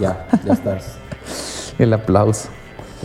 Ya, 0.00 0.26
ya 0.44 0.52
estás. 0.54 0.96
El 1.78 1.92
aplauso. 1.92 2.48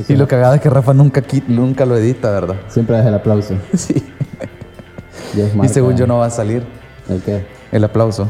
Y 0.10 0.16
lo 0.16 0.28
cagado 0.28 0.56
es 0.56 0.62
que 0.62 0.70
Rafa 0.70 0.94
nunca, 0.94 1.24
nunca 1.48 1.86
lo 1.86 1.96
edita, 1.96 2.30
¿verdad? 2.32 2.56
Siempre 2.68 2.98
das 2.98 3.06
el 3.06 3.14
aplauso. 3.14 3.56
Sí. 3.74 4.04
Es 5.38 5.54
Y 5.56 5.68
según 5.70 5.96
yo 5.98 6.08
no 6.08 6.18
va 6.20 6.28
a 6.28 6.30
salir 6.30 6.64
¿El 7.10 7.22
qué? 7.22 7.46
el 7.72 7.84
aplauso. 7.84 8.28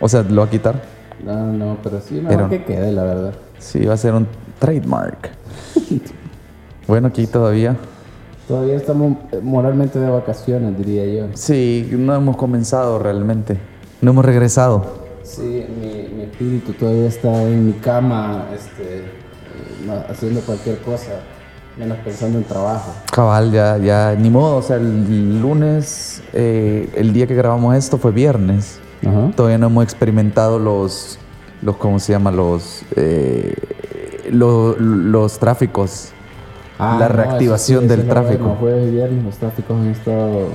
O 0.00 0.08
sea, 0.08 0.22
lo 0.22 0.42
va 0.42 0.46
a 0.46 0.50
quitar. 0.50 0.82
No, 1.24 1.52
no, 1.52 1.78
pero 1.82 2.00
sí, 2.00 2.14
mejor 2.14 2.36
Pero- 2.36 2.48
que 2.50 2.64
quede, 2.64 2.92
la 2.92 3.02
verdad. 3.04 3.34
Sí, 3.58 3.84
va 3.84 3.94
a 3.94 3.96
ser 3.96 4.14
un 4.14 4.26
trademark. 4.58 5.30
bueno, 6.88 7.08
aquí 7.08 7.26
todavía. 7.26 7.76
Todavía 8.48 8.74
estamos 8.76 9.16
eh, 9.32 9.40
moralmente 9.42 9.98
de 9.98 10.10
vacaciones, 10.10 10.76
diría 10.76 11.06
yo. 11.06 11.28
Sí, 11.34 11.88
no 11.92 12.14
hemos 12.14 12.36
comenzado 12.36 12.98
realmente. 12.98 13.56
No 14.02 14.10
hemos 14.10 14.24
regresado. 14.24 15.03
Sí, 15.24 15.66
mi, 15.80 16.14
mi 16.16 16.22
espíritu 16.24 16.72
todavía 16.74 17.08
está 17.08 17.42
en 17.44 17.66
mi 17.66 17.72
cama, 17.72 18.46
este, 18.54 19.04
haciendo 20.08 20.40
cualquier 20.42 20.78
cosa, 20.82 21.12
menos 21.78 21.96
pensando 22.04 22.38
en 22.38 22.44
trabajo. 22.44 22.92
Cabal, 23.10 23.50
ya, 23.50 23.78
ya, 23.78 24.14
ni 24.18 24.28
modo. 24.30 24.56
O 24.58 24.62
sea, 24.62 24.76
el 24.76 25.40
lunes, 25.40 26.22
eh, 26.34 26.90
el 26.94 27.12
día 27.14 27.26
que 27.26 27.34
grabamos 27.34 27.74
esto 27.74 27.96
fue 27.98 28.12
viernes. 28.12 28.78
Ajá. 29.06 29.30
Todavía 29.34 29.58
no 29.58 29.66
hemos 29.68 29.84
experimentado 29.84 30.58
los, 30.58 31.18
los 31.62 31.76
¿cómo 31.78 31.98
se 31.98 32.12
llama? 32.12 32.30
Los, 32.30 32.82
eh, 32.96 33.54
lo- 34.30 34.76
los 34.78 35.38
tráficos. 35.38 36.10
La 36.78 37.08
reactivación 37.08 37.88
del 37.88 38.06
tráfico. 38.08 38.42
Bueno, 38.44 38.56
jueves 38.60 38.88
y 38.88 38.90
viernes 38.90 39.24
los 39.24 39.36
tráficos 39.36 39.80
han 39.80 39.86
estado 39.88 40.48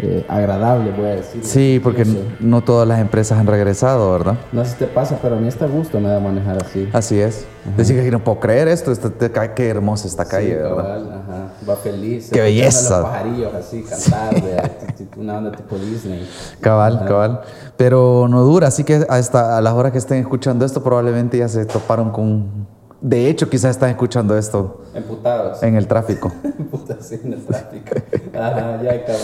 eh, 0.00 0.24
agradables, 0.28 0.96
voy 0.96 1.06
a 1.06 1.14
decir. 1.16 1.40
Sí, 1.44 1.80
porque 1.82 2.04
sé. 2.04 2.22
no 2.40 2.62
todas 2.62 2.86
las 2.86 3.00
empresas 3.00 3.38
han 3.38 3.46
regresado, 3.46 4.12
¿verdad? 4.12 4.34
No 4.52 4.64
sé 4.64 4.72
si 4.72 4.76
te 4.78 4.86
pasa, 4.86 5.18
pero 5.20 5.36
a 5.36 5.40
mí 5.40 5.48
está 5.48 5.66
gusto 5.66 5.98
me 6.00 6.08
da 6.08 6.20
manejar 6.20 6.58
así. 6.62 6.88
Así 6.92 7.20
es. 7.20 7.46
Decir 7.76 8.00
que 8.02 8.10
no 8.10 8.22
puedo 8.24 8.40
creer 8.40 8.68
esto, 8.68 8.92
esta- 8.92 9.54
qué 9.54 9.68
hermosa 9.68 10.06
esta 10.06 10.24
calle, 10.24 10.50
Sí, 10.50 10.54
¿verdad? 10.54 10.76
cabal, 10.76 11.12
ajá. 11.12 11.52
Va 11.68 11.76
feliz. 11.76 12.30
Qué 12.32 12.40
a 12.40 12.44
belleza. 12.44 13.00
Los 13.00 13.08
pajarillos 13.08 13.54
así, 13.54 13.82
cantar, 13.82 14.34
de, 14.42 14.56
t- 15.04 15.20
una 15.20 15.38
onda 15.38 15.52
tipo 15.52 15.76
Disney. 15.76 16.26
Cabal, 16.60 17.04
cabal. 17.06 17.40
Pero 17.76 18.26
no 18.28 18.42
dura, 18.42 18.68
así 18.68 18.84
que 18.84 19.04
hasta 19.08 19.58
a 19.58 19.60
las 19.60 19.74
horas 19.74 19.92
que 19.92 19.98
estén 19.98 20.18
escuchando 20.18 20.64
esto 20.64 20.82
probablemente 20.82 21.36
ya 21.38 21.48
se 21.48 21.64
toparon 21.66 22.10
con... 22.10 22.66
De 23.00 23.28
hecho, 23.28 23.48
quizás 23.48 23.70
están 23.72 23.90
escuchando 23.90 24.36
esto 24.36 24.80
Emputados. 24.92 25.62
en 25.62 25.76
el 25.76 25.86
tráfico. 25.86 26.32
Puta, 26.70 26.96
sí, 27.00 27.20
en 27.22 27.32
el 27.34 27.44
tráfico. 27.46 27.94
Ajá, 28.34 28.82
ya, 28.82 29.04
cabrón. 29.04 29.16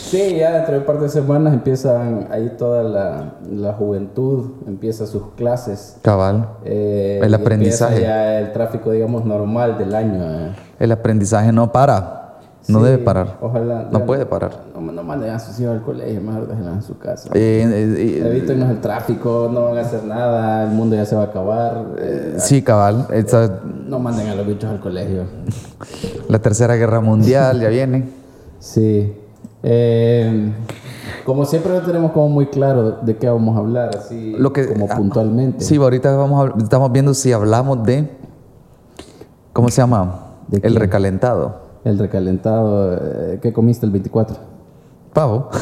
Sí, 0.00 0.36
ya 0.36 0.52
dentro 0.54 0.72
de 0.74 0.80
un 0.80 0.86
par 0.86 0.98
de 0.98 1.08
semanas 1.10 1.52
empiezan 1.52 2.28
ahí 2.30 2.54
toda 2.56 2.82
la, 2.82 3.34
la 3.50 3.74
juventud, 3.74 4.52
empieza 4.66 5.06
sus 5.06 5.24
clases. 5.36 5.98
Cabal. 6.00 6.48
eh, 6.64 7.20
El 7.22 7.34
aprendizaje. 7.34 8.00
ya 8.00 8.38
el 8.38 8.52
tráfico, 8.52 8.90
digamos, 8.92 9.26
normal 9.26 9.76
del 9.76 9.94
año. 9.94 10.24
eh. 10.24 10.56
El 10.78 10.92
aprendizaje 10.92 11.52
no 11.52 11.70
para. 11.70 12.17
No 12.68 12.80
Sí, 12.80 12.84
debe 12.84 12.98
parar. 12.98 13.38
Ojalá. 13.40 13.88
No 13.90 14.04
puede 14.04 14.26
parar. 14.26 14.52
No, 14.74 14.92
no 14.92 15.02
manden 15.02 15.30
a 15.30 15.38
sus 15.38 15.58
hijos 15.58 15.72
al 15.76 15.82
colegio, 15.82 16.20
mejor 16.20 16.46
déjenlos 16.48 16.74
en 16.74 16.82
su 16.82 16.98
casa. 16.98 17.30
Eh, 17.32 17.64
eh, 17.66 18.20
eh, 18.22 18.28
Evítenos 18.28 18.68
el 18.70 18.80
tráfico, 18.80 19.48
no 19.52 19.64
van 19.64 19.78
a 19.78 19.80
hacer 19.80 20.04
nada, 20.04 20.64
el 20.64 20.70
mundo 20.70 20.94
ya 20.94 21.06
se 21.06 21.16
va 21.16 21.22
a 21.22 21.24
acabar. 21.26 21.86
eh, 21.98 22.34
sí, 22.38 22.60
cabal. 22.62 23.06
Esta- 23.12 23.60
no 23.86 23.98
manden 23.98 24.28
a 24.28 24.34
los 24.34 24.46
bichos 24.46 24.70
al 24.70 24.80
colegio. 24.80 25.22
la 26.28 26.38
tercera 26.40 26.74
guerra 26.76 27.00
mundial 27.00 27.58
ya 27.60 27.68
viene. 27.68 28.08
Sí. 28.58 29.14
Eh, 29.62 30.52
como 31.24 31.44
siempre 31.46 31.72
no 31.72 31.80
tenemos 31.80 32.12
como 32.12 32.28
muy 32.28 32.46
claro 32.48 32.98
de 33.02 33.16
qué 33.16 33.28
vamos 33.30 33.56
a 33.56 33.60
hablar, 33.60 33.96
así 33.96 34.34
Lo 34.38 34.52
que- 34.52 34.66
como 34.68 34.88
ah, 34.90 34.94
puntualmente. 34.96 35.64
Sí, 35.64 35.76
ahorita 35.76 36.14
vamos 36.16 36.50
a- 36.50 36.58
estamos 36.58 36.92
viendo 36.92 37.14
si 37.14 37.32
hablamos 37.32 37.82
de... 37.84 38.10
¿Cómo 39.54 39.70
se 39.70 39.80
llama? 39.80 40.20
¿De 40.48 40.58
el 40.58 40.62
quién? 40.62 40.76
recalentado. 40.76 41.67
El 41.88 41.98
recalentado, 41.98 42.96
eh, 42.96 43.38
¿qué 43.40 43.50
comiste 43.54 43.86
el 43.86 43.92
24? 43.92 44.36
Pavo. 45.12 45.48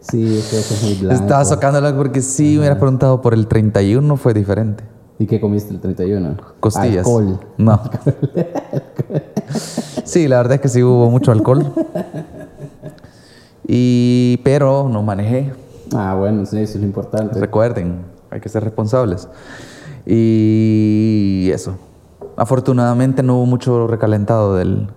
Sí, 0.00 0.36
es 0.36 0.50
que 0.50 0.58
eso 0.58 0.74
es 0.74 0.82
muy 0.82 0.94
blanco. 0.96 1.22
Estaba 1.22 1.42
sacándola 1.46 1.96
porque 1.96 2.20
si 2.20 2.52
me 2.52 2.58
hubieras 2.58 2.76
preguntado 2.76 3.22
por 3.22 3.32
el 3.32 3.46
31 3.46 4.16
fue 4.18 4.34
diferente. 4.34 4.84
¿Y 5.18 5.24
qué 5.24 5.40
comiste 5.40 5.72
el 5.72 5.80
31? 5.80 6.36
Costillas. 6.60 7.06
Alcohol. 7.06 7.40
No. 7.56 7.80
sí, 10.04 10.28
la 10.28 10.36
verdad 10.36 10.56
es 10.56 10.60
que 10.60 10.68
sí 10.68 10.82
hubo 10.82 11.08
mucho 11.08 11.32
alcohol. 11.32 11.72
Y, 13.66 14.42
pero 14.44 14.90
no 14.90 15.02
manejé. 15.02 15.54
Ah, 15.94 16.14
bueno, 16.18 16.44
sí, 16.44 16.58
eso 16.58 16.74
es 16.74 16.80
lo 16.80 16.86
importante. 16.86 17.40
Recuerden, 17.40 18.02
hay 18.30 18.40
que 18.40 18.50
ser 18.50 18.62
responsables. 18.62 19.26
Y 20.04 21.48
eso. 21.50 21.78
Afortunadamente 22.36 23.22
no 23.22 23.36
hubo 23.36 23.46
mucho 23.46 23.86
recalentado 23.86 24.56
del, 24.56 24.88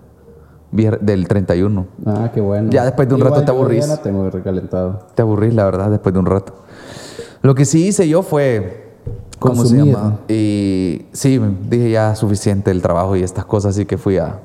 del 0.72 1.28
31. 1.28 1.86
Ah, 2.06 2.30
qué 2.32 2.40
bueno. 2.40 2.70
Ya 2.70 2.84
después 2.84 3.08
de 3.08 3.14
un 3.14 3.20
Igual 3.20 3.34
rato 3.34 3.44
te 3.44 3.50
aburrís. 3.50 3.88
No 3.88 3.96
tengo 3.98 4.30
recalentado. 4.30 5.06
Te 5.14 5.22
aburrís, 5.22 5.54
la 5.54 5.64
verdad, 5.64 5.90
después 5.90 6.12
de 6.12 6.18
un 6.18 6.26
rato. 6.26 6.54
Lo 7.42 7.54
que 7.54 7.64
sí 7.64 7.86
hice 7.86 8.08
yo 8.08 8.22
fue. 8.22 8.86
¿Cómo 9.38 9.64
se 9.64 9.76
llama? 9.76 10.18
Y 10.28 11.06
sí, 11.12 11.40
dije 11.68 11.92
ya 11.92 12.16
suficiente 12.16 12.72
el 12.72 12.82
trabajo 12.82 13.14
y 13.14 13.22
estas 13.22 13.44
cosas, 13.44 13.76
así 13.76 13.86
que 13.86 13.96
fui 13.96 14.18
a, 14.18 14.40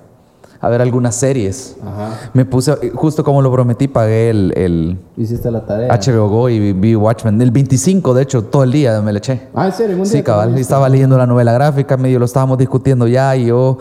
a 0.64 0.70
ver 0.70 0.82
algunas 0.82 1.14
series. 1.16 1.76
Ajá. 1.86 2.32
Me 2.34 2.46
puse, 2.46 2.74
justo 2.96 3.22
como 3.22 3.42
lo 3.42 3.52
prometí, 3.52 3.90
pagué 3.90 4.30
el, 4.30 4.54
el 4.56 4.98
¿Hiciste 5.18 5.52
la 5.52 5.66
tarea? 5.66 5.94
HBO 5.94 6.30
Go 6.30 6.48
y 6.48 6.72
vi- 6.72 6.96
Watchmen. 6.96 7.42
El 7.42 7.52
25, 7.52 8.14
de 8.14 8.24
hecho, 8.24 8.46
todo 8.46 8.64
el 8.64 8.72
día 8.72 9.02
me 9.02 9.12
le 9.12 9.18
eché. 9.20 9.50
Ah, 9.54 9.66
¿en 9.66 9.74
serio? 9.74 9.98
¿Un 9.98 10.04
día 10.04 10.12
Sí, 10.12 10.24
cabal. 10.24 10.58
estaba 10.58 10.88
leyendo 10.88 11.18
la 11.18 11.28
novela 11.28 11.52
gráfica, 11.52 11.98
medio 11.98 12.18
lo 12.18 12.24
estábamos 12.26 12.58
discutiendo 12.58 13.08
ya 13.08 13.36
y 13.36 13.48
yo. 13.48 13.78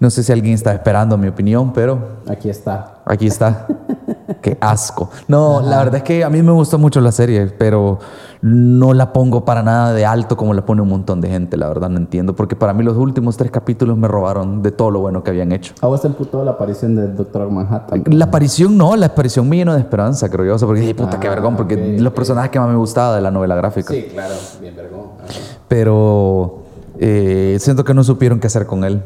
No 0.00 0.10
sé 0.10 0.24
si 0.24 0.32
alguien 0.32 0.54
está 0.54 0.72
esperando 0.74 1.16
mi 1.16 1.28
opinión, 1.28 1.72
pero 1.72 1.98
Aquí 2.28 2.50
está. 2.50 2.96
Aquí 3.04 3.28
está. 3.28 3.66
Qué 4.42 4.56
asco. 4.60 5.10
No, 5.28 5.60
la 5.60 5.78
verdad 5.78 5.96
es 5.96 6.02
que 6.02 6.24
a 6.24 6.30
mí 6.30 6.42
me 6.42 6.52
gustó 6.52 6.78
mucho 6.78 7.00
la 7.00 7.12
serie, 7.12 7.46
pero 7.46 7.98
no 8.42 8.92
la 8.92 9.12
pongo 9.12 9.44
para 9.44 9.62
nada 9.62 9.92
de 9.92 10.04
alto 10.04 10.36
como 10.36 10.52
la 10.54 10.64
pone 10.64 10.82
un 10.82 10.88
montón 10.88 11.20
de 11.20 11.28
gente, 11.28 11.56
la 11.56 11.68
verdad 11.68 11.88
no 11.88 11.96
entiendo, 11.96 12.36
porque 12.36 12.54
para 12.54 12.72
mí 12.72 12.84
los 12.84 12.96
últimos 12.96 13.36
tres 13.36 13.50
capítulos 13.50 13.96
me 13.96 14.06
robaron 14.08 14.62
de 14.62 14.70
todo 14.72 14.90
lo 14.90 15.00
bueno 15.00 15.22
que 15.24 15.30
habían 15.30 15.52
hecho. 15.52 15.74
¿A 15.80 15.86
vos 15.86 16.00
te 16.02 16.06
emputó 16.08 16.44
la 16.44 16.52
aparición 16.52 16.94
del 16.96 17.16
Doctor 17.16 17.50
Manhattan? 17.50 18.04
La 18.10 18.26
aparición 18.26 18.76
no, 18.76 18.94
la 18.96 19.06
aparición 19.06 19.48
me 19.48 19.56
llenó 19.56 19.74
de 19.74 19.80
esperanza, 19.80 20.28
creo 20.28 20.44
yo, 20.44 20.54
o 20.54 20.58
sea, 20.58 20.66
porque 20.66 20.82
dije, 20.82 20.94
puta, 20.94 21.18
qué 21.18 21.26
Ah, 21.28 21.30
vergón, 21.30 21.56
porque 21.56 21.96
los 21.98 22.12
personajes 22.12 22.50
que 22.50 22.60
más 22.60 22.68
me 22.68 22.76
gustaba 22.76 23.16
de 23.16 23.22
la 23.22 23.30
novela 23.30 23.54
gráfica. 23.56 23.92
Sí, 23.94 24.06
claro, 24.12 24.34
bien 24.60 24.76
vergón. 24.76 25.00
Ajá. 25.24 25.32
pero 25.68 26.58
eh, 26.98 27.56
siento 27.60 27.84
que 27.84 27.94
no 27.94 28.04
supieron 28.04 28.38
qué 28.40 28.46
hacer 28.46 28.66
con 28.66 28.84
él. 28.84 29.02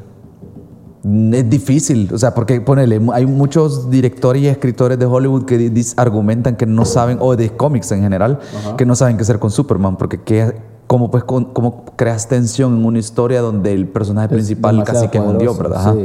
Es 1.02 1.48
difícil, 1.48 2.10
o 2.12 2.18
sea, 2.18 2.34
porque 2.34 2.60
ponele, 2.60 3.00
hay 3.14 3.24
muchos 3.24 3.88
directores 3.90 4.42
y 4.42 4.48
escritores 4.48 4.98
de 4.98 5.06
Hollywood 5.06 5.44
que 5.46 5.72
argumentan 5.96 6.56
que 6.56 6.66
no 6.66 6.84
saben, 6.84 7.16
o 7.20 7.34
de 7.36 7.48
cómics 7.56 7.90
en 7.92 8.02
general, 8.02 8.38
que 8.76 8.84
no 8.84 8.94
saben 8.94 9.16
qué 9.16 9.22
hacer 9.22 9.38
con 9.38 9.50
Superman, 9.50 9.96
porque 9.96 10.20
qué, 10.20 10.54
cómo, 10.86 11.10
pues, 11.10 11.24
con- 11.24 11.46
cómo 11.54 11.84
creas 11.96 12.28
tensión 12.28 12.76
en 12.76 12.84
una 12.84 12.98
historia 12.98 13.40
donde 13.40 13.72
el 13.72 13.88
personaje 13.88 14.28
principal 14.28 14.84
casi 14.84 15.08
que 15.08 15.16
es 15.18 15.24
un 15.24 15.38
dios, 15.38 15.56
¿verdad? 15.56 15.78
Ajá. 15.80 15.92
sí. 15.94 16.04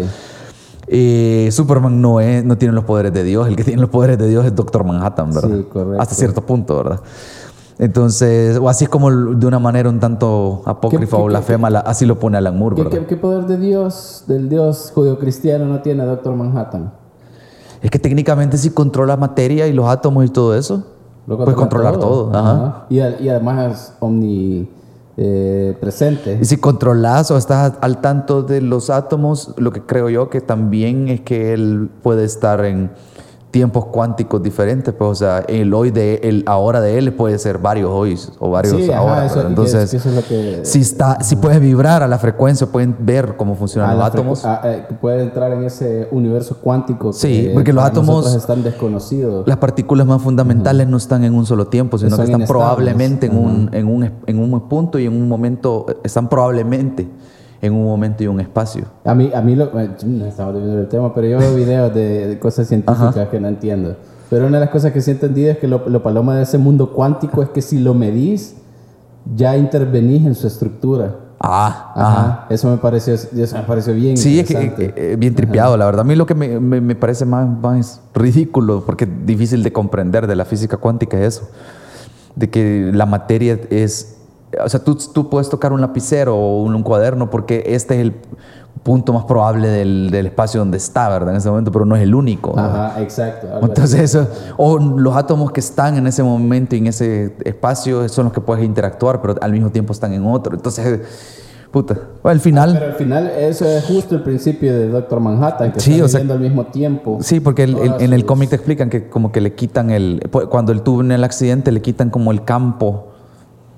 Eh, 0.87 1.49
Superman 1.51 1.99
no, 1.99 2.19
es, 2.21 2.45
no 2.45 2.57
tiene 2.57 2.73
los 2.73 2.83
poderes 2.85 3.11
de 3.11 3.23
Dios, 3.23 3.47
el 3.47 3.55
que 3.55 3.63
tiene 3.63 3.81
los 3.81 3.89
poderes 3.89 4.19
de 4.19 4.29
Dios 4.29 4.45
es 4.45 4.53
Doctor 4.55 4.83
Manhattan, 4.85 5.31
¿verdad? 5.33 5.49
Sí, 5.57 5.65
correcto. 5.73 5.99
Hasta 6.01 6.13
cierto 6.15 6.45
punto, 6.45 6.77
¿verdad? 6.77 6.99
Entonces, 7.77 8.57
o 8.57 8.69
así 8.69 8.85
es 8.85 8.89
como 8.89 9.11
de 9.11 9.45
una 9.45 9.59
manera 9.59 9.89
un 9.89 9.99
tanto 9.99 10.61
apócrifa 10.65 11.17
¿Qué- 11.17 11.23
o 11.23 11.25
blasfema, 11.25 11.69
la- 11.69 11.81
así 11.81 12.05
lo 12.05 12.17
pone 12.19 12.37
Alan 12.37 12.57
Moore, 12.57 12.75
¿Qué, 12.77 12.83
¿verdad? 12.83 13.05
qué, 13.07 13.17
poder 13.17 13.45
de 13.47 13.57
Dios, 13.57 14.23
del 14.27 14.47
Dios 14.47 14.91
judío-cristiano 14.95 15.65
no 15.65 15.81
tiene 15.81 16.05
Doctor 16.05 16.35
Manhattan? 16.35 16.93
Es 17.81 17.91
que 17.91 17.99
técnicamente 17.99 18.57
si 18.57 18.69
controla 18.69 19.17
materia 19.17 19.67
y 19.67 19.73
los 19.73 19.87
átomos 19.89 20.23
y 20.25 20.29
todo 20.29 20.55
eso, 20.55 20.85
puedes 21.27 21.55
controlar 21.55 21.97
todo. 21.97 22.29
ajá. 22.33 22.51
Ajá. 22.51 22.85
Y, 22.89 22.99
además 23.29 23.73
es 23.73 23.93
omnipresente. 25.17 26.37
Y 26.41 26.45
si 26.45 26.57
controlas 26.57 27.29
o 27.31 27.37
estás 27.37 27.73
al 27.81 27.99
tanto 28.01 28.41
de 28.43 28.61
los 28.61 28.89
átomos, 28.89 29.53
lo 29.57 29.71
que 29.71 29.81
creo 29.81 30.09
yo 30.09 30.29
que 30.29 30.41
también 30.41 31.09
es 31.09 31.21
que 31.21 31.53
él 31.53 31.89
puede 32.01 32.23
estar 32.23 32.63
en 32.65 32.91
tiempos 33.55 33.85
cuánticos 33.85 34.43
diferentes, 34.43 34.93
pues, 34.93 35.09
o 35.11 35.15
sea, 35.15 35.37
el 35.47 35.73
hoy 35.73 35.89
de 35.89 36.15
el 36.23 36.43
ahora 36.45 36.81
de 36.81 36.97
él 36.97 37.13
puede 37.13 37.39
ser 37.39 37.57
varios 37.57 37.89
hoy 37.89 38.19
o 38.39 38.49
varios 38.49 38.75
Sí, 38.75 38.91
ajá, 38.91 38.99
ahora. 38.99 39.25
eso- 39.27 39.35
¿verdad? 39.35 39.55
que 39.55 39.61
es- 39.63 39.73
Entonces, 39.75 39.91
que 39.91 39.95
eso 39.97 40.09
es 40.09 40.15
lo 40.15 40.23
que- 40.25 40.65
si 40.65 40.81
está, 40.81 41.23
si 41.23 41.37
puedes 41.37 41.61
vibrar 41.61 42.03
a 42.03 42.07
la 42.09 42.17
frecuencia, 42.19 42.67
pueden 42.67 42.97
ver 42.99 43.37
cómo 43.37 43.55
funcionan 43.55 43.97
los 43.97 44.05
átomos. 44.05 44.43
a- 44.43 44.59
eh, 44.65 44.85
que 44.89 44.95
puede 44.95 45.23
entrar 45.23 45.53
en 45.53 45.63
ese 45.63 46.09
universo 46.11 46.57
cuántico 46.61 47.13
Sí, 47.13 47.43
que 47.43 47.51
porque 47.53 47.71
los 47.71 47.85
átomos- 47.85 48.35
están 48.35 48.61
desconocidos. 48.61 49.47
Las 49.47 49.55
partículas 49.55 50.05
más 50.05 50.21
fundamentales 50.21 50.85
no 50.89 50.97
están 50.97 51.23
en 51.23 51.33
un 51.33 51.45
solo 51.45 51.67
tiempo, 51.67 51.97
sino 51.97 52.09
Son 52.09 52.17
que 52.19 52.23
están 52.25 52.41
inestables. 52.41 52.65
probablemente 52.65 53.27
en 53.27 53.37
un, 53.37 53.69
en, 53.71 53.87
un, 53.87 54.11
en 54.25 54.37
un 54.39 54.67
punto 54.67 54.99
y 54.99 55.05
en 55.05 55.13
un 55.13 55.29
momento, 55.29 55.85
están 56.03 56.27
probablemente 56.27 57.07
en 57.65 57.73
un 57.73 57.83
momento 57.85 58.23
y 58.23 58.27
un 58.27 58.39
espacio. 58.39 58.85
A 59.03 59.13
mí, 59.13 59.31
a 59.33 59.41
mí 59.41 59.55
lo, 59.55 59.69
no 59.73 60.25
estamos 60.25 60.53
viendo 60.55 60.79
el 60.79 60.87
tema, 60.87 61.13
pero 61.13 61.27
yo 61.27 61.37
veo 61.39 61.55
videos 61.55 61.93
de, 61.93 62.27
de 62.27 62.39
cosas 62.39 62.67
científicas 62.67 63.27
que 63.29 63.39
no 63.39 63.47
entiendo. 63.47 63.95
Pero 64.29 64.47
una 64.47 64.57
de 64.59 64.65
las 64.65 64.71
cosas 64.71 64.91
que 64.91 65.01
sí 65.01 65.11
he 65.11 65.13
entendido 65.13 65.51
es 65.51 65.57
que 65.59 65.67
lo, 65.67 65.87
lo 65.87 66.01
paloma 66.01 66.35
de 66.35 66.43
ese 66.43 66.57
mundo 66.57 66.91
cuántico 66.93 67.43
es 67.43 67.49
que 67.49 67.61
si 67.61 67.79
lo 67.79 67.93
medís, 67.93 68.55
ya 69.35 69.55
intervenís 69.57 70.25
en 70.25 70.35
su 70.35 70.47
estructura. 70.47 71.15
Ah, 71.39 71.91
Ajá. 71.95 72.19
ajá. 72.19 72.45
Eso 72.49 72.69
me 72.71 72.77
pareció, 72.77 73.13
eso 73.13 73.55
me 73.57 73.63
pareció 73.63 73.93
bien 73.93 74.17
Sí, 74.17 74.39
es 74.39 74.47
que 74.47 74.53
eh, 74.57 74.93
eh, 74.95 75.15
bien 75.19 75.35
tripeado, 75.35 75.75
la 75.77 75.85
verdad. 75.85 76.01
A 76.01 76.03
mí 76.05 76.15
lo 76.15 76.25
que 76.25 76.33
me, 76.33 76.59
me- 76.59 76.81
me 76.81 76.95
parece 76.95 77.25
más, 77.25 77.47
más 77.61 78.01
ridículo, 78.15 78.83
porque 78.85 79.03
es 79.03 79.09
difícil 79.25 79.61
de 79.61 79.71
comprender 79.73 80.27
de 80.27 80.35
la 80.35 80.45
física 80.45 80.77
cuántica 80.77 81.17
es 81.19 81.35
eso, 81.37 81.49
de 82.35 82.49
que 82.49 82.89
la 82.93 83.05
materia 83.05 83.59
es, 83.69 84.17
o 84.63 84.69
sea, 84.69 84.79
tú, 84.83 84.95
tú 84.95 85.29
puedes 85.29 85.49
tocar 85.49 85.73
un 85.73 85.81
lapicero 85.81 86.35
o 86.35 86.61
un, 86.63 86.75
un 86.75 86.83
cuaderno 86.83 87.29
porque 87.29 87.63
este 87.67 87.95
es 87.95 88.01
el 88.01 88.13
punto 88.83 89.13
más 89.13 89.25
probable 89.25 89.67
del, 89.67 90.09
del 90.11 90.27
espacio 90.27 90.59
donde 90.59 90.77
está, 90.77 91.09
¿verdad? 91.09 91.31
En 91.31 91.37
ese 91.37 91.49
momento, 91.49 91.71
pero 91.71 91.85
no 91.85 91.95
es 91.95 92.03
el 92.03 92.13
único. 92.13 92.53
¿verdad? 92.53 92.85
Ajá, 92.87 93.01
exacto. 93.01 93.47
Entonces 93.63 93.99
eso, 93.99 94.27
o 94.57 94.77
los 94.77 95.15
átomos 95.15 95.51
que 95.51 95.59
están 95.59 95.97
en 95.97 96.05
ese 96.07 96.21
momento 96.21 96.75
y 96.75 96.79
en 96.79 96.87
ese 96.87 97.35
espacio 97.43 98.07
son 98.09 98.25
los 98.25 98.33
que 98.33 98.41
puedes 98.41 98.63
interactuar, 98.63 99.21
pero 99.21 99.35
al 99.41 99.51
mismo 99.51 99.71
tiempo 99.71 99.91
están 99.91 100.13
en 100.13 100.25
otro. 100.27 100.53
Entonces, 100.55 100.99
puta, 101.71 101.95
bueno, 102.21 102.33
al 102.35 102.39
final... 102.39 102.73
Pero 102.73 102.85
al 102.91 102.93
final 102.97 103.27
eso 103.39 103.65
es 103.65 103.83
justo 103.85 104.13
el 104.15 104.21
principio 104.23 104.71
de 104.77 104.87
Doctor 104.89 105.19
Manhattan, 105.19 105.71
que 105.73 105.79
Sí, 105.79 105.99
o 106.01 106.07
sea- 106.07 106.21
al 106.21 106.39
mismo 106.39 106.65
tiempo. 106.67 107.17
Sí, 107.21 107.39
porque 107.39 107.63
el- 107.63 107.77
el- 107.79 107.93
en 107.99 108.13
el 108.13 108.23
cómic 108.25 108.49
te 108.51 108.55
explican 108.57 108.89
que 108.91 109.09
como 109.09 109.31
que 109.31 109.41
le 109.41 109.53
quitan 109.55 109.89
el... 109.89 110.21
Cuando 110.51 110.71
él 110.71 110.83
tuvo 110.83 111.01
en 111.01 111.11
el 111.11 111.23
accidente 111.23 111.71
le 111.71 111.81
quitan 111.81 112.11
como 112.11 112.31
el 112.31 112.43
campo, 112.43 113.07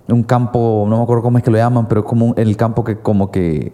un 0.10 0.24
campo, 0.24 0.86
no 0.90 0.98
me 0.98 1.04
acuerdo 1.04 1.24
cómo 1.24 1.38
es 1.38 1.44
que 1.44 1.52
lo 1.52 1.58
llaman, 1.58 1.88
pero 1.88 2.04
como 2.06 2.28
un- 2.28 2.34
el 2.38 2.56
campo 2.58 2.84
que 2.84 2.98
como 3.00 3.30
que 3.32 3.74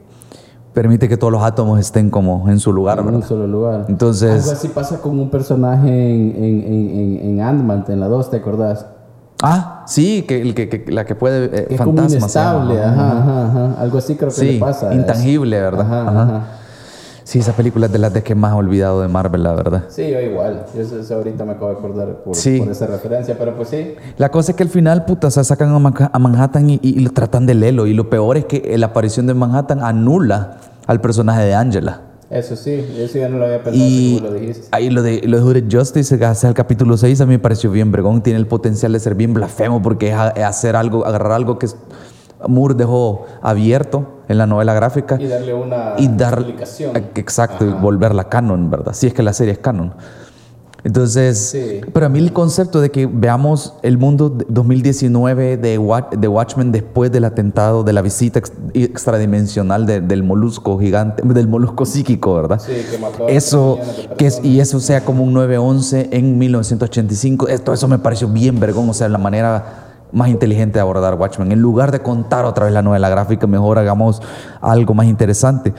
permite 0.74 1.07
que 1.07 1.18
todos 1.18 1.31
los 1.31 1.44
átomos 1.44 1.80
estén 1.80 2.09
como 2.09 2.50
en 2.50 2.59
su 2.59 2.74
lugar, 2.74 2.97
en 3.00 3.06
un 3.06 3.12
¿verdad? 3.13 3.27
solo 3.27 3.47
lugar. 3.47 3.85
Entonces- 3.89 4.41
Algo 4.44 4.51
así 4.53 4.68
pasa 4.69 5.00
con 5.01 5.19
un 5.19 5.30
personaje 5.30 5.88
en, 5.89 6.35
en, 6.35 6.62
en, 6.63 7.19
en, 7.30 7.41
Ant-Man, 7.41 7.85
en 7.89 8.00
la 8.00 8.07
2, 8.07 8.31
¿te 8.31 8.38
acordás? 8.38 8.88
Ah, 9.44 9.83
sí, 9.85 10.24
que, 10.27 10.41
el 10.41 10.56
que, 10.56 10.69
que- 10.69 10.91
la 10.91 11.06
que 11.06 11.15
puede... 11.15 11.45
eh, 11.45 11.65
Que 11.68 11.75
es 11.75 11.81
como 11.81 11.95
fantasma 11.97 12.18
inestable, 12.18 12.81
ajá, 12.81 13.12
ajá, 13.19 13.45
ajá. 13.47 13.75
Algo 13.81 13.97
así 13.97 14.15
creo 14.15 14.30
que 14.30 14.35
Sí, 14.35 14.51
le 14.53 14.59
pasa. 14.59 14.94
intangible, 14.95 15.59
¿verdad? 15.62 15.85
Ajá, 15.85 16.01
Ajá. 16.09 16.21
ajá. 16.24 16.41
Sí, 17.23 17.39
esa 17.39 17.53
película 17.53 17.85
es 17.85 17.91
de 17.91 17.99
las 17.99 18.13
de 18.13 18.21
que 18.21 18.35
más 18.35 18.51
he 18.53 18.55
olvidado 18.55 19.01
de 19.01 19.07
Marvel, 19.07 19.43
la 19.43 19.53
verdad. 19.53 19.83
Sí, 19.89 20.09
yo 20.11 20.19
igual. 20.19 20.65
Yo 20.75 20.81
eso, 20.81 20.99
eso 20.99 21.15
ahorita 21.15 21.45
me 21.45 21.53
acabo 21.53 21.69
de 21.69 21.77
acordar 21.77 22.23
por, 22.23 22.35
Sí. 22.35 22.59
por 22.59 22.69
esa 22.69 22.85
referencia, 22.87 23.37
pero 23.37 23.55
pues 23.55 23.69
sí. 23.69 23.95
La 24.17 24.29
cosa 24.29 24.51
es 24.51 24.57
que 24.57 24.63
al 24.63 24.69
final, 24.69 25.05
puta, 25.05 25.27
o 25.27 25.31
sea, 25.31 25.43
sacan 25.43 25.69
a, 25.73 25.79
Manha- 25.79 26.09
a 26.11 26.19
Manhattan 26.19 26.69
y, 26.69 26.79
lo 26.99 27.11
tratan 27.11 27.45
de 27.45 27.53
lelo. 27.55 27.87
Y 27.87 27.93
lo 27.93 28.09
peor 28.09 28.37
es 28.37 28.45
que 28.45 28.77
la 28.77 28.87
aparición 28.87 29.25
de 29.27 29.33
Manhattan 29.33 29.79
anula 29.81 30.57
al 30.85 30.99
personaje 31.01 31.43
de 31.43 31.53
Angela. 31.55 32.01
Eso 32.29 32.55
sí, 32.55 32.71
eso 32.97 33.19
ya 33.19 33.29
no 33.29 33.37
lo 33.37 33.45
había 33.45 33.63
pensado 33.63 33.85
Y 33.87 34.17
como 34.19 34.31
lo 34.33 34.39
dijiste. 34.39 34.67
ahí 34.71 34.89
lo 34.89 35.01
de, 35.03 35.21
lo 35.25 35.37
de 35.37 35.43
Hooded 35.43 35.65
Justice, 35.71 36.17
que 36.17 36.25
hace 36.25 36.47
el 36.47 36.55
capítulo 36.55 36.97
6, 36.97 37.21
a 37.21 37.25
mí 37.25 37.33
me 37.33 37.39
pareció 37.39 37.69
bien 37.69 37.91
vergón. 37.91 38.21
Tiene 38.23 38.39
el 38.39 38.47
potencial 38.47 38.91
de 38.91 38.99
ser 38.99 39.13
bien 39.15 39.33
blasfemo 39.33 39.81
porque 39.81 40.09
es, 40.09 40.15
es 40.35 40.43
hacer 40.43 40.75
algo, 40.75 41.05
agarrar 41.05 41.33
algo 41.33 41.59
que 41.59 41.67
Moore 42.48 42.75
dejó 42.75 43.25
abierto 43.42 44.07
en 44.28 44.38
la 44.38 44.45
novela 44.48 44.74
gráfica 44.74 45.18
Y 45.22 45.28
darle 45.28 45.54
una 45.54 45.94
y 45.98 46.07
dar 46.07 46.34
explicación. 46.40 46.92
exacto 47.16 47.66
y 47.66 47.69
volverla 47.69 48.30
canon, 48.30 48.69
¿verdad? 48.69 48.94
Si 48.94 49.07
es 49.07 49.13
que 49.13 49.24
la 49.24 49.34
serie 49.34 49.54
es 49.54 49.60
canon. 49.60 49.94
Entonces, 50.86 51.38
Sí. 51.51 51.80
pero 51.94 52.07
a 52.07 52.10
mí 52.10 52.19
el 52.19 52.34
concepto 52.34 52.81
de 52.81 52.92
que 52.92 53.06
veamos 53.06 53.74
el 53.84 53.98
mundo 53.98 54.30
de 54.30 54.45
2019 54.50 55.56
de, 55.56 55.78
Wa- 55.78 56.10
de 56.12 56.28
Watchmen 56.28 56.74
después 56.74 57.10
del 57.10 57.24
atentado, 57.24 57.86
de 57.86 57.94
la 57.94 58.01
visita 58.01 58.40
ex- 58.40 58.51
extradimensional 58.74 59.86
de- 59.86 60.01
del 60.01 60.24
molusco 60.24 60.78
gigante, 60.78 61.24
del 61.25 61.48
molusco 61.48 61.86
psíquico, 61.86 62.36
¿verdad? 62.36 62.60
Sí, 62.60 62.74
que 62.92 62.98
mató 62.98 63.28
a 63.28 63.30
Eso, 63.31 63.80
de 64.10 64.16
que 64.18 64.28
es, 64.28 64.42
y 64.44 64.60
eso 64.60 64.81
sea 64.81 65.06
como 65.06 65.24
un 65.24 65.34
9-11 65.34 66.10
en 66.12 66.38
1985, 66.38 67.48
esto, 67.48 67.72
eso 67.72 67.88
me 67.88 68.00
pareció 68.00 68.28
bien 68.28 68.60
vergón, 68.60 68.90
o 68.90 68.94
sea, 68.94 69.07
la 69.07 69.18
manera 69.18 69.82
más 70.13 70.30
inteligente 70.30 70.75
de 70.75 70.81
abordar 70.81 71.15
Watchmen. 71.15 71.51
En 71.51 71.60
lugar 71.60 71.92
de 71.92 72.00
contar 72.00 72.45
otra 72.45 72.65
vez 72.65 72.74
la 72.74 72.81
novela 72.81 73.10
gráfica, 73.10 73.48
mejor 73.48 73.80
hagamos 73.80 74.21
algo 74.62 74.94
más 74.94 75.07
interesante. 75.07 75.74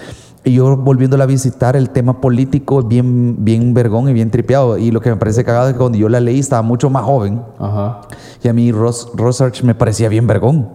Y 0.47 0.53
yo 0.53 0.77
volviéndola 0.77 1.25
a 1.25 1.27
visitar, 1.27 1.75
el 1.75 1.89
tema 1.89 2.21
político 2.21 2.81
es 2.81 2.89
bien, 2.89 3.37
bien 3.45 3.73
vergón 3.73 4.11
y 4.11 4.13
bien 4.13 4.31
tripeado. 4.31 4.77
Y 4.77 4.91
lo 4.91 5.01
que 5.01 5.09
me 5.09 5.17
parece 5.17 5.43
cagado 5.43 5.69
es 5.69 5.73
que 5.73 5.79
cuando 5.79 5.97
yo 5.97 6.11
la 6.11 6.21
leí 6.21 6.39
estaba 6.39 6.61
mucho 6.61 6.91
más 6.91 7.05
joven. 7.05 7.43
Ajá. 7.59 8.03
Y 8.43 8.49
a 8.49 8.53
mí 8.53 8.71
Ross, 8.71 9.09
Rosarch 9.15 9.63
me 9.63 9.75
parecía 9.75 10.11
bien 10.11 10.27
vergón. 10.27 10.69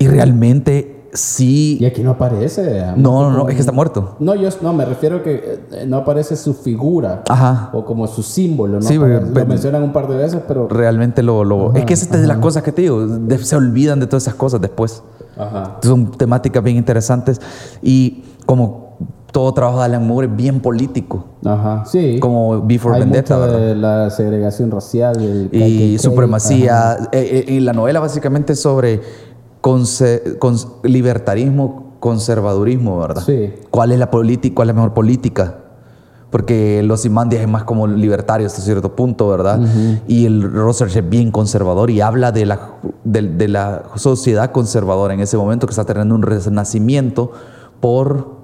Y 0.00 0.08
realmente 0.08 0.97
sí... 1.18 1.78
Y 1.80 1.84
aquí 1.86 2.02
no 2.02 2.10
aparece. 2.12 2.84
No, 2.96 3.22
no, 3.22 3.30
no, 3.30 3.48
es 3.48 3.54
que 3.54 3.60
está 3.60 3.72
muerto. 3.72 4.16
No, 4.18 4.34
yo 4.34 4.48
no, 4.62 4.72
me 4.72 4.84
refiero 4.84 5.22
que 5.22 5.60
eh, 5.72 5.84
no 5.86 5.98
aparece 5.98 6.36
su 6.36 6.54
figura. 6.54 7.22
Ajá. 7.28 7.70
O 7.72 7.84
como 7.84 8.06
su 8.06 8.22
símbolo, 8.22 8.74
¿no? 8.80 8.82
Sí, 8.82 8.94
lo 8.96 9.46
mencionan 9.46 9.82
un 9.82 9.92
par 9.92 10.08
de 10.08 10.16
veces, 10.16 10.40
pero. 10.46 10.68
realmente 10.68 11.22
lo... 11.22 11.44
lo- 11.44 11.74
es 11.74 11.84
que 11.84 11.94
esa 11.94 12.06
es 12.14 12.20
de 12.22 12.26
las 12.26 12.38
cosas 12.38 12.62
que 12.62 12.72
te 12.72 12.82
digo, 12.82 13.06
de- 13.06 13.38
se 13.38 13.56
olvidan 13.56 14.00
de 14.00 14.06
todas 14.06 14.22
esas 14.24 14.34
cosas 14.34 14.60
después. 14.60 15.02
Ajá. 15.36 15.76
Son 15.82 16.10
temáticas 16.12 16.62
bien 16.64 16.76
interesantes 16.76 17.40
y 17.82 18.24
como 18.46 18.88
todo 19.30 19.52
trabajo 19.52 19.78
de 19.80 19.84
Alan 19.84 20.06
Moore 20.06 20.26
es 20.26 20.34
bien 20.36 20.58
político, 20.60 21.26
Ajá. 21.44 21.84
Sí. 21.86 22.18
como 22.18 22.62
Before 22.62 22.94
Hay 22.96 23.02
Vendetta, 23.02 23.36
mucho 23.36 23.46
¿verdad? 23.52 23.66
de 23.66 23.74
la 23.76 24.10
segregación 24.10 24.70
racial 24.70 25.16
el 25.20 25.50
Y 25.52 25.98
supremacía. 25.98 26.92
Ajá. 26.92 27.08
Eh, 27.12 27.44
eh, 27.46 27.52
y 27.52 27.60
la 27.60 27.72
novela 27.74 28.00
básicamente 28.00 28.54
es 28.54 28.60
sobre 28.60 29.00
libertarismo, 30.82 31.94
conservadurismo, 32.00 32.98
¿verdad? 32.98 33.22
Sí. 33.24 33.52
¿Cuál 33.70 33.92
es 33.92 33.98
la 33.98 34.10
política, 34.10 34.54
cuál 34.54 34.68
es 34.68 34.74
la 34.74 34.80
mejor 34.80 34.94
política? 34.94 35.58
Porque 36.30 36.82
los 36.82 37.06
Imandias 37.06 37.42
es 37.42 37.48
más 37.48 37.64
como 37.64 37.86
libertario 37.86 38.46
hasta 38.46 38.60
cierto 38.60 38.94
punto, 38.94 39.28
¿verdad? 39.28 39.60
Y 40.06 40.26
el 40.26 40.42
Rosers 40.42 40.94
es 40.94 41.08
bien 41.08 41.30
conservador 41.30 41.90
y 41.90 42.02
habla 42.02 42.32
de 42.32 42.44
la, 42.44 42.72
de, 43.04 43.22
de 43.22 43.48
la 43.48 43.84
sociedad 43.94 44.52
conservadora 44.52 45.14
en 45.14 45.20
ese 45.20 45.38
momento 45.38 45.66
que 45.66 45.70
está 45.70 45.84
teniendo 45.84 46.14
un 46.14 46.22
renacimiento 46.22 47.32
por 47.80 48.36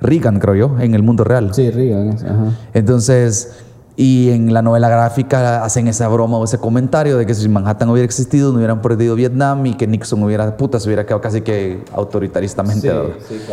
Reagan, 0.00 0.38
creo 0.38 0.54
yo, 0.54 0.80
en 0.80 0.94
el 0.94 1.02
mundo 1.02 1.24
real. 1.24 1.54
Sí, 1.54 1.70
Reagan. 1.70 2.10
Ajá. 2.10 2.58
Entonces, 2.74 3.54
y 3.96 4.30
en 4.30 4.52
la 4.52 4.60
novela 4.62 4.88
gráfica 4.88 5.64
hacen 5.64 5.86
esa 5.86 6.08
broma 6.08 6.36
o 6.38 6.44
ese 6.44 6.58
comentario 6.58 7.16
de 7.16 7.26
que 7.26 7.34
si 7.34 7.48
Manhattan 7.48 7.88
hubiera 7.90 8.04
existido, 8.04 8.50
no 8.50 8.56
hubieran 8.56 8.82
perdido 8.82 9.14
Vietnam 9.14 9.64
y 9.66 9.74
que 9.74 9.86
Nixon 9.86 10.22
hubiera, 10.22 10.56
puta, 10.56 10.80
se 10.80 10.88
hubiera 10.88 11.04
quedado 11.04 11.20
casi 11.20 11.42
que 11.42 11.84
autoritaristamente, 11.92 12.90
Sí, 13.28 13.36
sí, 13.38 13.52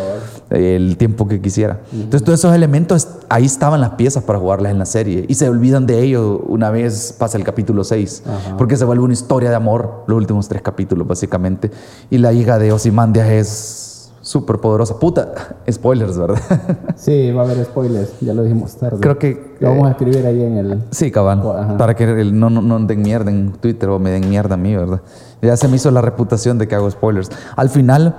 el 0.49 0.97
tiempo 0.97 1.27
que 1.27 1.39
quisiera. 1.41 1.79
Entonces, 1.93 2.23
todos 2.23 2.39
esos 2.39 2.55
elementos, 2.55 3.07
ahí 3.29 3.45
estaban 3.45 3.81
las 3.81 3.91
piezas 3.91 4.23
para 4.23 4.39
jugarlas 4.39 4.71
en 4.71 4.79
la 4.79 4.85
serie 4.85 5.25
y 5.27 5.35
se 5.35 5.47
olvidan 5.47 5.85
de 5.85 5.99
ello 6.01 6.39
una 6.47 6.71
vez 6.71 7.13
pasa 7.17 7.37
el 7.37 7.43
capítulo 7.43 7.83
6, 7.83 8.23
Ajá. 8.25 8.57
porque 8.57 8.77
se 8.77 8.85
vuelve 8.85 9.03
una 9.03 9.13
historia 9.13 9.49
de 9.49 9.55
amor, 9.55 10.03
los 10.07 10.17
últimos 10.17 10.47
tres 10.47 10.61
capítulos, 10.61 11.07
básicamente. 11.07 11.69
Y 12.09 12.17
la 12.17 12.33
hija 12.33 12.57
de 12.57 12.71
Ozymandias 12.71 13.29
es 13.29 13.90
súper 14.31 14.57
poderosa. 14.59 14.97
Puta, 14.97 15.33
spoilers, 15.71 16.17
¿verdad? 16.17 16.39
Sí, 16.95 17.31
va 17.31 17.41
a 17.41 17.45
haber 17.45 17.65
spoilers, 17.65 18.11
ya 18.21 18.33
lo 18.33 18.43
dijimos 18.43 18.75
tarde. 18.77 18.99
Creo 18.99 19.17
que. 19.19 19.55
Lo 19.59 19.69
vamos 19.69 19.85
eh, 19.85 19.87
a 19.87 19.91
escribir 19.91 20.25
ahí 20.25 20.41
en 20.43 20.57
el. 20.57 20.83
Sí, 20.91 21.11
cabal. 21.11 21.41
Ajá. 21.57 21.77
Para 21.77 21.95
que 21.95 22.03
el- 22.05 22.39
no, 22.39 22.49
no, 22.49 22.61
no 22.61 22.79
den 22.79 23.01
mierda 23.01 23.29
en 23.31 23.51
Twitter 23.53 23.89
o 23.89 23.99
me 23.99 24.11
den 24.11 24.29
mierda 24.29 24.55
a 24.55 24.57
mí, 24.57 24.75
¿verdad? 24.75 25.01
Ya 25.41 25.57
se 25.57 25.67
me 25.67 25.75
hizo 25.75 25.89
la 25.91 26.01
reputación 26.01 26.57
de 26.57 26.67
que 26.67 26.75
hago 26.75 26.89
spoilers. 26.89 27.29
Al 27.55 27.69
final, 27.69 28.15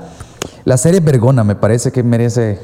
la 0.64 0.76
serie 0.76 0.98
es 0.98 1.04
vergona, 1.04 1.44
me 1.44 1.54
parece 1.54 1.92
que 1.92 2.02
merece 2.02 2.58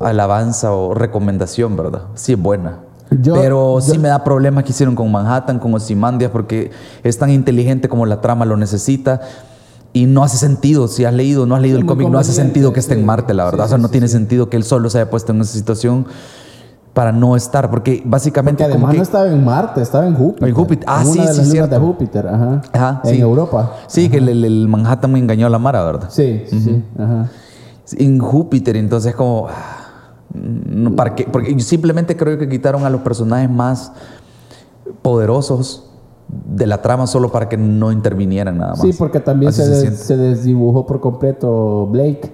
alabanza 0.00 0.72
o 0.72 0.94
recomendación, 0.94 1.76
¿verdad? 1.76 2.02
Sí 2.14 2.32
es 2.32 2.40
buena. 2.42 2.80
Yo- 3.10 3.34
Pero 3.34 3.78
sí 3.80 3.94
yo- 3.94 4.00
me 4.00 4.08
da 4.08 4.24
problemas 4.24 4.64
que 4.64 4.70
hicieron 4.70 4.94
con 4.96 5.10
Manhattan, 5.12 5.58
con 5.60 5.72
Ozymandias, 5.74 6.30
porque 6.32 6.72
es 7.04 7.16
tan 7.18 7.30
inteligente 7.30 7.88
como 7.88 8.04
la 8.04 8.20
trama 8.20 8.44
lo 8.44 8.56
necesita. 8.56 9.20
Y 9.96 10.04
no 10.04 10.22
hace 10.22 10.36
sentido, 10.36 10.88
si 10.88 11.04
has 11.06 11.14
leído 11.14 11.46
no 11.46 11.54
has 11.54 11.62
leído 11.62 11.78
Sí, 11.78 11.80
el 11.82 11.86
cómic, 11.86 12.08
no 12.10 12.18
hace 12.18 12.32
sentido 12.32 12.72
que 12.74 12.80
esté 12.80 12.92
en 12.94 13.00
sí. 13.00 13.06
Marte, 13.06 13.32
la 13.32 13.44
verdad. 13.46 13.64
Sí, 13.64 13.66
o 13.66 13.68
sea, 13.68 13.76
sí, 13.78 13.82
no 13.82 13.88
sí, 13.88 13.92
tiene 13.92 14.08
sí. 14.08 14.12
sentido 14.12 14.50
que 14.50 14.56
él 14.58 14.64
solo 14.64 14.90
se 14.90 14.98
haya 14.98 15.08
puesto 15.08 15.32
en 15.32 15.40
esa 15.40 15.52
situación 15.54 16.04
para 16.92 17.12
no 17.12 17.34
estar, 17.36 17.70
porque 17.70 18.02
básicamente 18.04 18.62
Porque 18.64 18.72
como 18.74 18.88
además 18.88 18.92
que- 18.92 18.98
no 18.98 19.02
estaba 19.02 19.28
en 19.28 19.44
Marte, 19.44 19.80
estaba 19.80 20.06
en 20.06 20.14
Júpiter. 20.14 20.48
En 20.48 20.54
Júpiter. 20.54 20.84
Ah, 20.88 21.00
En 21.00 21.06
sí, 21.06 21.18
una 21.18 21.28
de 21.28 21.32
sí, 21.32 21.38
las 21.38 21.48
lunas 21.48 21.70
de 21.70 21.78
Júpiter, 21.78 22.26
ajá. 22.26 22.62
Ajá, 22.72 23.00
en 23.04 23.10
sí. 23.14 23.20
Europa. 23.20 23.72
Sí, 23.86 24.08
que 24.10 24.18
el, 24.18 24.44
el- 24.44 24.68
Manhattan 24.68 25.12
me 25.12 25.18
engañó 25.18 25.46
a 25.46 25.50
la 25.50 25.58
Mara, 25.58 25.82
¿verdad? 25.84 26.08
Sí, 26.10 26.42
sí, 26.50 26.60
sí, 26.60 26.82
ajá. 26.98 27.30
En 27.98 28.18
Júpiter, 28.18 28.76
entonces 28.76 29.14
como... 29.14 29.46
ah, 29.48 30.24
no, 30.34 30.94
¿para 30.94 31.14
qué? 31.14 31.24
Porque 31.30 31.58
simplemente 31.60 32.16
creo 32.16 32.36
que 32.38 32.48
quitaron 32.48 32.84
a 32.84 32.90
los 32.90 33.00
personajes 33.00 33.48
más 33.48 33.92
poderosos 35.02 35.84
de 36.28 36.66
la 36.66 36.82
trama 36.82 37.06
solo 37.06 37.30
para 37.30 37.48
que 37.48 37.56
no 37.56 37.92
intervinieran 37.92 38.58
nada 38.58 38.70
más. 38.72 38.80
Sí, 38.80 38.92
porque 38.98 39.20
también 39.20 39.52
se, 39.52 39.64
se 39.64 39.90
des- 39.90 39.98
se 40.00 40.16
desdibujó 40.16 40.84
por 40.86 41.00
completo 41.00 41.86
Blake. 41.86 42.32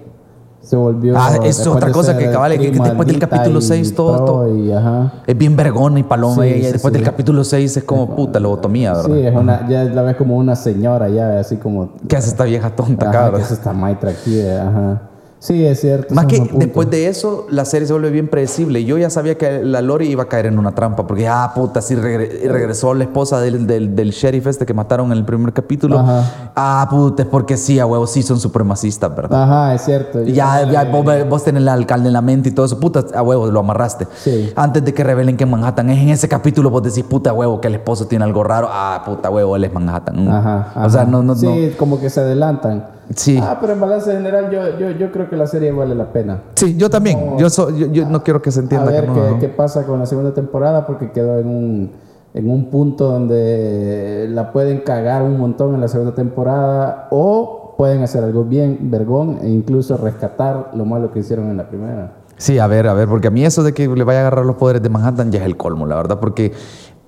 Se 0.61 0.77
volvió. 0.77 1.15
Ah, 1.17 1.37
es 1.43 1.67
otra 1.67 1.91
cosa 1.91 2.17
que, 2.17 2.31
cabal, 2.31 2.57
que- 2.57 2.71
después 2.71 3.05
del 3.07 3.19
capítulo 3.19 3.59
y 3.59 3.61
seis 3.61 3.93
todo- 3.93 4.15
pro 4.15 4.25
todo- 4.25 4.55
y, 4.57 4.71
ajá. 4.71 5.13
Es 5.27 5.37
bien 5.37 5.57
vergona 5.57 5.99
y 5.99 6.03
paloma. 6.03 6.43
Sí, 6.43 6.49
y 6.49 6.53
sí, 6.63 6.71
después 6.71 6.91
sí. 6.93 6.97
del 6.99 7.03
capítulo 7.03 7.43
6 7.43 7.77
es 7.77 7.83
como 7.83 8.15
puta 8.15 8.39
lobotomía, 8.39 8.93
¿verdad? 8.93 9.13
Sí, 9.13 9.25
es 9.25 9.35
una, 9.35 9.67
ya 9.67 9.83
la 9.83 10.01
ves 10.03 10.15
como 10.15 10.37
una 10.37 10.55
señora, 10.55 11.09
ya 11.09 11.39
así 11.39 11.57
como. 11.57 11.89
¿Qué 12.07 12.15
hace 12.15 12.29
esta 12.29 12.45
vieja 12.45 12.69
tonta 12.73 13.09
Ajá, 13.09 13.11
que 13.25 13.31
verdad? 13.31 13.41
es 13.41 13.51
esta 13.51 13.73
maitra 13.73 14.11
aquí, 14.11 14.41
ajá. 14.41 15.01
Sí, 15.43 15.65
es 15.65 15.81
cierto. 15.81 16.15
Más 16.15 16.25
que 16.27 16.39
después 16.53 16.89
de 16.89 17.07
eso, 17.07 17.47
la 17.49 17.65
serie 17.65 17.85
se 17.85 17.91
vuelve 17.91 18.11
bien 18.11 18.29
predecible. 18.29 18.85
Yo 18.85 18.97
ya 18.97 19.09
sabía 19.09 19.37
que 19.37 19.61
la 19.61 19.81
Lori 19.81 20.07
iba 20.07 20.23
a 20.23 20.27
caer 20.29 20.45
en 20.45 20.57
una 20.57 20.73
trampa, 20.73 21.05
porque, 21.05 21.27
ah, 21.27 21.51
puta, 21.53 21.81
sí 21.81 21.95
regre- 21.95 22.47
regresó 22.47 22.93
la 22.93 23.03
esposa 23.03 23.41
del, 23.41 23.67
del, 23.67 23.93
del 23.93 24.11
sheriff 24.11 24.47
este 24.47 24.65
que 24.65 24.73
mataron 24.73 25.11
en 25.11 25.17
el 25.17 25.25
primer 25.25 25.51
capítulo. 25.51 25.99
Ajá. 25.99 26.51
Ah, 26.55 26.87
puta, 26.89 27.23
es 27.23 27.27
porque 27.27 27.57
sí, 27.57 27.77
a 27.77 27.85
huevo, 27.85 28.07
sí 28.07 28.23
son 28.23 28.39
supremacistas, 28.39 29.13
¿verdad? 29.13 29.43
Ajá, 29.43 29.75
es 29.75 29.81
cierto. 29.81 30.23
Ya, 30.23 30.63
ya 30.71 30.85
vos, 30.85 31.03
vos 31.27 31.43
tenés 31.43 31.61
el 31.63 31.67
alcalde 31.67 32.07
en 32.07 32.13
la 32.13 32.21
mente 32.21 32.47
y 32.47 32.51
todo 32.53 32.65
eso, 32.65 32.79
puta, 32.79 33.03
a 33.13 33.21
huevo, 33.21 33.47
lo 33.47 33.59
amarraste. 33.59 34.07
Sí. 34.15 34.49
Antes 34.55 34.85
de 34.85 34.93
que 34.93 35.03
revelen 35.03 35.35
que 35.35 35.45
Manhattan 35.45 35.89
es 35.89 35.99
en 36.01 36.07
ese 36.07 36.29
capítulo, 36.29 36.69
vos 36.69 36.83
decís, 36.83 37.03
puta, 37.03 37.31
a 37.31 37.33
huevo, 37.33 37.59
que 37.59 37.67
el 37.67 37.75
esposo 37.75 38.07
tiene 38.07 38.23
algo 38.23 38.45
raro. 38.45 38.69
Ah, 38.71 39.03
puta, 39.05 39.29
huevo, 39.29 39.57
él 39.57 39.65
es 39.65 39.73
Manhattan. 39.73 40.23
Mm. 40.25 40.29
Ajá, 40.29 40.71
O 40.85 40.89
sea, 40.89 41.01
ajá. 41.01 41.11
no, 41.11 41.21
no, 41.21 41.35
Sí, 41.35 41.47
no. 41.71 41.77
como 41.77 41.99
que 41.99 42.09
se 42.09 42.21
adelantan. 42.21 42.93
Sí. 43.15 43.39
Ah, 43.41 43.57
pero 43.59 43.73
en 43.73 43.79
balance 43.81 44.11
general 44.11 44.49
yo, 44.51 44.77
yo, 44.79 44.91
yo 44.91 45.11
creo 45.11 45.29
que 45.29 45.35
la 45.35 45.47
serie 45.47 45.71
vale 45.71 45.95
la 45.95 46.11
pena. 46.11 46.41
Sí, 46.55 46.75
yo 46.77 46.89
también. 46.89 47.37
Yo, 47.37 47.49
so- 47.49 47.69
yo, 47.69 47.87
yo 47.87 48.07
no 48.09 48.23
quiero 48.23 48.41
que 48.41 48.51
se 48.51 48.59
A 48.59 48.63
entienda 48.63 48.91
ver 48.91 49.01
que 49.05 49.07
no. 49.07 49.13
qué, 49.15 49.31
no. 49.31 49.39
qué 49.39 49.49
pasa 49.49 49.85
con 49.85 49.99
la 49.99 50.05
segunda 50.05 50.33
temporada 50.33 50.85
porque 50.87 51.11
quedó 51.11 51.37
en 51.39 51.47
un, 51.47 51.91
en 52.33 52.49
un 52.49 52.69
punto 52.69 53.11
donde 53.11 54.27
la 54.29 54.51
pueden 54.51 54.79
cagar 54.81 55.21
un 55.23 55.37
montón 55.39 55.75
en 55.75 55.81
la 55.81 55.87
segunda 55.87 56.13
temporada 56.15 57.07
o 57.11 57.75
pueden 57.77 58.03
hacer 58.03 58.23
algo 58.23 58.43
bien, 58.43 58.77
vergón, 58.91 59.39
e 59.41 59.49
incluso 59.49 59.97
rescatar 59.97 60.71
lo 60.75 60.85
malo 60.85 61.11
que 61.11 61.19
hicieron 61.19 61.49
en 61.49 61.57
la 61.57 61.67
primera. 61.67 62.13
Sí, 62.37 62.59
a 62.59 62.67
ver, 62.67 62.87
a 62.87 62.93
ver, 62.93 63.07
porque 63.07 63.27
a 63.27 63.31
mí 63.31 63.45
eso 63.45 63.63
de 63.63 63.73
que 63.73 63.87
le 63.87 64.03
vaya 64.03 64.19
a 64.19 64.21
agarrar 64.21 64.45
los 64.45 64.55
poderes 64.57 64.81
de 64.81 64.89
Manhattan 64.89 65.31
ya 65.31 65.39
es 65.39 65.45
el 65.45 65.55
colmo, 65.57 65.85
la 65.85 65.95
verdad, 65.95 66.19
porque 66.19 66.51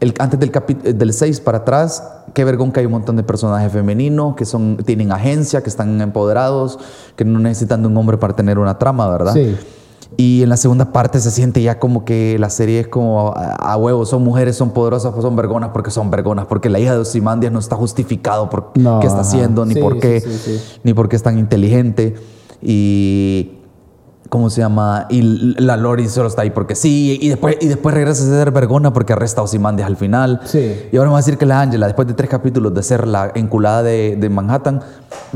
el, 0.06 0.14
antes 0.20 0.40
del, 0.40 0.52
capi- 0.52 0.82
del 0.82 1.14
6 1.14 1.40
para 1.42 1.60
atrás, 1.60 2.04
qué 2.34 2.44
vergón 2.44 2.72
que 2.72 2.80
hay 2.80 2.86
un 2.86 2.94
montón 2.94 3.16
de 3.16 3.24
personajes 3.24 3.72
femeninos 3.72 4.36
que 4.36 4.46
son, 4.46 4.78
tienen 4.86 5.12
agencia, 5.12 5.62
que 5.64 5.70
están 5.70 6.00
empoderados, 6.02 6.80
que 7.16 7.26
no 7.26 7.40
necesitan 7.40 7.82
de 7.82 7.88
un 7.88 7.98
hombre 7.98 8.18
para 8.18 8.36
tener 8.36 8.60
una 8.60 8.78
trama, 8.78 9.10
¿verdad? 9.10 9.34
Sí. 9.34 9.56
Y 10.18 10.44
en 10.44 10.50
la 10.50 10.56
segunda 10.58 10.94
parte 10.94 11.20
se 11.20 11.30
siente 11.32 11.62
ya 11.62 11.78
como 11.80 12.06
que 12.06 12.38
la 12.40 12.50
serie 12.50 12.80
es 12.82 12.88
como 12.88 13.34
a, 13.36 13.56
a 13.56 13.76
huevo, 13.76 14.06
son 14.06 14.24
mujeres, 14.24 14.56
son 14.56 14.72
poderosas, 14.72 15.12
pues 15.12 15.24
son 15.24 15.36
vergonas 15.36 15.72
porque 15.74 15.92
son 15.92 16.10
vergonas, 16.10 16.46
porque 16.46 16.70
la 16.70 16.80
hija 16.80 16.94
de 16.94 17.00
Ozymandias 17.00 17.52
no 17.52 17.60
está 17.60 17.76
justificado 17.76 18.50
por 18.50 18.72
No, 18.76 19.00
qué 19.02 19.08
está 19.08 19.20
ajá. 19.22 19.28
haciendo, 19.30 19.66
ni 19.66 19.74
Sí, 19.74 19.82
por 19.82 20.00
qué, 20.00 20.22
sí, 20.22 20.32
sí. 20.38 20.62
ni 20.84 20.94
por 20.94 21.10
qué 21.10 21.16
es 21.18 21.24
tan 21.24 21.38
inteligente. 21.38 22.16
Y 22.62 23.52
¿cómo 24.30 24.50
se 24.50 24.62
llama? 24.62 25.06
Y 25.10 25.22
la 25.62 25.78
Lori 25.78 26.08
solo 26.08 26.28
está 26.28 26.42
ahí 26.42 26.50
porque 26.52 26.76
sí, 26.76 27.18
y 27.22 27.30
después, 27.30 27.58
y 27.62 27.68
después 27.68 27.94
regresa 27.94 28.24
a 28.24 28.28
ser 28.28 28.52
vergona 28.52 28.92
porque 28.94 29.14
arresta 29.14 29.42
a 29.42 29.44
Ozymandias 29.44 29.88
al 29.88 29.96
final. 29.98 30.42
Sí. 30.46 30.88
Y 30.92 30.98
ahora 30.98 31.10
me 31.10 31.14
va 31.14 31.18
a 31.20 31.22
decir 31.22 31.38
que 31.38 31.46
la 31.46 31.62
Angela, 31.62 31.86
después 31.88 32.08
de 32.08 32.14
tres 32.14 32.30
capítulos 32.30 32.74
de 32.74 32.84
ser 32.84 33.08
la 33.08 33.32
enculada 33.36 33.84
de, 33.84 34.16
de 34.20 34.30
Manhattan, 34.30 34.82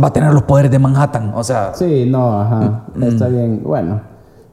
va 0.02 0.08
a 0.08 0.14
tener 0.14 0.34
los 0.34 0.44
poderes 0.44 0.72
de 0.72 0.80
Manhattan. 0.80 1.34
O 1.36 1.44
sea, 1.44 1.74
Sí, 1.74 2.06
no, 2.10 2.42
ajá. 2.42 2.86
Mm, 2.96 3.04
Está 3.04 3.28
bien. 3.28 3.62
Bueno, 3.64 4.02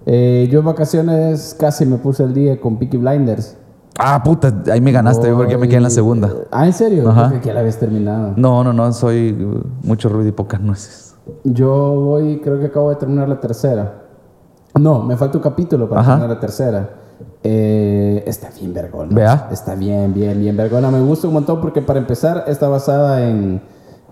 eh, 0.07 0.49
yo 0.51 0.61
en 0.61 0.65
vacaciones 0.67 1.57
casi 1.59 1.85
me 1.87 1.97
puse 1.99 2.23
el 2.23 2.33
día 2.35 2.61
con 2.61 2.79
Peaky 2.79 2.97
Blinders. 2.99 3.57
ah, 3.99 4.23
puta, 4.23 4.53
ahí 4.71 4.81
me 4.81 4.93
ganaste, 4.93 5.29
yo 5.29 5.37
porque 5.37 5.57
me 5.57 5.67
quedé 5.69 5.79
en 5.79 5.83
la 5.85 5.91
segunda. 5.91 6.31
Ah, 6.53 6.67
¿en 6.67 6.73
serio? 6.73 7.09
Ajá. 7.09 7.33
Que 7.41 7.47
ya 7.49 7.55
la 7.55 7.61
habías 7.61 7.79
terminado. 7.79 8.35
No, 8.37 8.63
no, 8.63 8.73
no, 8.73 8.93
soy 8.93 9.35
mucho 9.83 10.09
ruido 10.09 10.29
y 10.29 10.33
pocas 10.33 10.61
nueces. 10.61 11.15
Yo 11.43 11.73
voy, 12.03 12.41
creo 12.45 12.61
que 12.61 12.67
acabo 12.67 12.91
de 12.91 12.97
terminar 12.97 13.29
la 13.29 13.41
tercera. 13.41 14.03
No, 14.79 15.03
me 15.03 15.17
falta 15.17 15.39
un 15.39 15.43
capítulo 15.43 15.89
para 15.89 16.03
terminar 16.03 16.29
la 16.29 16.41
tercera. 16.41 16.91
Eh, 17.43 18.25
está 18.27 18.51
bien 18.59 18.75
vergona. 18.75 19.15
Vea. 19.15 19.49
Está 19.51 19.75
bien, 19.75 20.13
bien, 20.13 20.39
bien 20.41 20.57
vergona. 20.57 20.91
Me 20.91 21.01
gusta 21.01 21.29
un 21.29 21.35
montón 21.35 21.61
porque 21.61 21.81
para 21.81 21.99
empezar 21.99 22.45
está 22.47 22.69
basada 22.69 23.27
en 23.27 23.61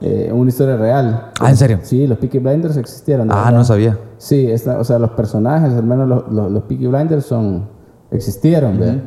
eh, 0.00 0.30
una 0.33 0.49
historia 0.49 0.76
real. 0.76 1.33
Ah, 1.40 1.50
¿en 1.50 1.56
serio? 1.56 1.80
Sí, 1.83 2.06
los 2.06 2.18
Peaky 2.18 2.38
Blinders 2.38 2.76
existieron. 2.76 3.28
Ah, 3.30 3.50
no 3.50 3.64
sabía. 3.64 3.99
Sí, 4.18 4.50
está, 4.50 4.78
o 4.78 4.85
sea, 4.85 4.99
los 4.99 5.11
personajes, 5.11 5.75
al 5.75 5.85
menos 5.85 6.09
los, 6.09 6.33
los, 6.33 6.50
los 6.50 6.62
Peaky 6.64 6.87
Blinders 6.87 7.26
son, 7.26 7.68
existieron. 8.11 9.02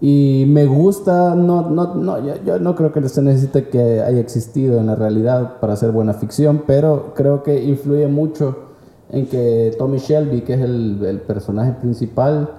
Y 0.00 0.46
me 0.48 0.64
gusta, 0.64 1.34
no, 1.34 1.68
no, 1.68 1.94
no, 1.94 2.24
yo, 2.24 2.34
yo 2.44 2.58
no 2.58 2.74
creo 2.74 2.90
que 2.90 3.06
se 3.08 3.20
necesite 3.20 3.68
que 3.68 4.00
haya 4.00 4.20
existido 4.20 4.78
en 4.78 4.86
la 4.86 4.94
realidad 4.94 5.60
para 5.60 5.74
hacer 5.74 5.90
buena 5.90 6.14
ficción, 6.14 6.62
pero 6.66 7.12
creo 7.14 7.42
que 7.42 7.62
influye 7.62 8.06
mucho 8.06 8.69
en 9.12 9.26
que 9.26 9.74
Tommy 9.78 9.98
Shelby, 9.98 10.42
que 10.42 10.54
es 10.54 10.60
el, 10.60 11.04
el 11.04 11.20
personaje 11.20 11.72
principal, 11.72 12.50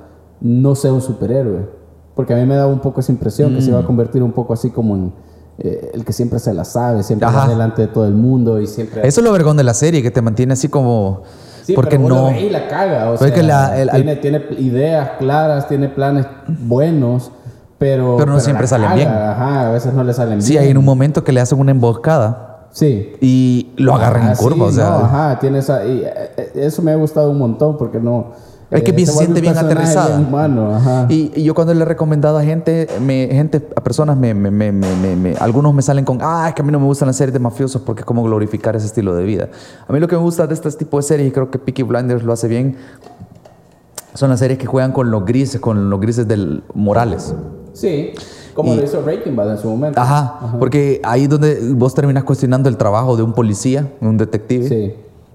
no 0.41 0.75
sea 0.75 0.91
un 0.93 1.01
superhéroe. 1.01 1.67
Porque 2.15 2.33
a 2.33 2.37
mí 2.37 2.45
me 2.45 2.55
da 2.55 2.67
un 2.67 2.79
poco 2.79 2.99
esa 2.99 3.11
impresión 3.11 3.55
que 3.55 3.61
se 3.61 3.71
va 3.71 3.79
a 3.79 3.85
convertir 3.85 4.21
un 4.21 4.31
poco 4.33 4.53
así 4.53 4.69
como 4.69 4.95
en 4.95 5.13
eh, 5.59 5.91
el 5.93 6.03
que 6.03 6.11
siempre 6.13 6.39
se 6.39 6.53
la 6.53 6.65
sabe, 6.65 7.03
siempre 7.03 7.27
va 7.29 7.47
delante 7.47 7.83
de 7.83 7.87
todo 7.87 8.05
el 8.05 8.13
mundo 8.13 8.59
y 8.59 8.67
siempre... 8.67 9.07
Eso 9.07 9.21
es 9.21 9.25
lo 9.25 9.31
vergón 9.31 9.55
de 9.57 9.63
la 9.63 9.73
serie, 9.73 10.01
que 10.03 10.11
te 10.11 10.21
mantiene 10.21 10.53
así 10.53 10.67
como... 10.67 11.23
Sí, 11.63 11.73
porque 11.73 11.97
pero 11.99 12.09
no... 12.09 12.31
y 12.37 12.49
la 12.49 12.67
caga. 12.67 13.11
O 13.11 13.17
sea, 13.17 13.31
que 13.33 13.43
la- 13.43 13.79
el- 13.79 13.89
tiene, 13.91 14.15
tiene 14.15 14.45
ideas 14.57 15.11
claras, 15.19 15.67
tiene 15.67 15.89
planes 15.89 16.25
buenos, 16.47 17.31
pero. 17.77 18.15
Pero 18.17 18.31
no 18.33 18.39
siempre 18.39 18.65
salen 18.65 18.95
bien. 18.95 19.07
Ajá, 19.07 19.69
a 19.69 19.71
veces 19.71 19.93
no 19.93 20.03
le 20.03 20.11
salen 20.13 20.41
Sí, 20.41 20.53
bien. 20.53 20.63
hay 20.63 20.69
en 20.71 20.77
un 20.79 20.85
momento 20.85 21.23
que 21.23 21.31
le 21.31 21.39
hacen 21.39 21.59
una 21.59 21.69
emboscada 21.69 22.50
Sí. 22.71 23.13
y 23.19 23.71
lo 23.77 23.93
agarran 23.95 24.27
Ah, 24.27 24.31
en 24.31 24.37
curva, 24.37 24.55
sí, 24.55 24.61
o 24.61 24.71
sea... 24.71 24.89
no, 24.89 24.95
ajá, 25.05 25.39
tiene 25.39 25.59
esa. 25.59 25.85
y, 25.85 25.99
eh, 26.05 26.13
eh, 26.37 26.51
eso 26.55 26.81
me 26.81 26.91
ha 26.91 26.95
gustado 26.95 27.29
un 27.29 27.37
montón 27.37 27.77
porque 27.77 27.99
no. 27.99 28.27
Es 28.71 28.83
que 28.83 28.91
eh, 28.91 29.05
se 29.05 29.11
siente 29.11 29.41
bien 29.41 29.57
aterrizada. 29.57 30.15
bien 30.15 30.29
humano, 30.29 30.73
ajá. 30.73 31.05
Y, 31.09 31.33
y 31.35 31.43
yo 31.43 31.53
cuando 31.53 31.73
le 31.73 31.81
he 31.81 31.85
recomendado 31.85 32.37
a 32.37 32.43
gente, 32.43 32.87
me, 33.01 33.27
gente 33.29 33.67
a 33.75 33.81
personas, 33.83 34.15
me, 34.15 34.33
me- 34.33 34.49
me- 34.49 34.71
me- 34.71 34.95
me- 34.95 35.15
me- 35.17 35.35
algunos 35.41 35.73
me 35.73 35.81
salen 35.81 36.05
con, 36.05 36.19
ah, 36.21 36.45
es 36.47 36.53
que 36.55 36.61
a 36.61 36.65
mí 36.65 36.71
no 36.71 36.79
me 36.79 36.85
gustan 36.85 37.07
las 37.07 37.17
series 37.17 37.33
de 37.33 37.39
mafiosos 37.39 37.81
porque 37.81 37.99
es 38.03 38.05
como 38.05 38.23
glorificar 38.23 38.73
ese 38.77 38.85
estilo 38.85 39.13
de 39.13 39.25
vida. 39.25 39.49
A 39.85 39.91
mí 39.91 39.99
lo 39.99 40.07
que 40.07 40.15
me 40.15 40.21
gusta 40.21 40.47
de 40.47 40.53
este 40.53 40.71
tipo 40.71 40.95
de 40.95 41.03
series, 41.03 41.27
y 41.27 41.31
creo 41.31 41.51
que 41.51 41.59
Peaky 41.59 41.83
Blinders 41.83 42.23
lo 42.23 42.31
hace 42.31 42.47
bien, 42.47 42.77
son 44.13 44.29
las 44.29 44.39
series 44.39 44.57
que 44.57 44.65
juegan 44.67 44.93
con 44.93 45.11
los 45.11 45.25
grises, 45.25 45.59
con 45.59 45.89
los 45.89 45.99
grises 45.99 46.25
del 46.27 46.63
morales. 46.73 47.33
Sí, 47.73 48.11
como 48.53 48.73
Y- 48.73 48.77
lo 48.77 48.83
hizo 48.83 49.01
Breaking 49.01 49.35
Bad 49.35 49.51
en 49.51 49.57
su 49.57 49.69
momento. 49.69 49.99
Ajá, 49.99 50.55
porque 50.59 50.99
ahí 51.03 51.23
es 51.23 51.29
donde 51.29 51.59
vos 51.73 51.93
terminas 51.93 52.23
cuestionando 52.23 52.69
el 52.69 52.77
trabajo 52.77 53.15
de 53.17 53.23
un 53.23 53.33
policía, 53.33 53.91
un 54.01 54.17
detective, 54.17 54.67
Sí. 54.67 54.93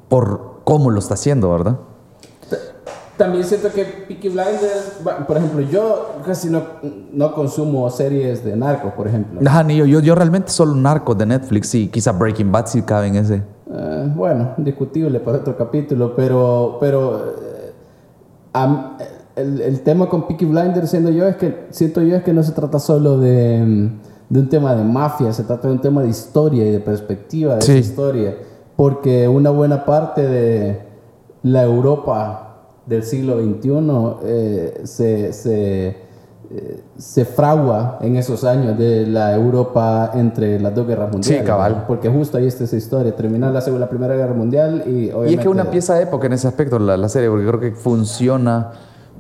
por 0.09 0.57
cómo 0.65 0.91
lo 0.91 0.99
está 0.99 1.15
haciendo, 1.15 1.51
¿verdad? 1.53 1.77
También 3.17 3.45
siento 3.45 3.71
que 3.73 3.83
Peaky 3.85 4.29
Blinders, 4.29 5.01
por 5.27 5.39
ejemplo, 5.39 5.63
yo 5.63 6.17
casi 6.27 6.51
no, 6.51 6.63
no 7.15 7.33
consumo 7.33 7.89
series 7.89 8.45
de 8.45 8.55
narcos, 8.55 8.93
por 8.93 9.09
ejemplo. 9.09 9.41
Ajá, 9.49 9.63
ni 9.63 9.75
yo, 9.75 9.87
yo, 9.87 10.01
yo 10.01 10.15
realmente 10.15 10.51
solo 10.51 10.75
narco 10.75 11.15
de 11.15 11.25
Netflix 11.25 11.75
y 11.75 11.89
quizá 11.89 12.13
Breaking 12.13 12.53
Bad 12.53 12.67
sí 12.67 12.83
cabe 12.83 13.07
en 13.07 13.17
ese. 13.17 13.43
Eh, 13.73 14.13
bueno, 14.15 14.51
discutible 14.59 15.19
para 15.21 15.39
otro 15.39 15.57
capítulo, 15.57 16.15
pero, 16.15 16.77
pero 16.79 17.31
eh, 17.41 17.73
am- 18.53 18.99
el, 19.37 19.61
el 19.61 19.81
tema 19.81 20.09
con 20.09 20.27
Peaky 20.27 20.45
Blinders 20.47 20.91
siendo 20.91 21.11
yo 21.11 21.27
es 21.27 21.37
que 21.37 21.67
siento 21.71 22.01
yo 22.03 22.17
es 22.17 22.23
que 22.23 22.33
no 22.33 22.43
se 22.43 22.53
trata 22.53 22.79
solo 22.79 23.19
de, 23.19 23.63
mm, 23.65 23.91
de 24.31 24.41
un 24.41 24.49
tema 24.49 24.75
de 24.75 24.83
mafia, 24.83 25.33
se 25.33 25.45
trata 25.45 25.69
de 25.69 25.75
un 25.75 25.81
tema 25.81 26.03
de 26.03 26.09
historia 26.09 26.67
y 26.67 26.71
de 26.73 26.81
perspectiva 26.81 27.57
de 27.57 27.63
Sí. 27.63 27.73
esa 27.73 27.79
historia, 27.81 28.35
porque 28.77 29.29
una 29.29 29.51
buena 29.51 29.85
parte 29.85 30.23
de 30.27 30.81
la 31.43 31.63
Europa 31.63 32.43
del 32.87 33.03
siglo 33.03 33.37
XXI 33.41 33.71
eh, 34.25 34.81
se, 34.85 35.33
se, 35.33 35.87
eh, 36.51 36.81
se 36.97 37.25
fragua 37.25 37.99
en 38.01 38.17
esos 38.17 38.43
años 38.45 38.79
de 38.79 39.07
la 39.07 39.35
Europa 39.35 40.13
entre 40.15 40.59
las 40.61 40.75
dos 40.75 40.87
guerras 40.87 41.13
mundiales. 41.13 41.45
cabal. 41.47 41.73
¿verdad? 41.73 41.87
Porque 41.89 42.09
justo 42.09 42.39
ahí 42.39 42.47
está 42.47 42.65
esa 42.65 42.77
historia, 42.77 43.15
terminar 43.15 43.53
la, 43.53 43.61
segunda- 43.61 43.87
la 43.87 43.91
Primera 43.91 44.15
Guerra 44.17 44.35
Mundial 44.35 44.85
y 44.87 45.11
obviamente... 45.11 45.31
Y 45.31 45.35
es 45.35 45.41
que 45.41 45.49
una 45.49 45.71
pieza 45.71 45.95
de 45.95 46.05
época 46.05 46.27
en 46.27 46.33
ese 46.35 46.47
aspecto 46.49 46.79
la, 46.79 46.97
la 46.97 47.09
serie, 47.09 47.29
porque 47.29 47.47
creo 47.47 47.61
que 47.61 47.73
funciona 47.73 48.71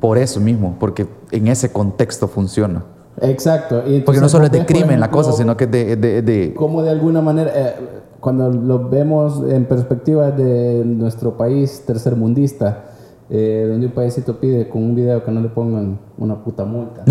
por 0.00 0.18
eso 0.18 0.40
mismo, 0.40 0.76
porque 0.78 1.06
en 1.30 1.48
ese 1.48 1.72
contexto 1.72 2.28
funciona. 2.28 2.84
Exacto. 3.20 3.82
y 3.86 4.00
Porque 4.00 4.20
no 4.20 4.28
solo 4.28 4.44
es 4.46 4.52
de 4.52 4.58
ves, 4.58 4.66
crimen 4.66 5.00
la 5.00 5.10
cosa, 5.10 5.32
sino 5.32 5.56
que 5.56 5.64
es 5.64 5.70
de... 5.70 5.96
de- 5.96 6.22
de- 6.22 6.54
Como 6.54 6.82
de 6.82 6.90
alguna 6.90 7.22
manera, 7.22 7.50
eh, 7.54 7.74
cuando 8.20 8.50
lo 8.50 8.88
vemos 8.88 9.42
en 9.48 9.64
perspectiva 9.64 10.30
de 10.30 10.82
nuestro 10.84 11.36
país 11.36 11.82
tercermundista, 11.86 12.84
eh, 13.28 13.66
donde 13.68 13.86
un 13.86 13.92
paísito 13.92 14.38
pide 14.38 14.68
con 14.68 14.84
un 14.84 14.94
video 14.94 15.24
que 15.24 15.32
no 15.32 15.40
le 15.40 15.48
pongan 15.48 15.98
una 16.16 16.44
puta 16.44 16.64
multa. 16.64 17.02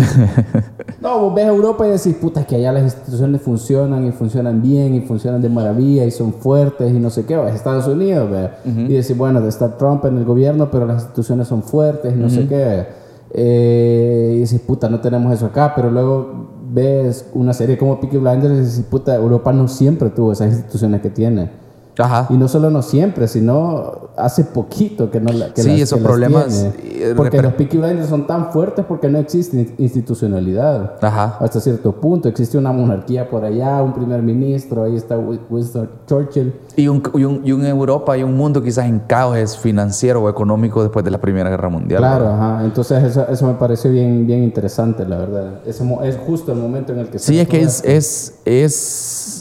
no, 1.02 1.20
vos 1.20 1.34
ves 1.34 1.44
a 1.44 1.48
Europa 1.48 1.86
y 1.86 1.90
decís, 1.90 2.14
puta, 2.14 2.44
que 2.44 2.56
allá 2.56 2.72
las 2.72 2.84
instituciones 2.84 3.42
funcionan 3.42 4.06
y 4.06 4.12
funcionan 4.12 4.62
bien 4.62 4.94
y 4.94 5.02
funcionan 5.02 5.42
de 5.42 5.50
maravilla 5.50 6.06
y 6.06 6.10
son 6.10 6.32
fuertes 6.32 6.90
y 6.90 6.98
no 6.98 7.10
sé 7.10 7.26
qué. 7.26 7.36
O 7.36 7.46
es 7.46 7.54
Estados 7.54 7.86
Unidos, 7.86 8.30
ve. 8.30 8.50
Y 8.64 8.94
decís, 8.94 9.16
bueno, 9.16 9.46
está 9.46 9.76
Trump 9.76 10.06
en 10.06 10.16
el 10.16 10.24
gobierno, 10.24 10.70
pero 10.70 10.86
las 10.86 11.02
instituciones 11.02 11.48
son 11.48 11.62
fuertes 11.62 12.14
y 12.14 12.18
no 12.18 12.30
sé 12.30 12.48
qué. 12.48 12.86
Eh, 13.32 14.34
y 14.36 14.40
decís, 14.40 14.60
puta, 14.60 14.88
no 14.88 15.00
tenemos 15.00 15.30
eso 15.34 15.46
acá, 15.46 15.74
pero 15.76 15.90
luego 15.90 16.46
ves 16.70 17.28
una 17.34 17.52
serie 17.52 17.76
como 17.76 18.00
Peaky 18.00 18.16
Blinders 18.16 18.54
y 18.54 18.56
decís, 18.56 18.86
puta, 18.90 19.14
Europa 19.14 19.52
no 19.52 19.68
siempre 19.68 20.08
tuvo 20.08 20.32
esas 20.32 20.48
instituciones 20.48 21.02
que 21.02 21.10
tiene. 21.10 21.65
Ajá. 21.98 22.26
Y 22.30 22.34
no 22.34 22.46
solo 22.48 22.70
no 22.70 22.82
siempre, 22.82 23.26
sino 23.28 24.10
hace 24.16 24.44
poquito 24.44 25.10
que 25.10 25.20
no 25.20 25.32
la 25.32 25.52
que 25.54 25.62
Sí, 25.62 25.70
las- 25.70 25.80
esos 25.80 25.98
que 25.98 26.04
problemas, 26.04 26.46
tiene. 26.82 27.14
Porque 27.14 27.40
los 27.42 27.52
Peaky 27.54 27.78
Blinders 27.78 28.08
son 28.08 28.26
tan 28.26 28.50
fuertes 28.52 28.84
porque 28.86 29.08
no 29.08 29.18
existe 29.18 29.74
institucionalidad. 29.78 30.94
Ajá. 31.00 31.36
Hasta 31.40 31.60
cierto 31.60 31.92
punto. 31.92 32.28
Existe 32.28 32.56
una 32.58 32.72
monarquía 32.72 33.28
por 33.28 33.44
allá, 33.44 33.82
un 33.82 33.92
primer 33.92 34.22
ministro, 34.22 34.84
ahí 34.84 34.96
está 34.96 35.18
Wi- 35.18 35.40
Winston 35.50 35.90
Churchill. 36.06 36.54
Y 36.76 36.88
un, 36.88 37.02
y, 37.14 37.24
un, 37.24 37.40
y 37.44 37.52
un 37.52 37.64
Europa 37.64 38.16
y 38.16 38.22
un 38.22 38.36
mundo 38.36 38.62
quizás 38.62 38.86
en 38.86 39.00
caos 39.00 39.56
financiero 39.58 40.22
o 40.22 40.28
económico 40.30 40.82
después 40.82 41.04
de 41.04 41.10
la 41.10 41.18
Primera 41.20 41.50
Guerra 41.50 41.68
Mundial. 41.68 41.98
Claro, 42.00 42.28
ajá. 42.28 42.64
Entonces 42.64 43.02
eso, 43.04 43.26
eso 43.28 43.46
me 43.46 43.54
pareció 43.54 43.90
bien, 43.90 44.26
bien 44.26 44.42
interesante, 44.42 45.06
la 45.06 45.18
verdad. 45.18 45.60
Mo- 45.82 46.02
es 46.02 46.16
justo 46.16 46.52
el 46.52 46.58
momento 46.58 46.92
en 46.92 47.00
el 47.00 47.08
que 47.08 47.18
se 47.18 47.32
Sí, 47.32 47.38
es 47.40 47.48
que 47.48 47.60
es, 47.62 47.82
es, 47.84 48.34
es 48.44 49.35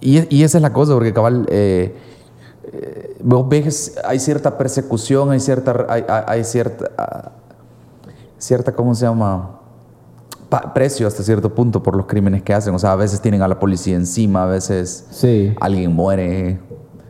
y, 0.00 0.34
y 0.34 0.42
esa 0.44 0.58
es 0.58 0.62
la 0.62 0.72
cosa, 0.72 0.94
porque 0.94 1.12
cabal, 1.12 1.46
eh, 1.50 1.94
eh, 2.72 3.16
vos 3.22 3.48
ves, 3.48 3.98
hay 4.04 4.18
cierta 4.18 4.56
persecución, 4.56 5.30
hay 5.30 5.40
cierta, 5.40 5.86
hay, 5.88 6.04
hay- 6.26 6.44
cierta, 6.44 7.32
cierta, 8.38 8.72
¿cómo 8.72 8.94
se 8.94 9.04
llama? 9.06 9.56
Precio 10.74 11.06
hasta 11.06 11.22
cierto 11.22 11.54
punto 11.54 11.82
por 11.82 11.94
los 11.94 12.06
crímenes 12.06 12.42
que 12.42 12.52
hacen. 12.52 12.74
O 12.74 12.78
sea, 12.78 12.92
a 12.92 12.96
veces 12.96 13.20
tienen 13.20 13.40
a 13.42 13.46
la 13.48 13.60
policía 13.60 13.94
encima, 13.94 14.42
a 14.42 14.46
veces 14.46 15.04
Sí, 15.10 15.54
alguien 15.60 15.92
muere. 15.92 16.58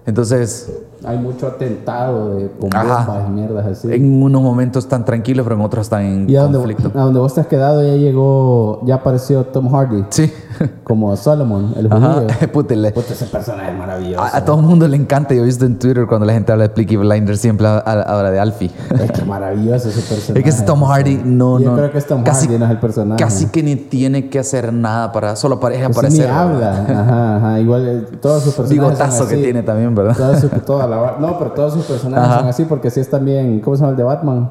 Entonces, 0.04 0.70
hay 1.04 1.18
mucho 1.18 1.46
atentado 1.46 2.34
de, 2.36 2.50
con 2.60 2.70
bombas 2.70 3.08
y 3.28 3.30
mierdas 3.30 3.66
así. 3.66 3.92
en 3.92 4.22
unos 4.22 4.42
momentos 4.42 4.84
están 4.84 5.04
tranquilos, 5.04 5.44
pero 5.44 5.56
en 5.56 5.62
otros 5.62 5.86
están 5.86 6.02
en 6.02 6.30
y 6.30 6.36
a 6.36 6.42
donde, 6.42 6.58
conflicto. 6.58 6.90
a 6.94 7.02
donde 7.02 7.20
vos 7.20 7.34
te 7.34 7.40
has 7.40 7.46
quedado 7.46 7.82
ya 7.82 7.94
llegó, 7.94 8.80
ya 8.84 8.96
apareció 8.96 9.44
Tom 9.44 9.68
Hardy 9.74 10.04
Sí. 10.10 10.30
como 10.84 11.16
Solomon, 11.16 11.72
el 11.76 11.88
judío. 11.88 12.26
Puta, 12.52 12.74
le- 12.74 12.90
Puta, 12.92 13.12
ese 13.14 13.26
personaje 13.26 13.70
es 13.72 13.78
maravilloso. 13.78 14.22
a, 14.22 14.36
a 14.36 14.44
todo 14.44 14.60
el 14.60 14.66
mundo 14.66 14.86
le 14.88 14.96
encanta. 14.96 15.32
Yo 15.34 15.42
he 15.42 15.46
visto 15.46 15.64
en 15.64 15.78
Twitter 15.78 16.06
cuando 16.06 16.26
la 16.26 16.32
gente 16.34 16.52
habla 16.52 16.64
de 16.64 16.70
Peaky 16.70 16.96
Blinders, 16.96 17.40
siempre 17.40 17.66
ha- 17.66 17.78
ha- 17.78 18.02
habla 18.02 18.30
de 18.30 18.40
Alfie. 18.40 18.70
Es 19.02 19.10
que 19.12 19.24
maravilloso 19.24 19.88
ese 19.88 20.00
personaje. 20.02 20.30
Es 20.40 20.44
que 20.44 20.50
es 20.50 20.64
Tom 20.66 20.82
Hardy, 20.84 21.20
no, 21.24 21.58
Yo 21.60 21.70
no. 21.70 21.76
creo 21.76 21.90
que 21.92 21.98
es 21.98 22.06
Tom 22.06 22.22
casi, 22.22 22.46
Hardy, 22.46 22.58
no 22.58 22.64
es 22.66 22.70
el 22.72 22.78
personaje. 22.78 23.22
Casi 23.22 23.46
que 23.46 23.62
ni 23.62 23.76
tiene 23.76 24.28
que 24.28 24.38
hacer 24.38 24.72
nada 24.72 25.12
para, 25.12 25.34
solo 25.36 25.56
aparece 25.56 25.84
aparecer. 25.84 26.28
ni 26.28 26.34
habla. 26.34 26.82
Ajá, 26.82 27.36
ajá. 27.36 27.60
Igual 27.60 27.88
eh, 27.88 28.00
todos 28.20 28.42
sus 28.42 28.54
personajes. 28.54 28.70
Bigotazo 28.88 29.18
son 29.18 29.28
que 29.28 29.36
tiene 29.36 29.62
también, 29.62 29.94
¿verdad? 29.94 30.16
Toda 30.16 30.40
su- 30.40 30.48
toda 30.48 30.86
no, 30.90 31.38
pero 31.38 31.52
todos 31.52 31.74
sus 31.74 31.84
personajes 31.84 32.28
Ajá. 32.28 32.38
son 32.40 32.48
así 32.48 32.64
porque 32.64 32.90
sí 32.90 33.00
es 33.00 33.08
también. 33.08 33.60
¿Cómo 33.60 33.76
se 33.76 33.80
llama 33.80 33.92
el 33.92 33.96
de 33.96 34.02
Batman? 34.04 34.50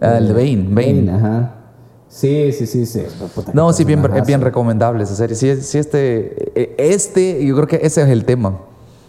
Ah, 0.00 0.18
el 0.18 0.28
de 0.28 0.34
Bane, 0.34 0.68
Bane. 0.70 1.10
ajá. 1.12 1.54
Sí, 2.08 2.52
sí, 2.52 2.66
sí, 2.66 2.86
sí. 2.86 3.02
Puta, 3.34 3.50
No, 3.52 3.72
sí, 3.72 3.84
bien, 3.84 4.02
es 4.14 4.26
bien 4.26 4.40
recomendable 4.40 5.02
esa 5.04 5.14
serie. 5.14 5.36
Sí, 5.36 5.54
sí, 5.60 5.78
este, 5.78 6.60
eh, 6.60 6.74
este, 6.78 7.44
yo 7.44 7.54
creo 7.54 7.66
que 7.66 7.76
ese 7.82 8.02
es 8.02 8.08
el 8.08 8.24
tema. 8.24 8.60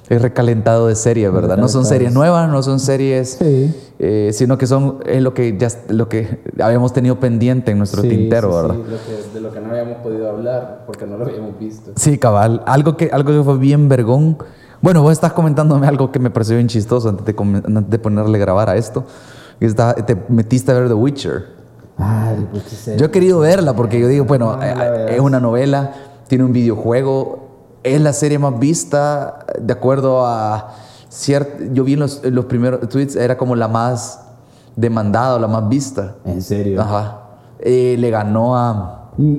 Es 0.09 0.21
recalentado 0.23 0.87
de 0.87 0.95
serie, 0.95 1.29
¿verdad? 1.29 1.55
No 1.55 1.67
son 1.69 1.85
series 1.85 2.11
nuevas, 2.11 2.49
no 2.49 2.63
son 2.63 2.79
series, 2.79 3.37
Sí. 3.39 3.73
eh, 3.99 4.31
sino 4.33 4.57
que 4.57 4.65
son 4.65 4.97
es 5.05 5.21
lo 5.21 5.35
que 5.35 5.55
ya 5.55 5.67
lo 5.89 6.09
que 6.09 6.39
habíamos 6.59 6.93
tenido 6.93 7.19
pendiente 7.19 7.71
en 7.71 7.77
nuestro 7.77 8.01
Sí, 8.01 8.09
tintero, 8.09 8.49
sí, 8.51 8.55
sí, 8.57 8.61
¿verdad? 8.61 8.75
lo 8.75 8.97
que- 8.97 9.33
de 9.35 9.39
lo 9.41 9.51
que 9.53 9.59
no 9.61 9.69
habíamos 9.69 9.97
podido 9.97 10.27
hablar 10.31 10.83
porque 10.87 11.05
no 11.05 11.15
lo 11.15 11.25
habíamos 11.25 11.59
visto. 11.59 11.91
Sí, 11.95 12.17
cabal. 12.17 12.63
Algo 12.65 12.97
que, 12.97 13.11
algo 13.13 13.31
que 13.31 13.43
fue 13.43 13.59
bien 13.59 13.87
vergón. 13.87 14.37
Bueno, 14.81 15.01
vos 15.01 15.11
estás 15.11 15.33
comentándome 15.33 15.87
algo 15.87 16.11
que 16.11 16.19
me 16.19 16.29
pareció 16.29 16.55
bien 16.55 16.67
chistoso 16.67 17.09
antes 17.09 17.25
de, 17.25 17.35
come- 17.35 17.61
antes 17.65 17.89
de 17.89 17.99
ponerle 17.99 18.37
grabar 18.39 18.69
a 18.69 18.75
esto. 18.77 19.03
Está- 19.59 19.93
te 19.93 20.15
metiste 20.29 20.71
a 20.71 20.75
ver 20.75 20.87
The 20.87 20.93
Witcher. 20.93 21.45
Ay, 21.97 22.47
pues. 22.49 22.89
Yo 22.97 23.07
he 23.07 23.11
querido 23.11 23.39
verla 23.39 23.73
porque 23.73 23.99
yo 23.99 24.07
digo, 24.07 24.23
bueno, 24.25 24.53
No, 24.53 24.57
la 24.59 24.71
eh, 24.71 24.75
verdad. 24.75 25.09
es 25.09 25.19
una 25.19 25.39
novela, 25.41 25.91
tiene 26.27 26.45
un 26.45 26.53
videojuego, 26.53 27.49
es 27.83 27.99
la 27.99 28.13
serie 28.13 28.39
más 28.39 28.57
vista 28.57 29.45
de 29.59 29.73
acuerdo 29.73 30.25
a 30.25 30.75
cierto. 31.09 31.63
Yo 31.73 31.83
vi 31.83 31.93
en 31.93 31.99
los, 31.99 32.23
en 32.23 32.35
los 32.35 32.45
primeros 32.45 32.87
tweets, 32.87 33.17
era 33.17 33.37
como 33.37 33.57
la 33.57 33.67
más 33.67 34.21
demandada, 34.77 35.37
la 35.39 35.47
más 35.47 35.67
vista. 35.67 36.15
En 36.23 36.41
serio. 36.41 36.81
Ajá. 36.81 37.19
Eh, 37.59 37.97
le 37.99 38.09
ganó 38.11 38.55
a. 38.57 39.11
Mm, 39.17 39.35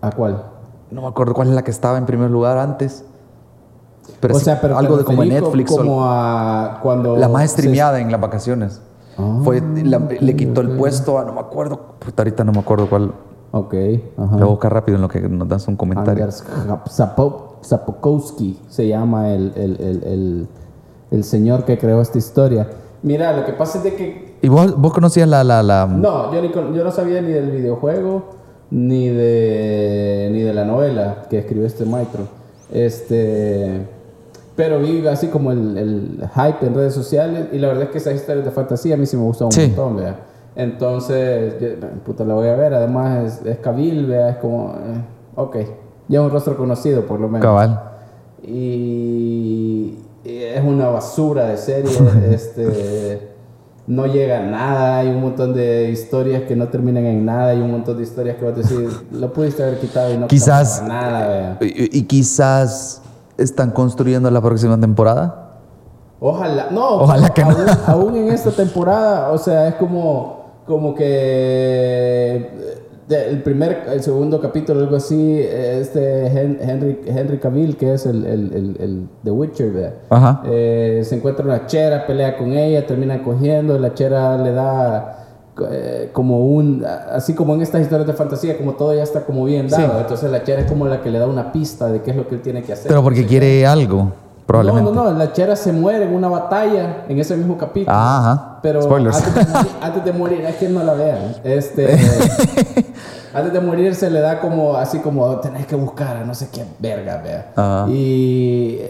¿A 0.00 0.10
cuál? 0.12 0.44
No 0.90 1.02
me 1.02 1.08
acuerdo 1.08 1.34
cuál 1.34 1.48
es 1.48 1.54
la 1.54 1.62
que 1.62 1.70
estaba 1.70 1.98
en 1.98 2.06
primer 2.06 2.30
lugar 2.30 2.56
antes. 2.56 3.04
Pero 4.20 4.36
o 4.36 4.38
sea, 4.40 4.60
pero 4.60 4.78
algo 4.78 4.96
de 4.96 5.04
como 5.04 5.24
Netflix. 5.24 5.70
Como 5.70 6.04
a 6.04 6.80
cuando. 6.82 7.16
la 7.16 7.28
más 7.28 7.42
se- 7.50 7.58
streameada 7.58 8.00
en 8.00 8.10
las 8.12 8.20
vacaciones. 8.20 8.80
Ah, 9.18 9.40
Fue, 9.44 9.62
la- 9.84 9.98
le 9.98 10.36
quitó 10.36 10.60
el 10.62 10.70
ok. 10.72 10.76
puesto 10.78 11.18
a, 11.18 11.24
no 11.24 11.32
me 11.34 11.40
acuerdo, 11.40 11.78
puta, 11.98 12.22
ahorita 12.22 12.44
no 12.44 12.52
me 12.52 12.60
acuerdo 12.60 12.88
cuál. 12.88 13.12
Ok, 13.54 13.74
Lo 14.16 14.24
ajá. 14.24 14.32
voy 14.36 14.42
a 14.42 14.46
buscar 14.46 14.72
rápido 14.72 14.96
en 14.96 15.02
lo 15.02 15.08
que 15.08 15.20
nos 15.20 15.46
das 15.46 15.68
un 15.68 15.76
comentario. 15.76 16.24
Anders 16.24 16.42
Zapokowski 17.64 18.58
se 18.68 18.88
llama 18.88 19.28
el, 19.34 19.52
el, 19.56 19.76
el, 19.80 20.02
el, 20.04 20.48
el 21.10 21.24
señor 21.24 21.64
que 21.64 21.78
creó 21.78 22.00
esta 22.00 22.18
historia. 22.18 22.68
Mira, 23.02 23.36
lo 23.36 23.44
que 23.44 23.52
pasa 23.52 23.78
es 23.78 23.84
de 23.84 23.94
que 23.94 24.38
¿Y 24.42 24.48
vos, 24.48 24.76
vos 24.80 24.92
conocías 24.92 25.28
la, 25.28 25.44
la, 25.44 25.62
la... 25.62 25.86
No, 25.86 26.32
yo, 26.32 26.40
ni 26.42 26.50
yo 26.50 26.82
no 26.84 26.90
sabía 26.90 27.20
ni 27.20 27.30
del 27.32 27.50
videojuego 27.50 28.24
ni 28.70 29.08
de, 29.08 30.30
ni 30.32 30.40
de 30.40 30.54
la 30.54 30.64
novela 30.64 31.26
que 31.28 31.38
escribió 31.38 31.66
este 31.66 31.84
maestro. 31.84 32.22
Este, 32.72 33.82
pero 34.56 34.78
vi 34.80 35.06
así 35.06 35.28
como 35.28 35.52
el, 35.52 35.76
el 35.76 36.28
hype 36.34 36.66
en 36.66 36.74
redes 36.74 36.94
sociales 36.94 37.46
y 37.52 37.58
la 37.58 37.68
verdad 37.68 37.84
es 37.84 37.90
que 37.90 37.98
esas 37.98 38.14
historias 38.14 38.44
de 38.44 38.50
fantasía 38.50 38.94
a 38.94 38.96
mí 38.98 39.06
sí 39.06 39.16
me 39.16 39.22
gustan 39.24 39.46
un 39.46 39.52
Sí. 39.52 39.66
montón, 39.68 39.96
vea. 39.96 40.16
Entonces, 40.56 41.54
yo, 41.60 41.68
puta, 42.04 42.24
la 42.24 42.34
voy 42.34 42.48
a 42.48 42.54
ver. 42.56 42.74
Además, 42.74 43.40
es, 43.40 43.46
es 43.46 43.58
Cabil, 43.58 44.06
vea, 44.06 44.30
es 44.30 44.36
como, 44.36 44.70
eh, 44.72 45.00
ok, 45.36 45.56
ya 46.08 46.18
es 46.20 46.24
un 46.26 46.30
rostro 46.30 46.56
conocido 46.56 47.06
por 47.06 47.20
lo 47.20 47.28
menos. 47.28 47.42
Cabal. 47.42 47.80
Y, 48.42 49.98
y 50.24 50.36
es 50.42 50.62
una 50.64 50.88
basura 50.88 51.46
de 51.46 51.56
serie. 51.56 51.90
este, 52.30 53.31
no 53.94 54.06
llega 54.06 54.38
a 54.38 54.42
nada. 54.42 54.98
Hay 54.98 55.08
un 55.08 55.20
montón 55.20 55.52
de 55.54 55.90
historias 55.90 56.42
que 56.42 56.56
no 56.56 56.68
terminan 56.68 57.04
en 57.04 57.24
nada. 57.24 57.48
Hay 57.50 57.60
un 57.60 57.70
montón 57.70 57.96
de 57.98 58.02
historias 58.04 58.36
que 58.36 58.44
vas 58.44 58.54
a 58.54 58.56
decir, 58.56 58.88
lo 59.12 59.32
pudiste 59.32 59.62
haber 59.62 59.78
quitado 59.78 60.12
y 60.12 60.18
no 60.18 60.26
Quizás- 60.28 60.82
nada. 60.86 61.58
Y, 61.60 61.98
y 61.98 62.02
quizás 62.04 63.02
están 63.36 63.70
construyendo 63.70 64.30
la 64.30 64.40
próxima 64.40 64.78
temporada. 64.80 65.38
Ojalá, 66.20 66.68
no, 66.70 66.88
Ojalá 67.02 67.30
que 67.30 67.44
no. 67.44 67.56
aún, 67.86 68.16
en 68.16 68.28
esta 68.28 68.50
temporada, 68.52 69.30
o 69.32 69.38
sea, 69.38 69.66
es 69.68 69.74
como, 69.74 70.52
como 70.66 70.94
que 70.94 72.81
el 73.08 73.42
primer, 73.42 73.84
el 73.92 74.02
segundo 74.02 74.40
capítulo, 74.40 74.80
algo 74.80 74.96
así, 74.96 75.38
este 75.40 76.26
Hen- 76.26 76.58
Henry, 76.60 77.00
Henry 77.06 77.38
Cavill, 77.38 77.76
que 77.76 77.94
es 77.94 78.06
el, 78.06 78.24
el, 78.26 78.52
el, 78.54 78.76
el 78.80 79.06
The 79.24 79.30
Witcher, 79.30 79.70
¿verdad? 79.72 79.94
Ajá. 80.10 80.42
Eh, 80.46 81.02
se 81.04 81.16
encuentra 81.16 81.44
una 81.44 81.66
chera, 81.66 82.06
pelea 82.06 82.36
con 82.38 82.52
ella, 82.52 82.86
termina 82.86 83.22
cogiendo, 83.22 83.78
la 83.78 83.92
chera 83.94 84.38
le 84.38 84.52
da 84.52 85.18
eh, 85.70 86.08
como 86.12 86.46
un, 86.46 86.84
así 86.84 87.34
como 87.34 87.54
en 87.54 87.62
estas 87.62 87.82
historias 87.82 88.06
de 88.06 88.14
fantasía, 88.14 88.56
como 88.56 88.72
todo 88.74 88.94
ya 88.94 89.02
está 89.02 89.24
como 89.24 89.44
bien 89.44 89.68
dado, 89.68 89.82
Sí. 89.94 89.98
entonces 90.00 90.30
la 90.30 90.42
chera 90.44 90.62
es 90.62 90.66
como 90.70 90.86
la 90.86 91.02
que 91.02 91.10
le 91.10 91.18
da 91.18 91.26
una 91.26 91.52
pista 91.52 91.88
de 91.92 92.00
qué 92.02 92.12
es 92.12 92.16
lo 92.16 92.26
que 92.28 92.36
él 92.36 92.40
tiene 92.40 92.62
que 92.62 92.72
hacer. 92.72 92.88
Pero 92.88 93.02
porque 93.02 93.26
quiere 93.26 93.66
algo, 93.66 94.12
probablemente. 94.52 94.92
No, 94.92 95.04
no, 95.04 95.10
no, 95.10 95.18
la 95.18 95.32
chera 95.32 95.56
se 95.56 95.72
muere 95.72 96.04
en 96.04 96.14
una 96.14 96.28
batalla 96.28 97.04
en 97.08 97.18
ese 97.18 97.36
mismo 97.36 97.56
capítulo. 97.56 97.96
Ajá. 97.96 98.58
Pero 98.62 98.82
Spoilers. 98.82 99.16
Antes, 99.16 99.34
de 99.34 99.44
morir, 99.52 99.72
antes 99.80 100.04
de 100.04 100.12
morir, 100.12 100.40
es 100.42 100.56
que 100.56 100.68
no 100.68 100.84
la 100.84 100.94
vean. 100.94 101.36
Este, 101.42 101.94
antes 103.34 103.52
de 103.52 103.60
morir 103.60 103.94
se 103.94 104.10
le 104.10 104.20
da 104.20 104.40
como 104.40 104.76
así 104.76 104.98
como 104.98 105.36
tenés 105.40 105.66
que 105.66 105.74
buscar 105.74 106.18
a 106.18 106.24
no 106.24 106.34
sé 106.34 106.48
qué 106.52 106.64
verga, 106.78 107.22
vea. 107.22 107.52
Ajá. 107.56 107.86
Y, 107.88 108.80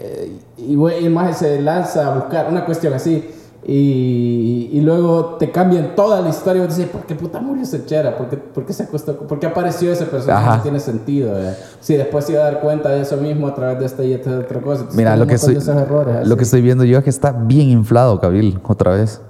y, 0.57 0.75
güey, 0.75 1.05
el 1.05 1.11
maje 1.11 1.33
se 1.33 1.61
lanza 1.61 2.07
a 2.07 2.15
buscar 2.15 2.47
una 2.49 2.65
cuestión 2.65 2.93
así. 2.93 3.33
Y, 3.65 4.69
y 4.73 4.81
luego 4.81 5.37
te 5.39 5.49
cambian 5.51 5.95
toda 5.95 6.19
la 6.21 6.29
historia 6.29 6.61
y 6.63 6.65
vos 6.67 6.75
decís, 6.75 6.91
¿por 6.91 7.05
qué 7.05 7.15
puta 7.15 7.39
murió 7.39 7.63
ese 7.63 7.85
chera? 7.85 8.17
¿Por 8.17 8.27
qué, 8.27 8.35
por 8.37 8.65
qué 8.65 8.73
se 8.73 8.83
acostó? 8.83 9.15
¿Por 9.17 9.39
qué 9.39 9.47
apareció 9.47 9.91
ese 9.91 10.05
personaje? 10.05 10.45
Ajá. 10.45 10.57
No 10.57 10.63
tiene 10.63 10.79
sentido. 10.81 11.33
vea. 11.33 11.55
Sí, 11.79 11.95
después 11.95 12.25
se 12.25 12.33
iba 12.33 12.41
a 12.41 12.45
dar 12.45 12.59
cuenta 12.61 12.89
de 12.89 13.01
eso 13.01 13.15
mismo 13.17 13.47
a 13.47 13.55
través 13.55 13.79
de 13.79 13.85
esta 13.85 14.03
y 14.03 14.13
esta 14.13 14.31
otra 14.37 14.59
cosa. 14.59 14.81
Entonces, 14.81 14.97
Mira, 14.97 15.15
lo 15.15 15.25
que, 15.27 15.35
estoy, 15.35 15.55
errores, 15.55 16.27
lo 16.27 16.35
que 16.35 16.43
estoy 16.43 16.61
viendo 16.61 16.83
yo 16.83 16.97
es 16.97 17.03
que 17.05 17.09
está 17.09 17.31
bien 17.31 17.69
inflado, 17.69 18.19
Cabil, 18.19 18.59
otra 18.67 18.91
vez. 18.91 19.21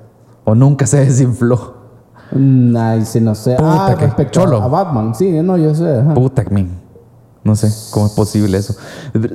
O 0.46 0.56
nunca 0.56 0.88
se 0.88 0.98
desinfló. 1.06 1.76
Mm, 2.32 2.76
Ay, 2.76 3.06
sí, 3.06 3.20
no 3.22 3.36
sé. 3.36 3.56
Puta, 3.56 3.86
ah, 3.88 3.96
respecto 3.96 4.40
cholo. 4.42 4.58
a 4.62 4.68
Batman, 4.68 5.14
sí, 5.14 5.30
no, 5.44 5.58
yo 5.58 5.76
sé. 5.76 6.00
ajá. 6.00 6.14
Puta, 6.16 6.44
men. 6.50 6.83
No 7.44 7.56
sé 7.58 7.68
cómo 7.92 8.06
es 8.06 8.14
posible 8.14 8.58
eso. 8.58 8.74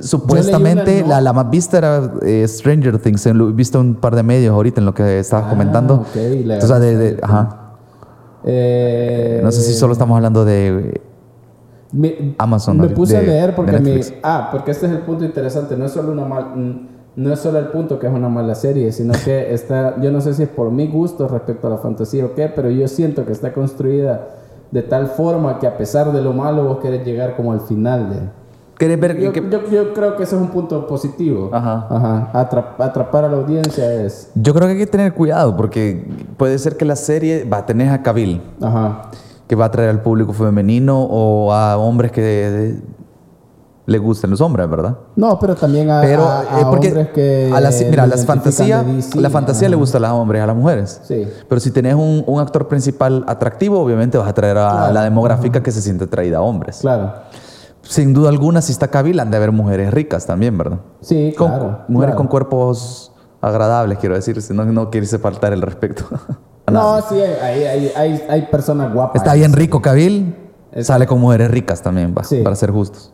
Supuestamente 0.01 0.99
una 1.03 1.07
la, 1.09 1.15
no- 1.17 1.21
la 1.25 1.33
más 1.33 1.49
vista 1.51 1.77
era 1.77 2.11
eh, 2.23 2.45
Stranger 2.47 2.97
Things. 2.99 3.25
He 3.27 3.33
visto 3.33 3.79
un 3.79 3.95
par 3.95 4.15
de 4.15 4.23
medios 4.23 4.53
ahorita 4.53 4.81
en 4.81 4.85
lo 4.85 4.93
que 4.93 5.19
estabas 5.19 5.45
Ah, 5.47 5.49
comentando. 5.51 5.95
ok, 5.95 6.15
la- 6.45 6.57
O 6.57 6.61
sea, 6.61 6.79
de- 6.79 6.97
de- 6.97 7.19
ajá. 7.21 7.75
Eh, 8.43 9.41
No 9.43 9.51
sé 9.51 9.61
si 9.61 9.73
solo 9.73 9.93
estamos 9.93 10.15
hablando 10.15 10.45
de... 10.45 11.01
me, 11.91 12.35
Amazon, 12.37 12.77
Me 12.79 12.87
de- 12.87 12.95
puse 12.95 13.17
a 13.17 13.21
leer 13.21 13.55
porque 13.55 13.79
mi, 13.79 13.99
ah, 14.23 14.49
porque 14.51 14.71
este 14.71 14.85
es 14.87 14.91
el 14.93 14.99
punto 14.99 15.25
interesante. 15.25 15.75
No 15.77 15.85
es 15.85 15.91
solo 15.91 16.11
una 16.11 16.25
mal, 16.25 16.87
no 17.15 17.33
es 17.33 17.39
solo 17.39 17.59
el 17.59 17.67
punto 17.67 17.99
que 17.99 18.07
es 18.07 18.13
una 18.13 18.29
mala 18.29 18.55
serie, 18.55 18.91
sino 18.91 19.13
que 19.25 19.53
está, 19.53 20.01
yo 20.01 20.11
no 20.11 20.21
sé 20.21 20.33
si 20.33 20.43
es 20.43 20.49
por 20.49 20.71
mi 20.71 20.87
gusto 20.87 21.27
respecto 21.27 21.67
a 21.67 21.71
la 21.71 21.77
fantasía 21.77 22.25
o 22.25 22.33
qué, 22.33 22.47
pero 22.47 22.69
yo 22.69 22.87
siento 22.87 23.25
que 23.25 23.33
está 23.33 23.53
construida 23.53 24.29
de 24.71 24.81
tal 24.83 25.07
forma 25.07 25.59
que 25.59 25.67
a 25.67 25.77
pesar 25.77 26.11
de 26.11 26.21
lo 26.21 26.33
malo 26.33 26.63
vos 26.65 26.79
querés 26.79 27.05
llegar 27.05 27.35
como 27.35 27.51
al 27.51 27.61
final 27.61 28.09
de, 28.09 28.17
¿Querés 28.77 28.97
ver 28.97 29.17
Yo, 29.19 29.33
que- 29.33 29.41
yo- 29.49 29.69
yo 29.69 29.93
creo 29.93 30.15
que 30.15 30.23
ese 30.23 30.37
es 30.37 30.41
un 30.41 30.47
punto 30.51 30.87
positivo. 30.87 31.49
Ajá. 31.51 31.85
Ajá. 31.89 32.29
Atra- 32.33 32.75
atrapar 32.77 33.25
a 33.25 33.27
la 33.29 33.35
audiencia 33.35 33.93
es. 33.93 34.31
Yo 34.35 34.53
creo 34.53 34.67
que 34.67 34.71
hay 34.73 34.77
que 34.79 34.87
tener 34.87 35.13
cuidado 35.13 35.57
porque 35.57 36.07
puede 36.37 36.57
ser 36.59 36.77
que 36.77 36.85
la 36.85 36.95
serie 36.95 37.43
va 37.43 37.57
a 37.57 37.65
tener 37.65 37.89
a 37.89 38.01
Kabil, 38.01 38.41
Ajá. 38.61 39.01
que 39.49 39.55
va 39.55 39.65
a 39.65 39.67
atraer 39.67 39.89
al 39.89 40.01
público 40.01 40.31
femenino 40.31 41.03
o 41.03 41.51
a 41.51 41.75
hombres 41.77 42.13
que 42.13 42.75
le 43.89 43.97
gusten 43.97 44.29
los 44.29 44.39
hombres, 44.41 44.69
¿verdad? 44.69 44.97
No, 45.15 45.39
pero 45.39 45.55
también 45.55 45.89
a, 45.89 46.01
Pero 46.01 46.23
a- 46.23 46.39
a 46.41 46.43
eh, 46.61 46.65
porque 46.69 46.87
hombres 46.89 47.07
que. 47.09 47.51
a 47.53 47.59
las, 47.59 47.81
mira, 47.81 48.05
las 48.07 48.19
DC, 48.21 48.27
la 49.19 49.29
fantasía 49.29 49.65
ajá. 49.67 49.69
le 49.69 49.75
gusta 49.75 49.97
a 49.97 50.01
los 50.01 50.11
hombres, 50.11 50.41
a 50.41 50.45
las 50.47 50.55
mujeres. 50.55 51.01
Sí. 51.03 51.27
Pero 51.47 51.59
si 51.59 51.71
tenés 51.71 51.95
un, 51.95 52.23
un 52.25 52.39
actor 52.39 52.67
principal 52.67 53.23
atractivo, 53.27 53.79
obviamente 53.79 54.17
vas 54.17 54.27
a 54.27 54.29
atraer 54.31 54.57
a 54.57 54.69
Claro. 54.69 54.93
la 54.93 55.03
demográfica 55.03 55.63
que 55.63 55.71
se 55.71 55.81
siente 55.81 56.03
atraída 56.05 56.37
a 56.37 56.41
hombres. 56.41 56.79
Claro. 56.81 57.13
Sin 57.81 58.13
duda 58.13 58.29
alguna, 58.29 58.61
si 58.61 58.71
está 58.71 58.89
Kabil, 58.89 59.19
han 59.19 59.31
de 59.31 59.37
haber 59.37 59.51
mujeres 59.51 59.91
ricas 59.91 60.25
también, 60.25 60.57
¿verdad? 60.57 60.79
Sí, 61.01 61.33
Con- 61.37 61.47
claro. 61.49 61.65
mujeres 61.87 62.13
claro. 62.13 62.17
con 62.17 62.27
cuerpos 62.27 63.11
agradables, 63.41 63.97
quiero 63.97 64.15
decir, 64.15 64.41
si 64.41 64.53
no, 64.53 64.65
no 64.65 64.89
quiere 64.91 65.07
faltar 65.07 65.53
el 65.53 65.61
respeto. 65.61 66.05
a 66.67 66.71
No, 66.71 67.01
sí, 67.01 67.15
hay, 67.15 67.63
hay, 67.63 67.91
hay, 67.95 68.23
hay 68.29 68.41
personas 68.51 68.93
guapas. 68.93 69.15
Está 69.21 69.33
bien 69.33 69.53
rico 69.53 69.81
Kabil, 69.81 70.35
sale 70.81 71.07
con 71.07 71.19
mujeres 71.19 71.49
ricas 71.49 71.81
también, 71.81 72.13
va, 72.15 72.23
Sí. 72.23 72.41
para 72.43 72.55
ser 72.55 72.69
justos. 72.71 73.11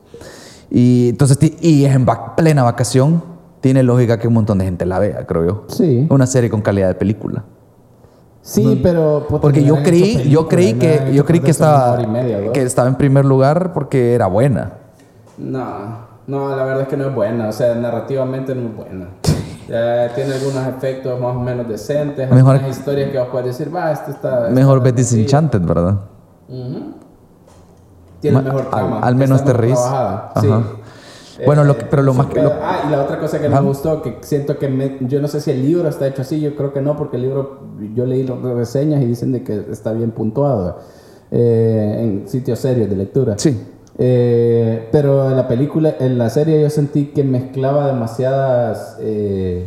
Y 0.70 1.10
entonces, 1.10 1.38
y 1.62 1.86
es 1.86 1.96
en 1.96 2.06
va- 2.08 2.36
plena 2.36 2.64
vacación, 2.64 3.24
tiene 3.62 3.84
lógica 3.84 4.20
que 4.20 4.28
un 4.28 4.34
montón 4.36 4.58
de 4.60 4.66
gente 4.66 4.86
la 4.86 5.00
vea, 5.00 5.26
creo 5.26 5.46
yo. 5.46 5.64
Sí. 5.68 6.08
Una 6.10 6.28
serie 6.28 6.50
con 6.50 6.62
calidad 6.62 6.88
de 6.88 6.96
película. 6.96 7.44
Sí, 8.42 8.80
pero. 8.84 9.26
puta, 9.28 9.42
Porque 9.42 9.64
yo 9.64 9.82
creí, 9.82 10.30
yo 10.30 10.48
creí 10.48 10.74
que, 10.76 11.12
yo 11.14 11.26
creí 11.26 11.40
que 11.40 11.50
estaba, 11.52 11.98
media, 12.06 12.40
¿no? 12.40 12.52
que 12.52 12.62
estaba 12.62 12.88
en 12.88 12.96
primer 12.96 13.26
lugar 13.26 13.74
porque 13.74 14.14
era 14.14 14.28
buena. 14.28 14.74
No, 15.40 16.06
no, 16.28 16.56
la 16.56 16.64
verdad 16.64 16.84
es 16.84 16.88
que 16.88 16.96
no 16.98 17.08
es 17.08 17.16
buena. 17.16 17.50
O 17.50 17.52
sea, 17.52 17.74
narrativamente 17.76 18.54
no 18.56 18.70
es 18.70 18.76
buena. 18.76 19.08
Ya 19.68 20.14
tiene 20.14 20.36
algunos 20.36 20.68
efectos 20.68 21.20
más 21.20 21.36
o 21.36 21.40
menos 21.40 21.68
decentes. 21.68 22.30
Mejor- 22.30 22.58
algunas 22.58 22.78
historias 22.78 23.10
que 23.10 23.18
vos 23.18 23.30
puedes 23.32 23.48
decir, 23.58 23.76
va, 23.76 23.92
esto 23.92 24.12
está. 24.12 24.50
Mejor 24.52 24.78
está 24.78 24.84
ver 24.84 24.94
Disenchanted, 24.94 25.62
¿verdad? 25.62 26.02
Ujú. 26.48 26.94
Tiene 28.32 28.38
Ma- 28.38 28.44
mejor 28.44 28.62
al- 28.66 28.70
trama. 28.72 29.00
al 29.00 29.16
menos 29.16 29.44
te 29.44 29.52
Ajá. 29.52 30.32
Sí. 30.42 30.48
Bueno, 31.46 31.64
lo 31.66 31.78
que- 31.78 31.86
pero 31.86 32.02
lo 32.02 32.14
más 32.14 32.28
que- 32.28 32.42
lo- 32.42 32.54
Ah, 32.62 32.86
y 32.88 32.92
la 32.92 33.02
otra 33.04 33.20
cosa 33.20 33.40
que 33.42 33.48
Ajá. 33.48 33.60
me 33.62 33.68
gustó, 33.68 34.02
que 34.02 34.20
siento 34.22 34.58
que 34.58 34.70
me- 34.70 34.98
yo 35.02 35.22
no 35.22 35.28
sé 35.28 35.42
si 35.42 35.52
el 35.52 35.62
libro 35.62 35.90
está 35.90 36.08
hecho 36.08 36.22
así, 36.22 36.40
yo 36.40 36.56
creo 36.56 36.72
que 36.72 36.82
no, 36.82 36.96
porque 36.96 37.18
el 37.18 37.24
libro, 37.24 37.60
yo 37.94 38.06
leí 38.06 38.24
las 38.24 38.40
reseñas 38.42 39.02
y 39.02 39.06
dicen 39.06 39.32
de 39.34 39.44
que 39.44 39.66
está 39.72 39.92
bien 39.92 40.12
puntuado 40.12 40.80
eh, 41.32 41.98
en 42.24 42.30
sitios 42.30 42.60
serios 42.60 42.90
de 42.90 42.96
lectura. 42.96 43.34
Sí. 43.38 43.60
Eh, 43.98 44.88
pero 44.92 45.30
en 45.30 45.36
la 45.36 45.48
película, 45.48 45.96
en 46.00 46.18
la 46.18 46.30
serie 46.30 46.62
yo 46.62 46.70
sentí 46.70 47.08
que 47.08 47.24
mezclaba 47.24 47.88
demasiadas 47.88 48.96
eh, 49.02 49.66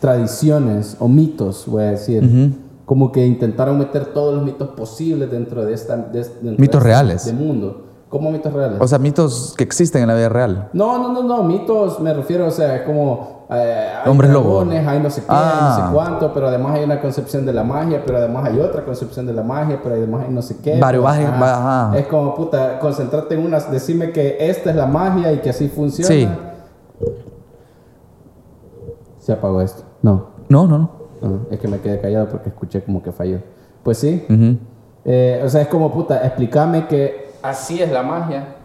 tradiciones 0.00 0.96
o 1.00 1.08
mitos, 1.08 1.64
voy 1.66 1.82
a 1.84 1.90
decir. 1.92 2.52
Como 2.84 3.12
que 3.12 3.24
intentaron 3.24 3.78
meter 3.78 4.06
todos 4.06 4.34
los 4.34 4.44
mitos 4.44 4.70
posibles 4.70 5.30
dentro 5.30 5.64
de 5.64 5.74
esta... 5.74 5.96
de- 5.96 6.18
dentro 6.42 6.54
Mitos 6.58 6.78
este- 6.78 6.88
reales. 6.88 7.24
De 7.26 7.32
mundo. 7.32 7.84
¿Cómo 8.10 8.30
mitos 8.32 8.52
reales? 8.52 8.78
O 8.80 8.86
sea, 8.88 8.98
mitos 8.98 9.54
que 9.56 9.62
existen 9.64 10.02
en 10.02 10.08
la 10.08 10.14
vida 10.14 10.28
real. 10.28 10.68
no, 10.72 10.98
no, 10.98 11.12
no, 11.12 11.22
no, 11.22 11.42
mitos 11.44 11.98
me 12.00 12.12
refiero, 12.12 12.46
o 12.46 12.50
sea, 12.50 12.74
es 12.76 12.82
como... 12.82 13.46
eh, 13.50 13.88
hay 14.04 14.10
Hombres 14.10 14.32
lobo. 14.32 14.60
Hay 14.62 14.98
no 15.00 15.08
sé 15.10 15.20
qué, 15.20 15.26
Ah. 15.28 15.76
hay 15.76 15.80
no 15.82 15.86
sé 15.88 15.94
cuánto, 15.94 16.34
pero 16.34 16.48
además 16.48 16.74
hay 16.76 16.82
una 16.84 17.00
concepción 17.00 17.46
de 17.46 17.52
la 17.52 17.62
magia, 17.62 18.02
pero 18.04 18.18
además 18.18 18.46
hay 18.48 18.58
otra 18.58 18.84
concepción 18.84 19.26
de 19.26 19.32
la 19.32 19.44
magia, 19.44 19.78
pero 19.80 19.94
además 19.94 20.24
hay 20.26 20.34
no 20.34 20.42
sé 20.42 20.56
qué. 20.60 20.78
Varios 20.80 21.04
magias, 21.04 21.32
ajá. 21.40 21.96
Es 21.96 22.08
como, 22.08 22.34
puta, 22.34 22.80
concentrarte 22.80 23.34
en 23.36 23.44
una, 23.46 23.60
decirme 23.60 24.10
que 24.10 24.36
esta 24.40 24.70
es 24.70 24.76
la 24.76 24.86
magia 24.86 25.32
y 25.32 25.38
que 25.38 25.50
así 25.50 25.68
funciona. 25.68 26.08
Sí. 26.08 26.28
Se 29.18 29.32
apagó 29.32 29.60
esto. 29.60 29.82
No. 30.02 30.30
No, 30.48 30.66
no, 30.66 30.78
no. 30.78 30.90
No, 31.22 31.40
es 31.50 31.60
que 31.60 31.68
me 31.68 31.78
quedé 31.78 32.00
callado 32.00 32.28
porque 32.28 32.48
escuché 32.48 32.82
como 32.82 33.02
que 33.02 33.12
falló. 33.12 33.38
Pues 33.84 33.98
sí. 33.98 34.26
Eh, 35.04 35.42
o 35.44 35.48
sea, 35.48 35.62
es 35.62 35.68
como, 35.68 35.92
puta, 35.92 36.26
explícame 36.26 36.86
que 36.88 37.29
así 37.42 37.80
es 37.82 37.90
la 37.90 38.02
magia 38.02 38.56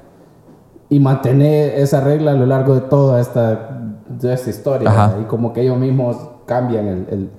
y 0.89 0.99
mantener 0.99 1.79
esa 1.79 2.01
regla 2.01 2.31
a 2.31 2.35
lo 2.35 2.45
largo 2.45 2.75
de 2.75 2.81
toda 2.81 3.19
esta, 3.21 3.81
de 4.07 4.33
esta 4.33 4.49
historia. 4.49 5.15
Y 5.21 5.23
como 5.25 5.51
que 5.53 5.61
ellos 5.61 5.77
mismos 5.77 6.17
cambian 6.45 6.87
el- 6.87 7.07
el- 7.09 7.29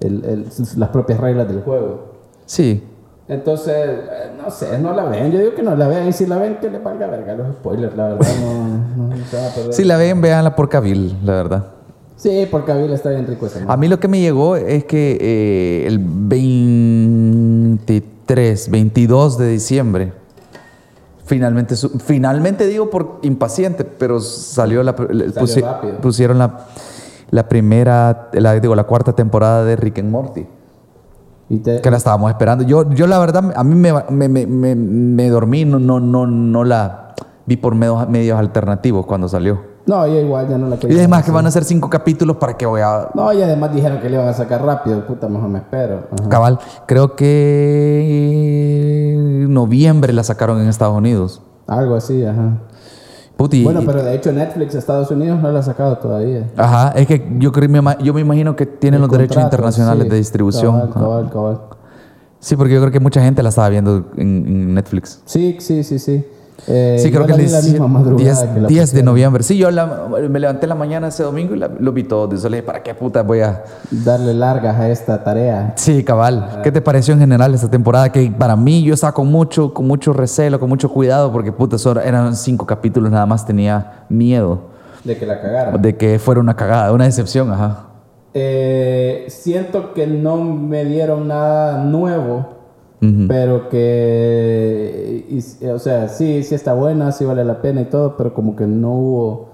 el- 0.00 0.24
el- 0.24 0.46
las 0.76 0.88
propias 0.90 1.18
reglas 1.20 1.48
del 1.48 1.62
juego. 1.62 2.12
Sí. 2.46 2.84
Entonces, 3.28 3.74
eh, 3.76 4.32
no 4.42 4.50
sé, 4.50 4.78
no 4.78 4.92
la 4.92 5.04
ven. 5.04 5.30
Yo 5.32 5.38
digo 5.38 5.54
que 5.54 5.62
no 5.62 5.74
la 5.76 5.88
vean. 5.88 6.08
Y 6.08 6.12
si 6.12 6.26
la 6.26 6.36
ven, 6.38 6.56
que 6.60 6.68
les 6.70 6.82
valga 6.82 7.06
verga 7.06 7.34
los 7.34 7.54
spoilers. 7.56 7.96
La 7.96 8.08
verdad, 8.08 8.26
no, 8.40 8.52
no, 9.08 9.16
no 9.16 9.24
se 9.24 9.36
van 9.36 9.46
a 9.46 9.48
perder. 9.54 9.72
Si 9.72 9.84
la 9.84 9.96
ven, 9.96 10.20
véanla 10.20 10.54
por 10.56 10.68
Kabil, 10.68 11.16
la 11.24 11.32
verdad. 11.34 11.66
Sí, 12.16 12.46
porque 12.50 12.70
Avila 12.72 12.94
está 12.94 13.10
bien 13.10 13.26
rico 13.26 13.46
ese. 13.46 13.64
A 13.66 13.76
mí 13.76 13.88
lo 13.88 13.98
que 13.98 14.06
me 14.06 14.20
llegó 14.20 14.54
es 14.56 14.84
que 14.84 15.18
eh, 15.20 15.86
el 15.88 15.98
23, 17.72 18.70
22 18.70 19.38
de 19.38 19.48
diciembre, 19.48 20.12
finalmente, 21.32 21.76
su- 21.76 21.88
finalmente 21.98 22.66
digo 22.66 22.90
por 22.90 23.18
impaciente, 23.22 23.84
pero 23.84 24.20
salió 24.20 24.82
la, 24.82 24.94
Salió 24.94 25.98
pusieron 26.02 26.36
la, 26.38 26.66
la 27.30 27.48
primera, 27.48 28.28
la, 28.34 28.60
digo, 28.60 28.74
la 28.74 28.84
cuarta 28.84 29.14
temporada 29.14 29.64
de 29.64 29.76
Rick 29.76 29.98
and 30.00 30.10
Morty, 30.10 30.46
Y 31.48 31.58
te- 31.60 31.80
que 31.80 31.90
la 31.90 31.96
estábamos 31.96 32.30
esperando. 32.30 32.64
Yo, 32.64 32.90
yo 32.90 33.06
la 33.06 33.18
verdad, 33.18 33.50
a 33.56 33.64
mí 33.64 33.74
me, 33.74 33.92
me, 34.10 34.28
me, 34.28 34.46
me- 34.46 34.74
me 34.76 35.28
dormí, 35.30 35.64
no, 35.64 35.78
no, 35.78 36.00
no, 36.00 36.26
no 36.26 36.64
la 36.64 37.14
vi 37.46 37.56
por 37.56 37.74
medios, 37.74 38.06
medios 38.10 38.38
alternativos 38.38 39.06
cuando 39.06 39.26
salió. 39.26 39.71
No, 39.84 40.06
yo 40.06 40.20
igual 40.20 40.48
ya 40.48 40.58
no 40.58 40.68
la 40.68 40.76
Y 40.76 40.78
quería. 40.78 40.98
además 40.98 41.24
que 41.24 41.30
van 41.32 41.46
a 41.46 41.50
ser 41.50 41.64
cinco 41.64 41.90
capítulos 41.90 42.36
para 42.36 42.56
que 42.56 42.66
voy 42.66 42.80
a 42.82 43.08
No, 43.14 43.32
y 43.32 43.42
además 43.42 43.74
dijeron 43.74 43.98
que 44.00 44.08
le 44.08 44.14
iban 44.14 44.28
a 44.28 44.32
sacar 44.32 44.64
rápido. 44.64 45.04
Puta, 45.06 45.28
mejor 45.28 45.48
me 45.48 45.58
espero. 45.58 46.04
Ajá. 46.18 46.28
Cabal, 46.28 46.58
creo 46.86 47.16
que 47.16 49.12
en 49.14 49.52
noviembre 49.52 50.12
la 50.12 50.22
sacaron 50.22 50.60
en 50.60 50.68
Estados 50.68 50.96
Unidos. 50.96 51.42
Algo 51.66 51.96
así, 51.96 52.24
ajá. 52.24 52.58
Puti. 53.36 53.64
Bueno, 53.64 53.80
pero 53.84 54.02
de 54.04 54.14
hecho 54.14 54.30
Netflix 54.30 54.74
Estados 54.74 55.10
Unidos 55.10 55.40
no 55.40 55.50
la 55.50 55.60
ha 55.60 55.62
sacado 55.62 55.98
todavía. 55.98 56.50
Ajá, 56.56 56.92
es 56.94 57.06
que 57.06 57.26
yo, 57.38 57.50
creo, 57.50 57.68
yo 58.00 58.14
me 58.14 58.20
imagino 58.20 58.54
que 58.54 58.66
tienen 58.66 59.00
los 59.00 59.10
derechos 59.10 59.42
internacionales 59.42 60.04
sí. 60.04 60.10
de 60.10 60.16
distribución. 60.16 60.72
Cabal, 60.72 60.92
cabal, 60.92 61.30
cabal. 61.32 61.60
Sí, 62.38 62.56
porque 62.56 62.74
yo 62.74 62.80
creo 62.80 62.92
que 62.92 63.00
mucha 63.00 63.22
gente 63.22 63.42
la 63.42 63.48
estaba 63.48 63.68
viendo 63.68 64.10
en, 64.16 64.44
en 64.46 64.74
Netflix. 64.74 65.22
Sí, 65.24 65.56
sí, 65.60 65.82
sí, 65.82 65.98
sí. 65.98 66.24
Eh, 66.68 66.96
Sí, 67.02 67.10
creo 67.10 67.22
yo 67.26 67.34
que 67.34 67.42
vi 67.42 67.48
la 67.48 67.60
10, 67.60 67.72
misma 67.72 67.88
madrugada 67.88 68.54
que 68.54 68.60
la 68.60 68.68
10 68.68 68.92
de 68.92 69.02
noviembre. 69.02 69.42
Sí, 69.42 69.56
yo 69.58 69.70
la- 69.70 70.06
me 70.30 70.38
levanté 70.38 70.66
en 70.66 70.68
la 70.68 70.74
mañana 70.76 71.08
ese 71.08 71.24
domingo 71.24 71.54
y 71.54 71.58
la- 71.58 71.68
lo 71.80 71.92
vi 71.92 72.04
todo. 72.04 72.24
Entonces 72.24 72.48
le 72.50 72.58
dije, 72.58 72.66
¿para 72.66 72.82
qué 72.82 72.94
puta 72.94 73.22
voy 73.22 73.40
a...? 73.40 73.64
Darle 73.90 74.32
largas 74.32 74.78
a 74.78 74.88
esta 74.88 75.24
tarea. 75.24 75.72
Sí, 75.76 76.04
cabal. 76.04 76.60
¿Qué 76.62 76.70
te 76.70 76.80
pareció 76.80 77.14
en 77.14 77.20
general 77.20 77.52
esta 77.54 77.68
temporada? 77.68 78.10
Que 78.12 78.30
para 78.30 78.54
mí 78.54 78.82
yo 78.84 78.94
estaba 78.94 79.12
con 79.12 79.26
mucho, 79.28 79.74
con 79.74 79.86
mucho 79.88 80.12
recelo, 80.12 80.60
con 80.60 80.68
mucho 80.68 80.88
cuidado, 80.88 81.32
porque 81.32 81.50
puta, 81.50 81.76
eran 82.04 82.36
cinco 82.36 82.64
capítulos, 82.64 83.10
nada 83.10 83.26
más 83.26 83.44
tenía 83.44 84.04
miedo. 84.08 84.70
De 85.02 85.16
que 85.18 85.26
la 85.26 85.40
cagaron. 85.40 85.82
De 85.82 85.96
que 85.96 86.20
fuera 86.20 86.40
una 86.40 86.54
cagada, 86.54 86.92
una 86.92 87.04
decepción, 87.06 87.50
ajá. 87.50 87.86
Eh, 88.34 89.26
siento 89.28 89.92
que 89.92 90.06
no 90.06 90.36
me 90.36 90.84
dieron 90.84 91.28
nada 91.28 91.82
nuevo, 91.84 92.61
Pero 93.26 93.68
que, 93.68 95.26
y- 95.28 95.66
o 95.66 95.78
sea, 95.80 96.08
sí, 96.08 96.44
sí 96.44 96.54
está 96.54 96.72
buena, 96.74 97.10
sí 97.10 97.24
vale 97.24 97.44
la 97.44 97.60
pena 97.60 97.80
y 97.80 97.86
todo, 97.86 98.16
pero 98.16 98.32
como 98.32 98.54
que 98.54 98.64
no 98.66 98.92
hubo... 98.92 99.48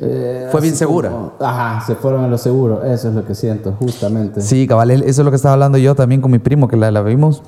eh, 0.00 0.48
Fue 0.50 0.62
bien 0.62 0.74
segura. 0.74 1.10
como- 1.10 1.32
ajá, 1.38 1.84
se 1.86 1.94
fueron 1.96 2.24
a 2.24 2.28
lo 2.28 2.38
seguro, 2.38 2.82
eso 2.82 3.10
es 3.10 3.14
lo 3.14 3.26
que 3.26 3.34
siento, 3.34 3.72
justamente. 3.78 4.40
Sí, 4.40 4.66
cabal, 4.66 4.90
eso 4.90 5.04
es 5.06 5.18
lo 5.18 5.30
que 5.30 5.36
estaba 5.36 5.52
hablando 5.52 5.76
yo 5.76 5.94
también 5.94 6.22
con 6.22 6.30
mi 6.30 6.38
primo, 6.38 6.66
que 6.66 6.76
la, 6.78 6.90
la 6.90 7.02
vimos. 7.02 7.42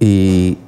Y 0.00 0.58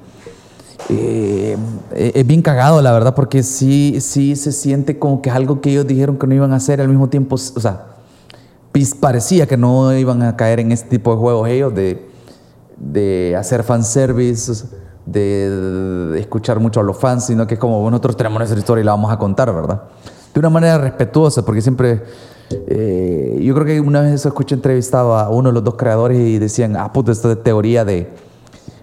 eh, 0.88 1.56
es 1.96 2.26
bien 2.26 2.42
cagado, 2.42 2.80
la 2.80 2.92
verdad, 2.92 3.14
porque 3.16 3.42
sí, 3.42 3.96
sí 4.00 4.36
se 4.36 4.52
siente 4.52 5.00
como 5.00 5.20
que 5.20 5.30
es 5.30 5.34
algo 5.34 5.60
que 5.60 5.70
ellos 5.72 5.86
dijeron 5.86 6.16
que 6.16 6.28
no 6.28 6.34
iban 6.34 6.52
a 6.52 6.56
hacer 6.56 6.80
al 6.80 6.88
mismo 6.88 7.08
tiempo, 7.08 7.34
o 7.34 7.38
sea, 7.60 7.86
parecía 9.00 9.46
que 9.48 9.56
no 9.56 9.92
iban 9.98 10.22
a 10.22 10.36
caer 10.36 10.60
en 10.60 10.70
este 10.70 10.88
tipo 10.90 11.10
de 11.10 11.16
juegos 11.16 11.48
ellos 11.48 11.74
de, 11.74 12.06
de 12.80 13.34
hacer 13.36 13.62
fanservice, 13.62 14.64
de, 15.06 16.10
de 16.12 16.20
escuchar 16.20 16.60
mucho 16.60 16.80
a 16.80 16.82
los 16.82 16.96
fans, 16.96 17.26
sino 17.26 17.46
que 17.46 17.54
es 17.54 17.60
como 17.60 17.88
nosotros 17.90 18.16
tenemos 18.16 18.38
nuestra 18.38 18.58
historia 18.58 18.82
y 18.82 18.84
la 18.84 18.92
vamos 18.92 19.10
a 19.12 19.18
contar, 19.18 19.52
¿verdad? 19.54 19.82
De 20.34 20.40
una 20.40 20.50
manera 20.50 20.78
respetuosa, 20.78 21.44
porque 21.44 21.60
siempre... 21.62 22.02
eh, 22.50 23.40
yo 23.42 23.54
creo 23.54 23.66
que 23.66 23.80
una 23.80 24.02
vez 24.02 24.24
escuché 24.24 24.54
entrevistado 24.54 25.16
a 25.16 25.28
uno 25.30 25.48
de 25.48 25.54
los 25.54 25.64
dos 25.64 25.74
creadores 25.76 26.18
y 26.18 26.38
decían, 26.38 26.76
ah, 26.76 26.92
puta, 26.92 27.12
esta 27.12 27.34
teoría 27.36 27.84
de... 27.84 28.28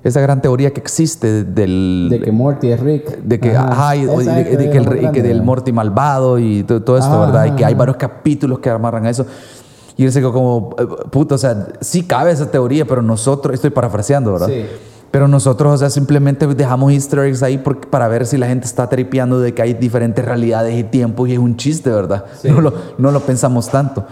Esa 0.04 0.22
gran 0.22 0.40
teoría 0.40 0.72
que 0.72 0.80
existe 0.82 1.44
del... 1.44 2.08
De 2.12 2.20
que 2.22 2.32
Morty 2.32 2.70
es 2.72 2.80
Rick. 2.80 3.24
De 3.24 3.40
que, 3.40 3.56
ajá, 3.58 3.96
y 3.96 4.06
de, 4.06 4.70
que, 4.70 4.78
el, 4.78 5.04
y 5.04 5.12
que 5.12 5.24
del. 5.24 5.42
Morty 5.42 5.72
malvado 5.72 6.38
y 6.38 6.62
to- 6.64 6.84
todo, 6.84 7.00
esto, 7.00 7.12
Ah, 7.12 7.26
¿verdad? 7.26 7.46
Y 7.46 7.52
que 7.56 7.66
hay 7.66 7.74
ajá. 7.74 7.80
varios 7.80 7.98
capítulos 7.98 8.60
que 8.60 8.70
amarran 8.70 9.08
a 9.08 9.10
eso. 9.10 9.26
Y 9.98 10.06
él 10.06 10.12
se 10.12 10.20
quedó 10.20 10.34
como, 10.34 10.76
eh, 10.78 10.86
puta, 11.10 11.36
o 11.36 11.38
sea, 11.38 11.68
sí 11.82 12.04
cabe 12.04 12.32
esa 12.32 12.52
teoría, 12.52 12.86
pero 12.86 13.02
nosotros, 13.02 13.54
estoy 13.54 13.70
parafraseando, 13.70 14.34
¿verdad? 14.34 14.48
Sí. 14.48 14.66
Pero 15.12 15.28
nosotros, 15.30 15.74
o 15.74 15.78
sea, 15.78 15.90
simplemente 15.90 16.46
dejamos 16.48 16.92
easter 16.92 17.20
eggs 17.20 17.42
ahí 17.42 17.58
por- 17.58 17.88
para 17.90 18.10
ver 18.10 18.26
si 18.26 18.38
la 18.38 18.48
gente 18.48 18.66
está 18.66 18.90
tripeando 18.90 19.40
de 19.40 19.54
que 19.54 19.62
hay 19.62 19.74
diferentes 19.74 20.26
realidades 20.26 20.78
y 20.78 20.84
tiempos 20.84 21.30
y 21.30 21.34
es 21.34 21.40
un 21.40 21.56
chiste, 21.56 21.90
¿verdad? 21.90 22.26
Sí. 22.42 22.50
No, 22.50 22.60
lo, 22.60 22.74
no 22.98 23.12
lo 23.12 23.22
pensamos 23.22 23.70
tanto. 23.70 24.04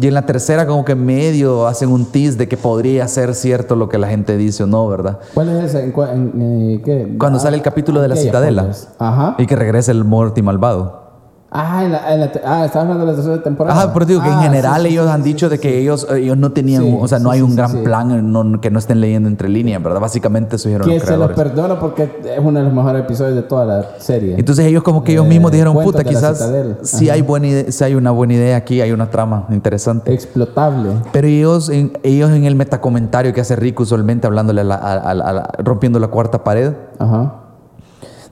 Y 0.00 0.08
en 0.08 0.14
la 0.14 0.26
tercera 0.26 0.66
como 0.66 0.84
que 0.84 0.94
medio 0.96 1.66
hacen 1.68 1.90
un 1.90 2.06
tease 2.06 2.36
de 2.38 2.48
que 2.48 2.56
podría 2.56 3.06
ser 3.08 3.34
cierto 3.34 3.76
lo 3.76 3.88
que 3.88 3.98
la 3.98 4.08
gente 4.08 4.36
dice 4.36 4.64
o 4.64 4.66
no, 4.66 4.88
¿verdad? 4.88 5.18
¿Cuál 5.34 5.48
es 5.50 5.64
ese? 5.64 5.84
¿En 5.84 5.92
cua- 5.92 6.12
en- 6.12 6.32
eh, 6.76 6.82
qué? 6.84 7.16
Cuando 7.18 7.38
Ah, 7.38 7.42
sale 7.42 7.56
el 7.56 7.62
capítulo 7.62 8.00
de 8.00 8.08
la 8.08 8.16
Citadela. 8.16 8.62
spoilers. 8.72 8.88
Ajá. 8.98 9.34
Y 9.38 9.46
que 9.46 9.54
regrese 9.54 9.92
el 9.92 10.02
Morty 10.04 10.42
malvado. 10.42 11.07
Ah, 11.50 11.82
en 11.82 11.92
la, 11.92 12.12
en 12.12 12.20
la 12.20 12.30
ah, 12.44 12.66
estaba 12.66 12.82
hablando 12.82 13.06
de 13.06 13.12
la 13.12 13.16
tercera 13.16 13.42
temporada. 13.42 13.80
Ajá, 13.80 13.92
pero 13.94 14.04
digo 14.04 14.20
que 14.20 14.28
en 14.28 14.34
Ah, 14.34 14.42
general 14.42 14.82
sí, 14.82 14.88
ellos 14.88 15.06
sí, 15.06 15.12
han 15.12 15.22
sí, 15.22 15.28
dicho 15.32 15.48
de 15.48 15.58
que 15.58 15.78
ellos, 15.80 16.06
ellos 16.14 16.36
no 16.36 16.52
tenían, 16.52 16.98
o 17.00 17.08
sea, 17.08 17.18
no 17.20 17.30
hay 17.30 17.40
un 17.40 17.56
gran 17.56 17.82
plan 17.82 18.30
no- 18.32 18.60
que 18.60 18.70
no 18.70 18.78
estén 18.78 19.00
leyendo 19.00 19.30
entre 19.30 19.48
líneas, 19.48 19.82
¿verdad? 19.82 19.98
Básicamente 19.98 20.56
eso 20.56 20.68
dijeron 20.68 20.86
Que 20.86 20.96
los 20.98 21.04
se 21.04 21.16
lo 21.16 21.26
creadores. 21.26 21.36
perdono 21.54 21.80
porque 21.80 22.02
es 22.02 22.38
uno 22.38 22.58
de 22.58 22.64
los 22.66 22.74
mejores 22.74 23.02
episodios 23.02 23.34
de 23.34 23.42
toda 23.42 23.64
la 23.64 23.86
serie. 23.98 24.34
Entonces 24.38 24.66
ellos 24.66 24.82
como 24.82 25.02
que 25.02 25.12
ellos 25.12 25.24
Eh, 25.24 25.28
mismos 25.30 25.50
dijeron, 25.50 25.74
puta, 25.82 26.04
quizás 26.04 26.50
si 26.82 27.08
hay, 27.08 27.22
buena 27.22 27.46
idea, 27.46 27.72
si 27.72 27.82
hay 27.82 27.94
una 27.94 28.10
buena 28.10 28.34
idea 28.34 28.56
aquí, 28.58 28.82
hay 28.82 28.92
una 28.92 29.08
trama 29.08 29.46
interesante. 29.50 30.12
Explotable. 30.12 30.90
Pero 31.12 31.28
ellos 31.28 31.70
en, 31.70 31.92
ellos 32.02 32.30
en 32.30 32.44
el 32.44 32.56
metacomentario 32.56 33.32
que 33.32 33.40
hace 33.40 33.56
Rick 33.56 33.80
usualmente 33.80 34.26
hablándole 34.26 34.60
a 34.60 34.64
la- 34.64 34.74
a- 34.74 35.10
a- 35.12 35.62
rompiendo 35.62 35.98
la 35.98 36.08
cuarta 36.08 36.44
pared, 36.44 36.74
Ajá. 36.98 37.32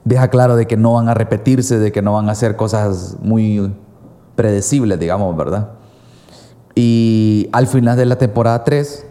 Deja 0.07 0.29
claro 0.29 0.55
de 0.55 0.67
que 0.67 0.77
no 0.77 0.93
van 0.93 1.09
a 1.09 1.13
repetirse, 1.13 1.79
de 1.79 1.91
que 1.91 2.01
no 2.01 2.13
van 2.13 2.29
a 2.29 2.31
hacer 2.31 2.55
cosas 2.55 3.17
muy 3.21 3.73
predecibles, 4.35 4.99
digamos, 4.99 5.35
¿verdad? 5.35 5.69
Y 6.75 7.49
al 7.51 7.67
final 7.67 7.97
de 7.97 8.05
la 8.05 8.17
temporada 8.17 8.63
3, 8.63 9.05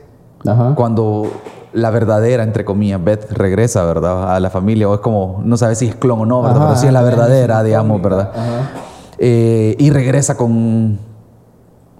Ajá. 0.46 0.74
cuando 0.74 1.30
la 1.72 1.90
verdadera, 1.90 2.42
entre 2.42 2.64
comillas, 2.64 3.02
Beth 3.02 3.30
regresa, 3.32 3.84
¿verdad? 3.84 4.34
A 4.34 4.40
la 4.40 4.48
familia, 4.50 4.88
o 4.88 4.94
es 4.94 5.00
como, 5.00 5.42
no 5.44 5.56
sabes 5.56 5.78
si 5.78 5.88
es 5.88 5.94
clon 5.96 6.20
o 6.20 6.26
no, 6.26 6.42
¿verdad? 6.42 6.56
Ajá, 6.58 6.66
Pero 6.68 6.80
sí 6.80 6.86
es 6.86 6.92
la 6.92 7.02
verdadera, 7.02 7.62
digamos. 7.62 8.00
¿verdad? 8.00 8.30
Ajá. 8.34 8.70
Eh, 9.18 9.74
y 9.78 9.90
regresa 9.90 10.36
con 10.36 10.98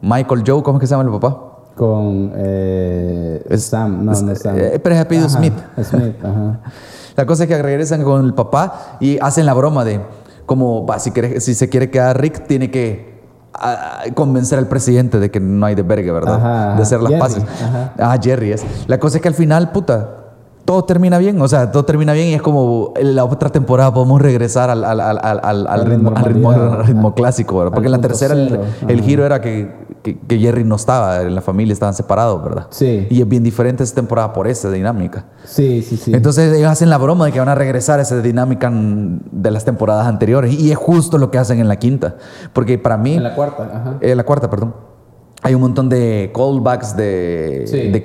Michael 0.00 0.42
Joe, 0.46 0.62
¿cómo 0.62 0.78
es 0.78 0.80
que 0.80 0.86
se 0.86 0.94
llama 0.96 1.04
el 1.10 1.20
papá? 1.20 1.42
Con 1.74 2.32
eh, 2.36 3.44
Sam. 3.58 4.04
No, 4.04 4.12
no 4.12 4.32
es 4.32 4.38
Sam. 4.40 4.56
eh, 4.58 4.78
pero 4.82 4.94
es 4.94 5.00
apellido 5.02 5.28
Smith. 5.28 5.52
Smith, 5.82 6.14
ajá. 6.24 6.60
La 7.16 7.26
cosa 7.26 7.44
es 7.44 7.48
que 7.48 7.60
regresan 7.60 8.02
con 8.04 8.24
el 8.24 8.34
papá 8.34 8.96
y 9.00 9.18
hacen 9.20 9.46
la 9.46 9.54
broma 9.54 9.84
de 9.84 10.00
como 10.46 10.86
va, 10.86 10.98
si, 10.98 11.10
quiere- 11.10 11.40
si 11.40 11.54
se 11.54 11.68
quiere 11.68 11.90
quedar 11.90 12.20
Rick, 12.20 12.46
tiene 12.46 12.70
que 12.70 13.20
ah, 13.54 14.02
convencer 14.14 14.58
al 14.58 14.68
presidente 14.68 15.18
de 15.18 15.30
que 15.30 15.40
no 15.40 15.66
hay 15.66 15.74
de 15.74 15.82
verga, 15.82 16.12
¿verdad? 16.12 16.34
Ajá, 16.36 16.76
de 16.76 16.82
hacer 16.82 17.00
las 17.00 17.10
Jerry, 17.10 17.20
paces. 17.20 17.42
ajá. 17.44 17.92
Ah, 17.98 18.16
Jerry 18.22 18.52
es. 18.52 18.64
La 18.86 18.98
cosa 19.00 19.16
es 19.16 19.22
que 19.22 19.28
al 19.28 19.34
final, 19.34 19.72
puta, 19.72 20.08
todo 20.64 20.84
termina 20.84 21.18
bien. 21.18 21.40
O 21.40 21.48
sea, 21.48 21.70
todo 21.72 21.84
termina 21.84 22.12
bien 22.12 22.28
y 22.28 22.34
es 22.34 22.42
como 22.42 22.92
en 22.96 23.14
la 23.16 23.24
otra 23.24 23.50
temporada 23.50 23.92
podemos 23.94 24.20
regresar 24.20 24.68
al, 24.70 24.84
al, 24.84 25.00
al, 25.00 25.20
al, 25.66 25.86
ritmo, 25.86 26.10
ritmo, 26.82 27.14
clásico, 27.14 27.58
¿verdad? 27.58 27.72
Porque 27.72 27.86
en 27.86 27.92
la 27.92 28.00
tercera 28.00 28.34
el, 28.34 29.00
giro 29.00 29.24
era 29.24 29.40
que, 29.40 29.72
que, 30.14 30.18
que 30.20 30.38
Jerry 30.38 30.62
no 30.62 30.76
estaba, 30.76 31.22
en 31.22 31.34
la 31.34 31.40
familia 31.40 31.72
estaban 31.72 31.94
separados, 31.94 32.42
¿verdad? 32.44 32.68
Sí. 32.70 33.06
Y 33.10 33.20
es 33.20 33.28
bien 33.28 33.42
diferente 33.42 33.82
esta 33.82 33.96
temporada 33.96 34.32
por 34.32 34.46
esa 34.46 34.70
dinámica. 34.70 35.26
Sí, 35.44 35.82
sí, 35.82 35.96
sí. 35.96 36.14
Entonces 36.14 36.56
ellos 36.56 36.70
hacen 36.70 36.88
la 36.90 36.98
broma 36.98 37.26
de 37.26 37.32
que 37.32 37.40
van 37.40 37.48
a 37.48 37.54
regresar 37.56 37.98
a 37.98 38.02
esa 38.02 38.20
dinámica 38.22 38.70
de 38.72 39.50
las 39.50 39.64
temporadas 39.64 40.06
anteriores. 40.06 40.52
Y 40.54 40.70
es 40.70 40.76
justo 40.78 41.18
lo 41.18 41.30
que 41.32 41.38
hacen 41.38 41.58
en 41.58 41.66
la 41.68 41.76
quinta. 41.76 42.16
Porque 42.52 42.78
para 42.78 42.96
mí, 42.96 43.14
en 43.14 43.24
la 43.24 43.34
cuarta, 43.34 43.64
ajá. 43.64 43.94
eh, 44.00 44.14
la 44.14 44.22
cuarta, 44.24 44.48
perdón, 44.48 44.74
hay 45.42 45.54
un 45.54 45.60
montón 45.60 45.88
de 45.88 46.30
callbacks, 46.34 46.96
de, 46.96 47.64
Sí. 47.66 47.90
de 47.90 48.04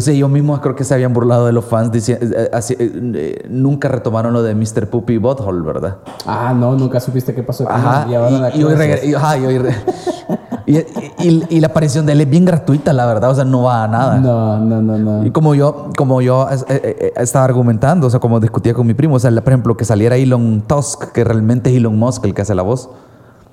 sea, 0.00 0.14
ellos 0.14 0.30
mismos 0.30 0.60
creo 0.60 0.76
que 0.76 0.84
se 0.84 0.94
habían 0.94 1.12
burlado 1.12 1.46
de 1.46 1.52
los 1.52 1.64
fans. 1.64 1.90
dici- 1.90 2.16
eh, 2.20 2.48
eh, 2.78 3.46
nunca 3.50 3.88
retomaron 3.88 4.32
lo 4.32 4.40
de 4.40 4.54
Mr. 4.54 4.88
Poopy 4.88 5.18
Butthole, 5.18 5.62
¿verdad? 5.62 5.96
Ah, 6.26 6.54
no, 6.56 6.76
nunca 6.76 7.00
supiste 7.00 7.34
qué 7.34 7.42
pasó 7.42 7.64
con 7.64 7.74
Ajá. 7.74 8.06
Y 8.08 8.14
y, 8.54 8.62
hoy 8.62 8.74
y- 9.04 9.14
ajá, 9.14 9.36
y 9.36 9.46
hoy 9.46 9.58
re- 9.58 9.74
y- 10.78 11.28
y- 11.28 11.46
y 11.50 11.60
la 11.60 11.68
aparición 11.68 12.06
de 12.06 12.12
él 12.12 12.20
es 12.22 12.30
bien 12.30 12.44
gratuita, 12.44 12.92
la 12.92 13.06
verdad. 13.06 13.30
O 13.30 13.34
sea, 13.34 13.44
no 13.44 13.62
va 13.64 13.84
a 13.84 13.88
nada. 13.88 14.18
No, 14.18 14.58
no, 14.58 14.80
no, 14.82 14.98
no. 14.98 15.26
Y 15.26 15.30
como 15.30 15.54
yo, 15.54 15.90
como 15.96 16.20
yo 16.22 16.48
eh, 16.50 16.56
eh, 16.68 16.96
eh, 17.00 17.12
estaba 17.16 17.44
argumentando, 17.44 18.06
o 18.06 18.10
sea, 18.10 18.20
como 18.20 18.40
discutía 18.40 18.74
con 18.74 18.86
mi 18.86 18.94
primo, 18.94 19.16
o 19.16 19.18
sea, 19.18 19.30
por 19.30 19.48
ejemplo, 19.48 19.76
que 19.76 19.84
saliera 19.84 20.16
Elon 20.16 20.62
Tusk, 20.66 21.12
que 21.12 21.24
realmente 21.24 21.70
es 21.70 21.76
Elon 21.76 21.98
Musk 21.98 22.24
el 22.24 22.34
que 22.34 22.42
hace 22.42 22.54
la 22.54 22.62
voz, 22.62 22.88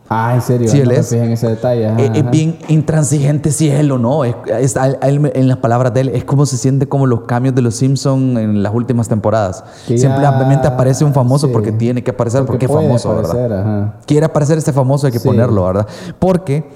Ah, 0.10 0.32
en 0.36 0.42
serio. 0.42 0.70
Sí, 0.70 0.78
no 0.78 0.84
él 0.84 0.90
me 0.92 0.96
es. 1.00 1.12
en 1.12 1.32
ese 1.34 1.48
detalle. 1.50 1.86
ajá, 1.90 2.02
es 2.02 2.10
ajá. 2.22 2.30
bien 2.30 2.58
intransigente 2.70 3.52
si 3.52 3.68
es 3.68 3.78
él 3.78 3.92
o 3.92 3.98
no. 3.98 4.24
Es, 4.24 4.36
es- 4.58 4.78
a 4.78 4.88
él- 4.88 5.30
en 5.36 5.48
las 5.50 5.58
palabras 5.58 5.94
de 5.94 6.00
él, 6.00 6.08
es 6.14 6.24
como 6.24 6.46
se 6.46 6.56
siente 6.56 6.88
como 6.88 7.06
los 7.06 7.24
cambios 7.24 7.54
de 7.56 7.62
los 7.62 7.76
Simpsons 7.76 8.38
en 8.40 8.64
las 8.64 8.74
últimas 8.74 9.10
temporadas. 9.10 9.66
Que 9.86 9.98
ya- 9.98 10.16
Simplemente 10.18 10.66
aparece 10.66 11.04
un 11.04 11.14
famoso 11.14 11.48
sí. 11.48 11.52
porque 11.54 11.74
tiene 11.74 12.06
que 12.06 12.12
aparecer, 12.12 12.46
porque, 12.46 12.68
es 12.68 12.72
puede 12.72 12.86
famoso, 12.88 13.10
¿verdad? 13.16 13.32
aparecer, 13.32 13.54
ajá. 13.60 13.94
quiere 14.06 14.26
aparecer 14.28 14.58
este 14.58 14.72
famoso, 14.72 15.08
hay 15.08 15.12
que 15.12 15.20
Sí. 15.20 15.28
ponerlo, 15.28 15.66
¿verdad? 15.66 15.88
Porque 16.20 16.70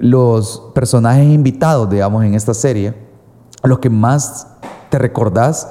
los 0.00 0.70
personajes 0.74 1.24
invitados, 1.26 1.88
digamos, 1.88 2.24
en 2.24 2.34
esta 2.34 2.54
serie, 2.54 2.94
los 3.62 3.78
que 3.78 3.90
más 3.90 4.46
te 4.90 4.98
recordás, 4.98 5.68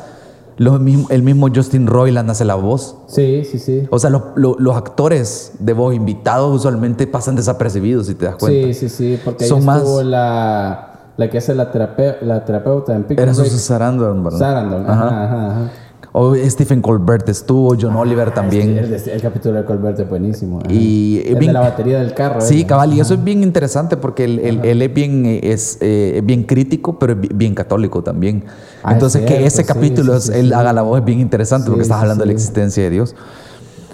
los 0.57 0.79
mismo- 0.79 1.07
el 1.09 1.23
mismo 1.23 1.47
Justin 1.53 1.87
Roiland 1.87 2.29
hace 2.29 2.45
la 2.45 2.55
voz. 2.55 2.95
Sí, 3.07 3.43
sí, 3.49 3.59
sí. 3.59 3.87
O 3.91 3.97
sea, 3.99 4.09
los, 4.09 4.21
los- 4.35 4.59
los 4.59 4.75
actores 4.77 5.53
de 5.59 5.73
voz 5.73 5.95
invitados 5.95 6.55
usualmente 6.55 7.07
pasan 7.07 7.35
desapercibidos, 7.35 8.07
si 8.07 8.15
te 8.15 8.25
das 8.25 8.35
cuenta. 8.35 8.67
Sí, 8.67 8.73
sí, 8.73 8.89
sí. 8.89 9.19
Porque 9.23 9.45
Son 9.45 9.59
ahí 9.59 9.65
más- 9.65 9.83
la, 10.03 11.11
la 11.17 11.29
que 11.29 11.37
hace 11.37 11.55
la, 11.55 11.71
terape- 11.71 12.21
la 12.21 12.45
terapeuta 12.45 12.95
en 12.95 13.03
Pickle 13.03 13.23
Era 13.23 13.33
Sarandon, 13.33 14.23
¿verdad? 14.23 14.39
Sarandon. 14.39 14.89
Ajá, 14.89 15.07
ajá, 15.25 15.47
ajá. 15.51 15.71
O 16.11 16.33
Stephen 16.35 16.81
Colbert 16.81 17.29
estuvo, 17.29 17.75
John 17.79 17.95
Oliver 17.95 18.31
también. 18.33 18.77
El, 18.77 18.93
el 18.93 19.21
capítulo 19.21 19.59
de 19.59 19.65
Colbert 19.65 19.99
es 19.99 20.09
buenísimo. 20.09 20.59
ajá. 20.59 20.71
Y, 20.73 21.21
el 21.25 21.35
bien- 21.35 21.49
de 21.49 21.53
la 21.53 21.59
batería 21.61 21.99
del 21.99 22.13
carro. 22.15 22.41
Sí, 22.41 22.61
¿eh? 22.61 22.65
cabal, 22.65 22.93
y 22.93 22.99
eso 22.99 23.13
es 23.13 23.23
bien 23.23 23.43
interesante 23.43 23.95
porque 23.95 24.23
él, 24.23 24.39
él- 24.39 24.61
él 24.63 24.81
es 24.81 24.91
bien, 24.93 25.25
eh, 25.27 25.39
es, 25.43 25.77
eh, 25.81 26.13
es 26.17 26.25
bien 26.25 26.43
crítico, 26.43 26.97
pero 26.97 27.13
es 27.13 27.21
bi- 27.21 27.29
bien 27.33 27.53
católico 27.53 28.01
también. 28.01 28.43
Ah, 28.81 28.89
es 28.89 28.93
Entonces, 28.95 29.21
que 29.21 29.27
cierto, 29.27 29.45
ese 29.47 29.57
sí, 29.61 29.63
capítulo, 29.67 30.13
sí, 30.13 30.17
es- 30.17 30.33
sí, 30.35 30.39
él 30.39 30.53
haga 30.53 30.73
la 30.73 30.81
voz 30.81 30.99
es 30.99 31.05
bien 31.05 31.19
interesante 31.19 31.67
porque 31.69 31.83
estás 31.83 32.01
hablando 32.01 32.23
de 32.23 32.27
la 32.27 32.33
existencia 32.33 32.81
de 32.83 32.89
Dios. 32.89 33.15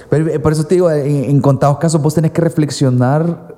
Pero 0.09 0.27
eh, 0.29 0.39
por 0.39 0.53
eso 0.53 0.63
te 0.63 0.75
digo, 0.75 0.89
en, 0.91 1.25
en 1.25 1.41
contados 1.41 1.79
casos 1.79 2.01
vos 2.01 2.13
tenés 2.15 2.31
que 2.31 2.39
reflexionar 2.39 3.55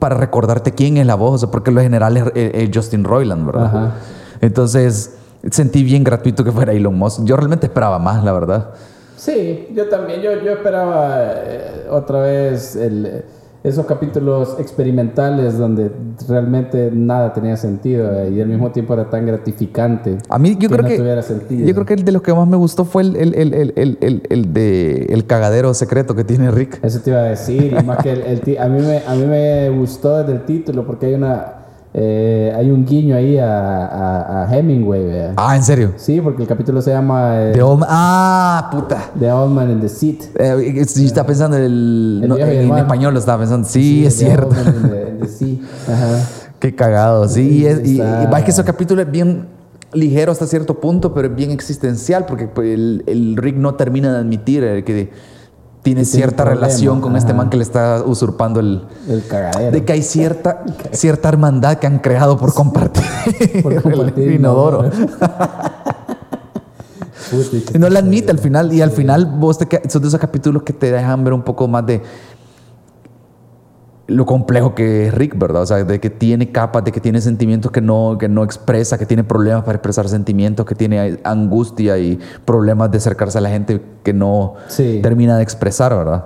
para 0.00 0.16
recordarte 0.16 0.72
quién 0.72 0.96
es 0.96 1.06
la 1.06 1.14
voz, 1.14 1.34
o 1.34 1.38
sea, 1.38 1.50
porque 1.52 1.70
lo 1.70 1.80
general 1.80 2.16
es, 2.16 2.24
es- 2.34 2.54
es 2.54 2.70
Justin 2.74 3.04
Roiland, 3.04 3.46
¿verdad? 3.46 3.66
Ajá. 3.66 3.94
Entonces, 4.40 5.12
sentí 5.50 5.82
bien 5.84 6.04
gratuito 6.04 6.44
que 6.44 6.52
fuera 6.52 6.72
Elon 6.72 6.96
Musk. 6.96 7.24
Yo 7.24 7.36
realmente 7.36 7.66
esperaba 7.66 7.98
más, 7.98 8.22
la 8.24 8.32
verdad. 8.32 8.70
Sí, 9.16 9.68
yo 9.74 9.88
también. 9.88 10.20
Yo, 10.22 10.32
yo 10.42 10.52
esperaba 10.52 11.32
eh, 11.44 11.86
otra 11.90 12.22
vez 12.22 12.74
el, 12.76 13.22
esos 13.62 13.84
capítulos 13.84 14.56
experimentales 14.58 15.58
donde 15.58 15.90
realmente 16.26 16.90
nada 16.90 17.30
tenía 17.34 17.58
sentido 17.58 18.10
eh, 18.18 18.30
y 18.30 18.40
al 18.40 18.48
mismo 18.48 18.70
tiempo 18.70 18.94
era 18.94 19.10
tan 19.10 19.26
gratificante. 19.26 20.16
A 20.30 20.38
mí 20.38 20.52
yo 20.54 20.60
que 20.60 20.68
creo 20.68 20.82
no 20.82 20.88
que 20.88 20.96
tuviera 20.96 21.20
sentido. 21.20 21.66
yo 21.66 21.74
creo 21.74 21.84
que 21.86 21.92
el 21.94 22.04
de 22.04 22.12
los 22.12 22.22
que 22.22 22.32
más 22.32 22.48
me 22.48 22.56
gustó 22.56 22.86
fue 22.86 23.02
el, 23.02 23.16
el, 23.16 23.34
el, 23.34 23.52
el, 23.52 23.72
el, 23.76 23.98
el- 24.00 24.22
el 24.30 24.54
de 24.54 25.04
el 25.10 25.26
cagadero 25.26 25.74
secreto 25.74 26.14
que 26.14 26.24
tiene 26.24 26.50
Rick. 26.50 26.82
Eso 26.82 27.00
te 27.00 27.10
iba 27.10 27.20
a 27.20 27.24
decir, 27.24 27.76
y 27.78 27.84
más 27.84 27.98
que 28.02 28.12
a, 28.58 28.66
mí 28.68 28.80
me, 28.80 29.02
a 29.06 29.14
mí 29.14 29.26
me 29.26 29.68
gustó 29.68 30.16
desde 30.18 30.32
el 30.32 30.44
título 30.46 30.86
porque 30.86 31.04
hay 31.06 31.14
una 31.14 31.56
eh, 31.92 32.52
hay 32.56 32.70
un 32.70 32.84
guiño 32.86 33.16
ahí 33.16 33.36
a, 33.38 33.86
a, 33.86 34.44
a 34.44 34.56
Hemingway, 34.56 35.04
¿verdad? 35.06 35.32
Ah, 35.36 35.56
¿en 35.56 35.62
serio? 35.64 35.92
Sí, 35.96 36.20
porque 36.20 36.42
el 36.42 36.48
capítulo 36.48 36.80
se 36.82 36.92
llama 36.92 37.40
eh, 37.40 37.52
De 37.52 37.62
Old- 37.62 37.84
ah, 37.88 38.68
puta. 38.70 39.10
The 39.18 39.30
Old 39.32 39.52
Man 39.52 39.70
in 39.72 39.80
the 39.80 39.88
Seat. 39.88 40.18
Eh, 40.38 40.84
sí, 40.86 41.06
estaba 41.06 41.26
pensando 41.26 41.56
en 41.56 41.64
el, 41.64 42.20
El 42.22 42.28
no, 42.28 42.36
en 42.38 42.76
español 42.78 43.12
lo 43.14 43.18
estaba 43.20 43.38
pensando. 43.38 43.66
Sí, 43.68 44.06
es 44.06 44.16
The 44.18 44.24
cierto. 44.26 44.46
Old 44.48 44.56
Man 44.56 44.74
in 44.76 44.90
the, 44.90 45.08
in 45.10 45.18
the 45.20 45.28
Sea. 45.28 45.58
Ajá. 45.92 46.28
Qué 46.60 46.74
cagado. 46.74 47.26
Sí, 47.28 47.48
Sí, 47.48 47.66
es- 47.66 47.84
y, 47.84 47.96
y 47.98 48.00
es 48.00 48.44
que 48.44 48.50
ese 48.50 48.62
capítulo 48.64 49.02
es 49.02 49.10
bien 49.10 49.46
ligero 49.92 50.30
hasta 50.30 50.46
cierto 50.46 50.78
punto, 50.78 51.12
pero 51.12 51.26
es 51.26 51.34
bien 51.34 51.50
existencial 51.50 52.24
porque 52.26 52.46
pues, 52.46 52.68
el, 52.72 53.02
el 53.08 53.36
Rick 53.36 53.56
no 53.56 53.74
termina 53.74 54.12
de 54.12 54.18
admitir 54.20 54.84
que 54.84 55.10
tiene 55.82 56.04
cierta 56.04 56.44
problema, 56.44 56.66
relación 56.66 57.00
con 57.00 57.16
este 57.16 57.32
man 57.32 57.48
que 57.48 57.56
le 57.56 57.62
está 57.62 58.02
usurpando 58.04 58.60
el, 58.60 58.84
El 59.08 59.26
cagadero. 59.26 59.70
de 59.70 59.84
que 59.84 59.92
hay 59.94 60.02
cierta, 60.02 60.64
cierta 60.92 61.28
hermandad 61.28 61.78
que 61.78 61.86
han 61.86 61.98
creado 61.98 62.36
por 62.36 62.52
compartir, 62.52 63.02
Por 63.62 63.82
compartir 63.82 64.28
el 64.28 64.34
inodoro. 64.34 64.90
Puta, 67.30 67.78
no 67.78 67.88
lo 67.90 67.98
admite 67.98 68.30
al 68.30 68.38
final. 68.38 68.72
Y 68.72 68.82
al 68.82 68.90
final 68.90 69.26
vos 69.26 69.58
te 69.58 69.66
son 69.88 70.02
de 70.02 70.08
esos 70.08 70.20
capítulos 70.20 70.62
que 70.64 70.72
te 70.72 70.90
dejan 70.90 71.24
ver 71.24 71.32
un 71.32 71.42
poco 71.42 71.66
más 71.68 71.86
de 71.86 72.02
lo 74.10 74.26
complejo 74.26 74.74
que 74.74 75.06
es 75.06 75.14
Rick, 75.14 75.38
¿verdad? 75.38 75.62
O 75.62 75.66
sea, 75.66 75.84
de 75.84 76.00
que 76.00 76.10
tiene 76.10 76.50
capas, 76.50 76.84
de 76.84 76.90
que 76.92 77.00
tiene 77.00 77.20
sentimientos 77.20 77.70
que 77.70 77.80
no, 77.80 78.16
que 78.18 78.28
no 78.28 78.42
expresa, 78.42 78.98
que 78.98 79.06
tiene 79.06 79.22
problemas 79.24 79.62
para 79.62 79.76
expresar 79.76 80.08
sentimientos, 80.08 80.66
que 80.66 80.74
tiene 80.74 81.18
angustia 81.24 81.96
y 81.98 82.18
problemas 82.44 82.90
de 82.90 82.98
acercarse 82.98 83.38
a 83.38 83.40
la 83.40 83.50
gente 83.50 83.80
que 84.02 84.12
no 84.12 84.54
Sí. 84.68 84.98
termina 85.02 85.36
de 85.36 85.42
expresar, 85.44 85.94
¿verdad? 85.96 86.24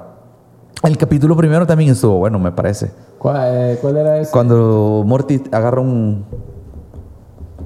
El 0.83 0.97
capítulo 0.97 1.37
primero 1.37 1.67
también 1.67 1.91
estuvo 1.91 2.19
bueno, 2.19 2.39
me 2.39 2.53
parece. 2.53 2.91
¿Cuál, 3.19 3.37
eh, 3.43 3.79
cuál 3.81 3.97
era 3.99 4.19
ese? 4.19 4.31
Cuando 4.31 5.03
Morty 5.07 5.43
agarra 5.53 5.81
un, 5.81 6.25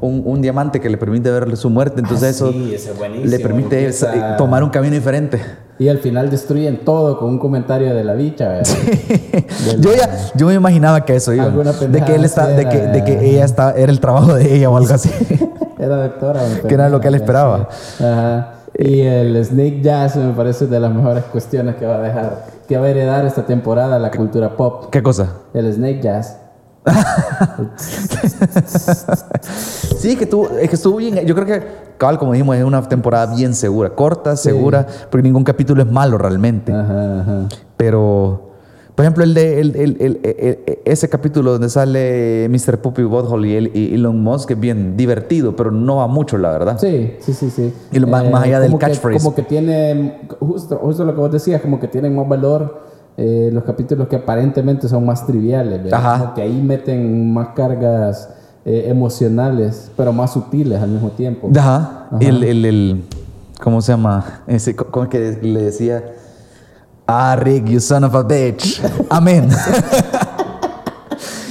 un, 0.01 0.23
un 0.25 0.41
diamante 0.43 0.81
que 0.81 0.89
le 0.89 0.97
permite 0.99 1.31
ver 1.31 1.57
su 1.57 1.71
muerte. 1.71 2.01
Entonces 2.01 2.25
Ah, 2.27 2.31
eso 2.31 2.53
sí, 2.53 2.73
ese 2.75 2.91
es 2.93 2.99
buenísimo. 2.99 3.31
le 3.31 3.39
permite 3.41 3.79
Empieza- 3.79 4.37
tomar 4.37 4.63
un 4.63 4.71
camino 4.71 4.95
diferente. 4.95 5.41
Y 5.81 5.89
al 5.89 5.99
final 5.99 6.29
destruyen 6.29 6.85
todo 6.85 7.19
con 7.19 7.29
un 7.31 7.39
comentario 7.39 7.95
de 7.95 8.03
la 8.03 8.15
bicha, 8.15 8.49
¿verdad? 8.49 8.65
Del- 9.67 9.81
Yo 9.81 9.95
ya, 9.95 10.11
yo 10.35 10.47
me 10.49 10.55
imaginaba 10.55 11.05
que 11.05 11.15
eso 11.17 11.33
iba. 11.33 11.49
De 11.51 12.03
que 12.05 12.15
él 12.17 12.25
está, 12.25 12.49
de 12.49 12.69
que, 12.69 12.79
de 12.79 13.05
que 13.05 13.31
ella 13.31 13.45
está, 13.45 13.73
era 13.73 13.93
el 13.93 14.01
trabajo 14.01 14.35
de 14.35 14.57
ella 14.57 14.71
o 14.71 14.77
algo 14.77 14.93
así. 14.95 15.11
Era 15.79 15.97
doctora. 16.09 16.41
Que 16.67 16.75
era 16.75 16.89
lo 16.89 17.01
que 17.01 17.07
él 17.07 17.15
esperaba. 17.15 17.69
Ajá. 18.01 18.55
Y 18.77 19.01
el 19.03 19.45
Snake 19.45 19.81
Jazz 19.81 20.17
me 20.17 20.33
parece 20.33 20.67
de 20.67 20.81
las 20.81 20.93
mejores 20.93 21.23
cuestiones 21.25 21.77
que 21.77 21.87
va 21.87 21.99
a 21.99 22.01
dejar, 22.01 22.47
que 22.69 22.77
va 22.77 22.87
a 22.87 22.91
heredar 22.91 23.25
esta 23.27 23.47
temporada 23.47 23.97
la 24.01 24.11
cultura 24.11 24.57
pop. 24.57 24.87
¿Qué 24.91 25.05
cosa? 25.05 25.35
El 25.55 25.73
Snake 25.73 26.01
Jazz. 26.03 26.37
Sí, 29.99 30.17
que 30.17 30.27
tú, 30.27 30.47
es 30.61 30.69
que 30.69 30.77
estuvo 30.77 30.97
bien. 30.97 31.17
Yo 31.27 31.35
creo 31.35 31.47
que, 31.47 31.63
cabal, 31.99 32.19
como 32.19 32.33
dijimos, 32.33 32.57
es 32.57 32.65
una 32.65 32.83
temporada 32.89 33.35
bien 33.35 33.55
segura, 33.55 33.91
corta, 33.91 34.37
segura, 34.37 34.87
porque 35.11 35.23
ningún 35.25 35.45
capítulo 35.45 35.83
es 35.83 35.91
malo 35.91 36.19
realmente. 36.19 36.73
Ajá, 36.73 37.21
ajá. 37.21 37.49
Pero, 37.77 38.51
por 38.95 39.05
ejemplo, 39.05 39.25
el 39.25 39.35
de 39.35 39.61
el- 39.61 39.77
el- 39.77 39.97
el- 40.23 40.61
ese 40.85 41.09
capítulo 41.09 41.53
donde 41.53 41.69
sale 41.69 42.49
Mr. 42.49 42.79
Puppy 42.79 43.03
Butthole 43.03 43.49
y, 43.49 43.55
el- 43.57 43.71
y 43.77 43.95
Elon 43.95 44.23
Musk 44.23 44.53
es 44.53 44.61
bien 44.61 44.97
divertido, 44.97 45.57
pero 45.57 45.71
no 45.71 45.97
va 45.97 46.07
mucho, 46.07 46.39
la 46.39 46.51
verdad. 46.53 46.79
Sí, 46.79 47.15
sí, 47.21 47.33
sí, 47.33 47.51
sí. 47.51 47.73
Y 47.93 47.99
lo 47.99 48.07
más- 48.07 48.29
más 48.31 48.45
allá 48.45 48.61
del 48.61 48.71
como 48.71 48.79
que- 48.79 48.87
catchphrase. 48.87 49.19
como 49.23 49.35
que 49.35 49.43
tiene, 49.43 50.29
justo, 50.41 50.77
justo 50.77 51.05
lo 51.05 51.15
que 51.15 51.21
vos 51.21 51.33
decías, 51.33 51.61
como 51.61 51.81
que 51.81 51.89
tienen 51.89 52.15
más 52.15 52.29
valor 52.29 52.87
eh, 53.21 53.51
los 53.53 53.65
capítulos 53.65 54.07
que 54.09 54.15
aparentemente 54.17 54.89
son 54.89 55.05
más 55.05 55.27
triviales, 55.27 55.83
¿verdad? 55.83 56.35
Que 56.35 56.43
ahí 56.43 56.63
meten 56.63 57.33
más 57.35 57.49
cargas 57.49 58.29
eh, 58.65 58.85
emocionales, 58.87 59.91
pero 59.97 60.13
más 60.13 60.33
sutiles 60.33 60.81
al 60.81 60.89
mismo 60.91 61.11
tiempo. 61.11 61.51
Ajá. 61.57 62.09
El, 62.21 62.45
el, 62.45 62.65
el- 62.65 63.05
¿Cómo 63.61 63.83
se 63.83 63.91
llama? 63.91 64.43
Ese, 64.47 64.77
¿Cómo 64.77 65.05
es 65.05 65.11
que 65.11 65.37
le 65.43 65.63
decía? 65.65 66.05
Ah, 67.09 67.35
Rick, 67.41 67.65
you 67.67 67.81
son 67.81 68.05
of 68.05 68.15
a 68.15 68.23
bitch. 68.23 68.81
Amén. 69.11 69.49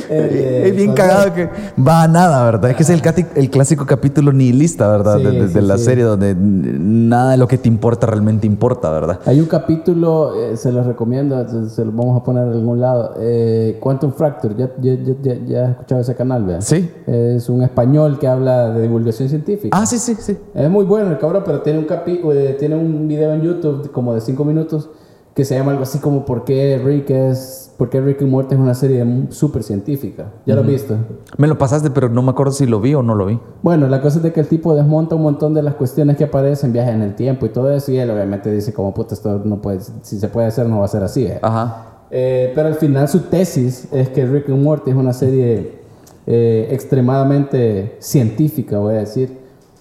Eh, 0.10 0.64
es 0.68 0.76
bien 0.76 0.94
cagado 0.94 1.34
que 1.34 1.50
va 1.82 2.04
a 2.04 2.08
nada, 2.08 2.44
¿verdad? 2.46 2.72
Es 2.72 2.78
que 2.78 2.84
es 2.84 2.90
el, 2.90 3.02
el 3.36 3.50
clásico 3.50 3.86
capítulo 3.86 4.32
nihilista, 4.32 4.88
¿verdad? 4.90 5.18
Sí, 5.18 5.24
de, 5.24 5.32
de- 5.32 5.48
de 5.48 5.62
sí, 5.62 5.68
la 5.68 5.78
sí. 5.78 5.84
serie 5.84 6.04
donde 6.04 6.36
nada 6.38 7.32
de 7.32 7.38
lo 7.38 7.48
que 7.48 7.58
te 7.58 7.68
importa 7.68 8.08
realmente 8.08 8.48
importa, 8.48 8.90
¿verdad? 8.92 9.20
Hay 9.26 9.40
un 9.40 9.48
capítulo, 9.48 10.34
eh, 10.36 10.58
se 10.58 10.72
los 10.72 10.86
recomiendo, 10.86 11.48
se, 11.48 11.70
se 11.70 11.86
lo 11.86 11.92
vamos 11.92 12.20
a 12.20 12.24
poner 12.24 12.44
en 12.48 12.54
algún 12.54 12.80
lado. 12.82 13.14
eh, 13.20 13.78
Quantum 13.80 14.12
Fracture, 14.14 14.56
¿ya, 14.58 14.70
ya, 14.80 14.94
ya, 14.96 15.14
ya- 15.22 15.46
ya 15.46 15.64
has 15.66 15.70
escuchado 15.72 16.02
ese 16.02 16.16
canal, 16.16 16.44
¿verdad? 16.44 16.62
Sí. 16.62 16.90
Es 17.06 17.50
un 17.50 17.62
español 17.64 18.20
que 18.20 18.28
habla 18.28 18.72
de 18.72 18.82
divulgación 18.84 19.30
científica. 19.30 19.78
Ah, 19.80 19.86
sí, 19.86 19.98
sí, 20.00 20.16
sí. 20.20 20.38
Es 20.54 20.70
muy 20.70 20.86
bueno 20.86 21.12
el 21.12 21.18
cabrón, 21.18 21.44
pero 21.46 21.62
tiene 21.62 21.80
un 21.80 21.86
capi 21.86 22.22
eh, 22.34 22.56
tiene 22.60 22.76
un 22.76 23.08
video 23.08 23.34
en 23.34 23.42
YouTube 23.42 23.92
como 23.92 24.14
de 24.14 24.22
5 24.22 24.44
minutos 24.46 24.90
que 25.38 25.46
se 25.46 25.54
llama 25.54 25.70
algo 25.70 25.84
así 25.84 26.00
como 26.00 26.26
¿Por 26.26 26.46
qué 26.46 26.82
Rick 26.84 27.12
es 27.12 27.72
por 27.78 27.92
qué 27.92 28.02
Rick 28.02 28.24
y 28.24 28.26
Morty 28.26 28.56
es 28.56 28.60
una 28.60 28.74
serie 28.74 29.06
súper 29.30 29.62
científica? 29.62 30.32
¿Ya 30.48 30.56
lo 30.56 30.62
has 30.62 30.68
visto? 30.68 30.98
Me 31.38 31.48
lo 31.48 31.60
pasaste, 31.60 31.92
pero 31.92 32.10
no 32.10 32.24
me 32.24 32.32
acuerdo 32.32 32.52
si 32.52 32.66
lo 32.66 32.82
vi 32.82 32.96
o 32.96 33.04
no 33.04 33.14
lo 33.14 33.28
vi. 33.28 33.40
Bueno, 33.62 33.88
la 33.88 34.02
cosa 34.02 34.18
es 34.18 34.24
de 34.24 34.34
que 34.34 34.40
el 34.40 34.48
tipo 34.48 34.74
desmonta 34.74 35.14
un 35.14 35.22
montón 35.22 35.54
de 35.54 35.62
las 35.62 35.76
cuestiones 35.76 36.18
que 36.18 36.24
aparecen, 36.24 36.74
viajes 36.74 36.96
en 36.96 37.04
el 37.04 37.14
tiempo 37.14 37.46
y 37.46 37.50
todo 37.50 37.72
eso, 37.72 37.92
y 37.92 38.00
él 38.00 38.10
obviamente 38.10 38.52
dice 38.52 38.74
como 38.74 38.96
puta, 38.96 39.14
esto 39.14 39.40
no 39.46 39.62
puede, 39.62 39.82
si 40.02 40.18
se 40.18 40.28
puede 40.28 40.48
hacer 40.48 40.68
no 40.68 40.80
va 40.80 40.86
a 40.86 40.88
ser 40.88 41.04
así. 41.04 41.28
¿eh?". 41.28 41.38
Ajá. 41.40 42.06
Eh, 42.10 42.52
pero 42.56 42.70
al 42.70 42.76
final 42.76 43.08
su 43.08 43.20
tesis 43.20 43.90
es 43.92 44.10
que 44.10 44.26
Rick 44.26 44.50
and 44.50 44.64
Morty 44.64 44.90
es 44.90 44.98
una 44.98 45.14
serie 45.14 45.82
eh, 46.26 46.68
extremadamente 46.72 47.98
científica, 48.00 48.80
voy 48.80 48.96
a 48.96 48.98
decir, 48.98 49.38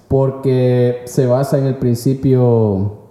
porque 0.07 1.01
se 1.07 1.25
basa 1.25 1.57
en 1.57 1.64
el 1.64 1.77
principio, 1.77 3.06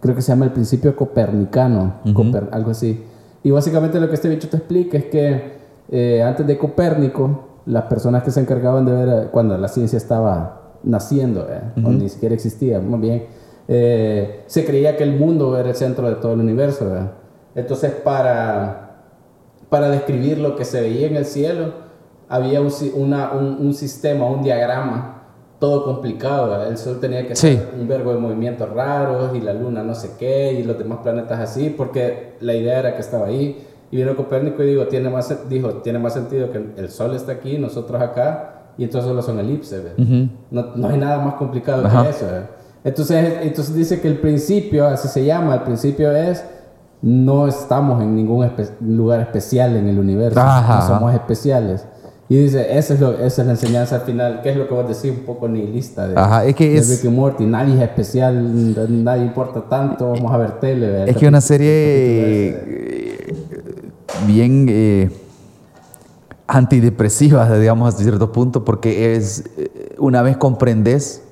creo 0.00 0.14
que 0.14 0.22
se 0.22 0.32
llama 0.32 0.44
el 0.46 0.52
principio 0.52 0.94
copernicano, 0.96 1.94
Coper- 2.32 2.48
algo 2.52 2.70
así. 2.70 3.04
Y 3.42 3.50
básicamente 3.50 3.98
lo 4.00 4.08
que 4.08 4.14
este 4.14 4.28
bicho 4.28 4.48
te 4.48 4.56
explica 4.56 4.98
es 4.98 5.04
que 5.06 5.58
eh, 5.90 6.22
antes 6.22 6.46
de 6.46 6.58
Copérnico, 6.58 7.44
las 7.66 7.84
personas 7.84 8.22
que 8.22 8.30
se 8.30 8.40
encargaban 8.40 8.84
de 8.86 8.92
ver, 8.92 9.08
eh, 9.08 9.28
cuando 9.30 9.56
la 9.58 9.68
ciencia 9.68 9.96
estaba 9.96 10.72
naciendo, 10.82 11.46
eh, 11.50 11.60
o 11.76 11.90
ni 11.90 12.08
siquiera 12.08 12.34
existía, 12.34 12.80
más 12.80 13.00
bien, 13.00 13.24
eh, 13.68 14.44
se 14.46 14.64
creía 14.64 14.96
que 14.96 15.02
el 15.04 15.16
mundo 15.18 15.56
era 15.58 15.68
el 15.70 15.74
centro 15.74 16.08
de 16.08 16.16
todo 16.16 16.32
el 16.34 16.40
universo. 16.40 16.86
¿verdad? 16.86 17.12
Entonces, 17.54 17.92
para, 17.92 19.02
para 19.68 19.90
describir 19.90 20.38
lo 20.38 20.56
que 20.56 20.64
se 20.64 20.80
veía 20.80 21.06
en 21.08 21.16
el 21.16 21.24
cielo, 21.26 21.72
había 22.28 22.60
un, 22.60 22.70
una- 22.94 23.32
un, 23.32 23.58
un 23.66 23.74
sistema, 23.74 24.26
un 24.26 24.42
diagrama, 24.42 25.17
todo 25.58 25.84
complicado. 25.84 26.50
¿verdad? 26.50 26.68
El 26.68 26.78
Sol 26.78 26.98
tenía 27.00 27.26
que 27.26 27.34
Sí. 27.36 27.48
hacer 27.48 27.68
un 27.80 27.88
verbo 27.88 28.12
de 28.12 28.18
movimientos 28.18 28.68
raros 28.70 29.34
y 29.34 29.40
la 29.40 29.52
Luna 29.52 29.82
no 29.82 29.94
sé 29.94 30.12
qué 30.18 30.52
y 30.52 30.62
los 30.62 30.78
demás 30.78 30.98
planetas 31.02 31.40
así, 31.40 31.70
porque 31.76 32.34
la 32.40 32.54
idea 32.54 32.78
era 32.80 32.94
que 32.94 33.00
estaba 33.00 33.26
ahí. 33.26 33.64
Y 33.90 33.96
vino 33.96 34.14
Copérnico 34.16 34.62
y 34.62 34.66
digo, 34.66 34.86
tiene 34.86 35.08
más, 35.08 35.34
dijo, 35.48 35.68
tiene 35.76 35.98
más 35.98 36.12
sentido 36.12 36.50
que 36.52 36.62
el 36.76 36.88
Sol 36.90 37.14
está 37.14 37.32
aquí, 37.32 37.56
nosotros 37.58 38.00
acá, 38.02 38.72
y 38.76 38.84
entonces 38.84 39.08
solo 39.08 39.22
son 39.22 39.38
elipses. 39.38 39.82
¿verdad? 39.82 40.26
no, 40.50 40.62
no 40.76 40.88
hay 40.88 40.98
nada 40.98 41.18
más 41.24 41.34
complicado 41.34 41.86
Ajá. 41.86 42.02
que 42.04 42.10
eso. 42.10 42.26
¿verdad? 42.26 42.50
Entonces, 42.84 43.38
entonces 43.42 43.74
dice 43.74 44.00
que 44.00 44.08
el 44.08 44.18
principio, 44.18 44.86
así 44.86 45.08
se 45.08 45.24
llama, 45.24 45.54
el 45.54 45.62
principio 45.62 46.12
es, 46.12 46.44
no 47.02 47.46
estamos 47.48 48.02
en 48.02 48.14
ningún 48.14 48.44
espe- 48.46 48.70
lugar 48.80 49.20
especial 49.20 49.74
en 49.76 49.88
el 49.88 49.98
universo, 49.98 50.38
Ajá, 50.40 50.80
no 50.80 50.86
somos 50.86 51.14
especiales. 51.14 51.86
Y 52.30 52.36
dice, 52.36 52.76
esa 52.78 52.92
es, 52.94 53.00
lo, 53.00 53.12
esa 53.18 53.40
es 53.42 53.46
la 53.46 53.52
enseñanza 53.54 53.94
al 53.96 54.00
final, 54.02 54.42
que 54.42 54.50
es 54.50 54.56
lo 54.56 54.68
que 54.68 54.74
vos 54.74 54.86
decís 54.86 55.16
un 55.18 55.24
poco 55.24 55.48
nihilista 55.48 56.06
de, 56.08 56.18
Ajá, 56.18 56.44
es 56.44 56.54
que 56.54 56.68
de 56.68 56.76
es- 56.76 56.90
Rick 56.90 57.04
y 57.04 57.08
Morty. 57.14 57.44
Nadie 57.46 57.76
es 57.76 57.80
especial, 57.80 59.02
nadie 59.04 59.22
importa 59.24 59.62
tanto, 59.68 60.10
vamos 60.12 60.30
a 60.32 60.36
ver 60.36 60.60
tele. 60.60 60.86
¿verdad? 60.88 61.08
Es 61.08 61.16
que 61.16 61.26
una 61.26 61.40
serie 61.40 61.70
eh, 61.70 63.34
bien 64.26 64.66
eh, 64.68 65.10
antidepresiva, 66.46 67.58
digamos, 67.58 67.88
hasta 67.88 68.02
cierto 68.02 68.30
punto, 68.32 68.64
porque 68.64 69.14
es 69.16 69.44
eh, 69.56 69.94
una 69.98 70.22
vez 70.22 70.36
comprendes 70.36 71.22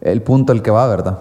el 0.00 0.22
punto 0.22 0.52
al 0.52 0.62
que 0.62 0.70
va, 0.70 0.86
¿verdad? 0.88 1.18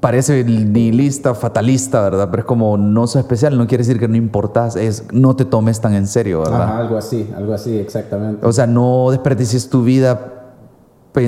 Parece 0.00 0.42
nihilista, 0.44 1.34
fatalista, 1.34 2.00
¿verdad? 2.02 2.28
Pero 2.30 2.42
es 2.42 2.46
como 2.46 2.78
no 2.78 3.06
sos 3.06 3.16
especial, 3.16 3.58
no 3.58 3.66
quiere 3.66 3.84
decir 3.84 4.00
que 4.00 4.08
no 4.08 4.16
importas, 4.16 4.76
es 4.76 5.04
no 5.12 5.36
te 5.36 5.44
tomes 5.44 5.80
tan 5.80 5.94
en 5.94 6.06
serio, 6.06 6.40
¿verdad? 6.40 6.62
Ajá, 6.62 6.78
algo 6.78 6.96
así, 6.96 7.30
algo 7.36 7.52
así, 7.52 7.76
exactamente. 7.76 8.46
O 8.46 8.52
sea, 8.52 8.66
no 8.66 9.10
desperdicies 9.10 9.68
tu 9.68 9.84
vida 9.84 10.54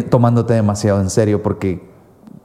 tomándote 0.08 0.54
demasiado 0.54 1.00
en 1.00 1.10
serio 1.10 1.42
porque 1.42 1.86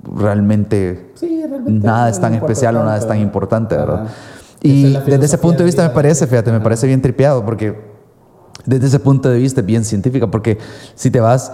realmente 0.04 1.12
Sí, 1.16 1.42
realmente 1.48 1.88
nada 1.88 2.10
es 2.10 2.20
tan 2.20 2.34
especial 2.34 2.76
o 2.76 2.84
nada 2.84 2.98
es 2.98 3.08
tan 3.08 3.20
importante, 3.20 3.78
¿verdad? 3.78 4.04
Ajá. 4.04 4.14
Y 4.62 4.96
es 4.96 5.06
desde 5.06 5.26
ese 5.26 5.38
punto 5.38 5.60
de 5.60 5.66
vista 5.66 5.84
me 5.84 5.90
parece, 5.90 6.28
fíjate, 6.28 6.52
me 6.52 6.60
parece 6.60 6.88
bien 6.88 7.02
tripeado 7.02 7.46
porque 7.46 7.80
desde 8.66 8.88
ese 8.88 9.00
punto 9.00 9.30
de 9.30 9.38
vista 9.38 9.62
es 9.62 9.66
bien 9.66 9.86
científica 9.86 10.28
porque 10.28 10.58
si 10.96 11.10
te 11.12 11.20
vas 11.20 11.52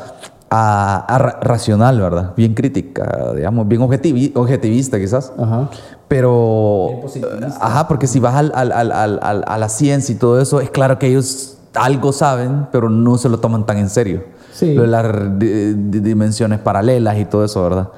a, 0.49 0.97
a 1.07 1.17
ra- 1.17 1.39
racional, 1.41 1.99
¿verdad? 1.99 2.33
Bien 2.37 2.53
crítica, 2.53 3.33
digamos, 3.35 3.67
bien 3.67 3.81
objetivi- 3.81 4.31
objetivista 4.35 4.99
quizás. 4.99 5.33
Ajá. 5.37 5.69
Pero, 6.07 7.01
ajá, 7.59 7.87
porque 7.87 8.07
si 8.07 8.19
vas 8.19 8.35
al- 8.35 8.51
al- 8.53 8.71
al- 8.91 9.43
a 9.47 9.57
la 9.57 9.69
ciencia 9.69 10.13
y 10.13 10.17
todo 10.17 10.39
eso, 10.39 10.61
es 10.61 10.69
claro 10.69 10.99
que 10.99 11.07
ellos 11.07 11.57
algo 11.73 12.13
saben, 12.13 12.67
pero 12.71 12.89
no 12.89 13.17
se 13.17 13.27
lo 13.27 13.39
toman 13.39 13.65
tan 13.65 13.77
en 13.77 13.89
serio. 13.89 14.23
Sí. 14.53 14.73
Lo 14.73 14.83
de 14.83 14.87
las 14.87 15.39
di- 15.39 15.73
di- 15.73 15.99
dimensiones 15.99 16.59
paralelas 16.59 17.17
y 17.17 17.25
todo 17.25 17.43
eso, 17.43 17.61
¿verdad? 17.63 17.89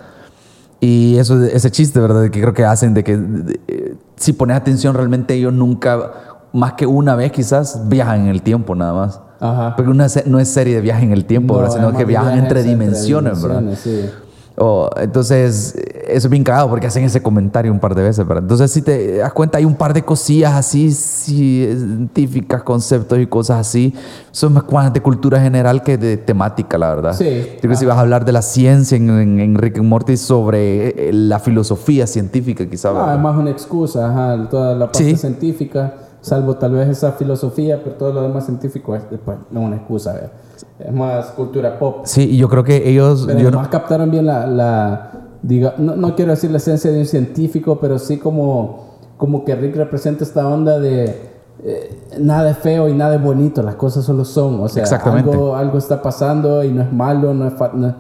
Y 0.79 1.17
eso, 1.17 1.43
ese 1.43 1.69
chiste, 1.69 1.99
¿verdad? 1.99 2.21
De 2.21 2.31
que 2.31 2.39
creo 2.41 2.53
que 2.53 2.63
hacen 2.65 2.93
de 2.93 3.03
que 3.03 3.17
de- 3.17 3.59
eh, 3.67 3.95
si 4.15 4.33
pones 4.33 4.55
atención, 4.57 4.95
realmente 4.95 5.33
ellos 5.35 5.53
nunca, 5.53 6.11
más 6.53 6.73
que 6.73 6.85
una 6.87 7.15
vez 7.15 7.31
quizás, 7.31 7.87
viajan 7.89 8.21
en 8.21 8.27
el 8.27 8.41
tiempo 8.41 8.73
nada 8.73 8.93
más. 8.93 9.19
Ajá. 9.39 9.75
Porque 9.75 9.91
una 9.91 10.07
no 10.25 10.39
es 10.39 10.47
serie 10.49 10.75
de 10.75 10.81
viaje 10.81 11.03
en 11.03 11.11
el 11.11 11.25
tiempo, 11.25 11.53
No, 11.53 11.59
¿verdad? 11.59 11.73
sino 11.75 11.83
además 11.85 11.99
que 11.99 12.05
viajan 12.05 12.37
entre 12.39 12.63
dimensiones, 12.63 13.41
¿verdad? 13.41 13.59
dimensiones, 13.61 14.09
sí. 14.09 14.23
Oh, 14.59 14.89
entonces, 14.99 15.75
eso 16.07 16.27
es 16.27 16.29
bien 16.31 16.43
cagado 16.43 16.67
porque 16.67 16.87
hacen 16.87 17.03
ese 17.03 17.21
comentario 17.21 17.71
un 17.71 17.79
par 17.79 17.93
de 17.93 18.01
veces, 18.01 18.25
¿verdad? 18.27 18.41
Entonces, 18.41 18.71
si 18.71 18.81
te 18.81 19.17
das 19.17 19.31
cuenta, 19.31 19.59
hay 19.59 19.65
un 19.65 19.75
par 19.75 19.93
de 19.93 20.01
cosillas 20.01 20.55
así, 20.55 20.91
sí, 20.93 21.63
científicas, 21.77 22.63
conceptos 22.63 23.19
y 23.19 23.27
cosas 23.27 23.59
así. 23.59 23.93
Son 24.31 24.53
más 24.53 24.63
cuantas 24.63 24.93
de 24.93 25.01
cultura 25.01 25.39
general 25.39 25.83
que 25.83 25.99
de 25.99 26.17
temática, 26.17 26.75
la 26.79 26.95
verdad. 26.95 27.13
Sí. 27.13 27.25
Yo 27.53 27.59
creo 27.59 27.69
que 27.71 27.77
si 27.77 27.85
vas 27.85 27.97
a 27.97 28.01
hablar 28.01 28.25
de 28.25 28.31
la 28.31 28.41
ciencia 28.41 28.97
en, 28.97 29.11
en, 29.11 29.39
en 29.39 29.55
Rick 29.59 29.77
and 29.77 29.87
Morty 29.87 30.17
sobre 30.17 31.09
eh, 31.09 31.13
la 31.13 31.37
filosofía 31.39 32.07
científica, 32.07 32.65
quizá, 32.67 32.89
Ah, 32.89 32.93
¿verdad? 32.93 33.15
es 33.15 33.21
más 33.21 33.37
una 33.37 33.51
excusa, 33.51 34.09
ajá, 34.09 34.49
toda 34.49 34.73
la 34.73 34.85
parte 34.87 35.03
Sí. 35.11 35.15
científica, 35.17 35.93
salvo 36.21 36.55
tal 36.55 36.73
vez 36.73 36.87
esa 36.89 37.13
filosofía, 37.13 37.81
pero 37.83 37.95
todo 37.95 38.13
lo 38.13 38.21
demás 38.23 38.45
científico 38.45 38.95
es 38.95 39.03
pues, 39.23 39.37
no 39.51 39.61
una 39.61 39.77
excusa, 39.77 40.13
¿verdad? 40.13 40.31
es 40.79 40.93
más 40.93 41.27
cultura 41.27 41.77
pop. 41.79 42.01
Sí, 42.03 42.23
y 42.31 42.37
yo 42.37 42.49
creo 42.49 42.63
que 42.63 42.89
ellos... 42.89 43.23
Pero 43.27 43.39
yo 43.39 43.51
no- 43.51 43.69
captaron 43.69 44.09
bien 44.11 44.25
la, 44.25 44.45
la 44.47 45.11
diga, 45.41 45.75
no, 45.77 45.95
no 45.95 46.15
quiero 46.15 46.31
decir 46.31 46.51
la 46.51 46.57
esencia 46.57 46.91
de 46.91 46.99
un 46.99 47.05
científico, 47.05 47.77
pero 47.79 47.99
sí 47.99 48.17
como, 48.17 48.85
como 49.17 49.43
que 49.45 49.55
Rick 49.55 49.75
representa 49.75 50.23
esta 50.23 50.47
onda 50.47 50.79
de 50.79 51.29
eh, 51.63 51.99
nada 52.19 52.51
es 52.51 52.57
feo 52.57 52.87
y 52.87 52.93
nada 52.93 53.15
es 53.15 53.21
bonito, 53.23 53.61
las 53.63 53.75
cosas 53.75 54.05
solo 54.05 54.25
son. 54.25 54.59
O 54.59 54.67
sea, 54.67 54.83
Exactamente. 54.83 55.31
Algo, 55.31 55.55
algo 55.55 55.77
está 55.77 56.01
pasando 56.01 56.63
y 56.63 56.71
no 56.71 56.81
es 56.83 56.91
malo, 56.93 57.33
no 57.33 57.47
es 57.47 57.53
fa- 57.53 57.71
no- 57.73 57.95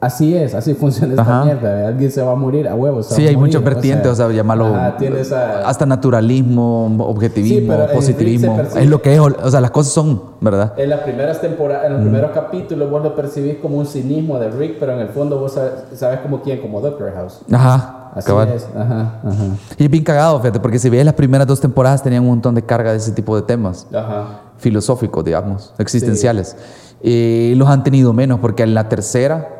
Así 0.00 0.36
es, 0.36 0.54
así 0.54 0.74
funciona 0.80 1.12
esta 1.14 1.22
Ajá. 1.22 1.44
mierda. 1.44 1.88
Alguien 1.88 2.10
se 2.10 2.20
va 2.22 2.32
a 2.32 2.34
morir 2.36 2.68
a 2.68 2.74
huevos. 2.74 3.06
Sí, 3.06 3.26
hay 3.26 3.36
muchas 3.36 3.62
vertientes, 3.64 4.06
o 4.10 4.14
sea, 4.14 4.28
llamarlo 4.30 4.66
Ajá, 4.66 4.96
esa- 4.98 5.66
hasta 5.68 5.86
naturalismo, 5.86 6.86
objetivismo, 7.06 7.74
Sí, 7.88 7.94
positivismo. 7.94 8.56
Percibe- 8.56 8.80
Es 8.82 8.88
lo 8.90 9.00
que 9.02 9.14
es, 9.14 9.20
o 9.20 9.50
sea, 9.50 9.60
las 9.60 9.70
cosas 9.70 9.92
son, 9.92 10.22
¿verdad? 10.40 10.74
En 10.76 10.90
las 10.90 11.00
primeras 11.00 11.40
temporadas, 11.40 11.82
Mm. 11.84 11.86
en 11.86 11.92
los 11.94 12.02
primeros 12.02 12.30
capítulos 12.32 12.90
vos 12.90 13.02
lo 13.02 13.14
percibís 13.14 13.56
como 13.56 13.78
un 13.78 13.86
cinismo 13.86 14.38
de 14.38 14.50
Rick, 14.50 14.76
pero 14.78 14.92
en 14.92 15.00
el 15.00 15.08
fondo 15.08 15.38
vos 15.38 15.52
sabes, 15.52 15.72
sabes 15.94 16.20
como 16.20 16.42
quién, 16.42 16.60
como 16.60 16.80
Doctor 16.80 17.12
House. 17.14 17.40
Ajá, 17.50 18.10
Así 18.14 18.26
cabal. 18.26 18.48
es, 18.54 18.66
ajá, 18.76 19.20
ajá, 19.24 19.44
Y 19.78 19.84
es 19.84 19.90
bien 19.90 20.04
cagado, 20.04 20.38
fíjate, 20.40 20.60
porque 20.60 20.78
si 20.78 20.90
ves 20.90 21.04
las 21.04 21.14
primeras 21.14 21.46
dos 21.46 21.60
temporadas 21.60 22.02
tenían 22.02 22.22
un 22.22 22.28
montón 22.30 22.54
de 22.54 22.62
carga 22.62 22.90
de 22.90 22.98
ese 22.98 23.12
tipo 23.12 23.34
de 23.36 23.42
temas 23.42 23.86
ajá. 23.94 24.40
filosóficos, 24.58 25.24
digamos, 25.24 25.72
existenciales. 25.78 26.56
Y 27.02 27.54
los 27.54 27.68
han 27.68 27.82
tenido 27.82 28.12
menos, 28.12 28.40
porque 28.40 28.62
en 28.62 28.74
la 28.74 28.88
tercera 28.88 29.59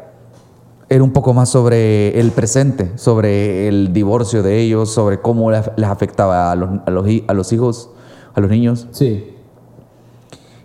era 0.92 1.02
un 1.04 1.12
poco 1.12 1.32
más 1.32 1.48
sobre 1.48 2.18
el 2.20 2.32
presente, 2.32 2.90
sobre 2.96 3.68
el 3.68 3.92
divorcio 3.92 4.42
de 4.42 4.58
ellos, 4.58 4.90
sobre 4.92 5.20
cómo 5.20 5.50
les 5.50 5.86
afectaba 5.86 6.50
a 6.50 6.56
los, 6.56 6.68
a 6.84 6.90
los, 6.90 7.06
a 7.28 7.32
los 7.32 7.52
hijos, 7.52 7.90
a 8.34 8.40
los 8.40 8.50
niños. 8.50 8.88
Sí, 8.90 9.24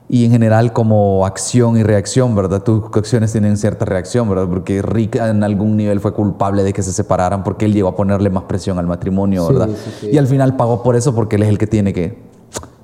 Y 0.10 0.26
en 0.26 0.32
general 0.32 0.74
como 0.74 1.26
acción 1.28 1.78
y 1.78 1.84
reacción, 1.84 2.36
¿verdad? 2.36 2.64
Tus 2.64 2.84
acciones 2.96 3.32
tienen 3.32 3.56
cierta 3.56 3.86
reacción, 3.86 4.28
¿verdad? 4.28 4.48
Porque 4.50 4.82
Rick 4.82 5.16
en 5.18 5.44
algún 5.44 5.78
nivel 5.78 6.00
fue 6.00 6.14
culpable 6.14 6.64
de 6.64 6.74
que 6.74 6.82
se 6.84 6.92
separaran 6.92 7.44
porque 7.44 7.66
él 7.66 7.74
llegó 7.74 7.90
a 7.90 7.96
ponerle 7.96 8.30
más 8.32 8.44
presión 8.44 8.80
al 8.80 8.88
matrimonio, 8.88 9.48
Sí, 9.48 9.54
¿verdad? 9.54 9.70
sí, 9.76 9.92
sí. 10.02 10.10
Y 10.12 10.18
al 10.18 10.26
final 10.28 10.56
pagó 10.58 10.82
por 10.84 10.96
eso 10.96 11.14
porque 11.16 11.36
él 11.38 11.44
es 11.44 11.50
el 11.50 11.58
que 11.60 11.68
tiene 11.68 11.94
que 11.94 12.18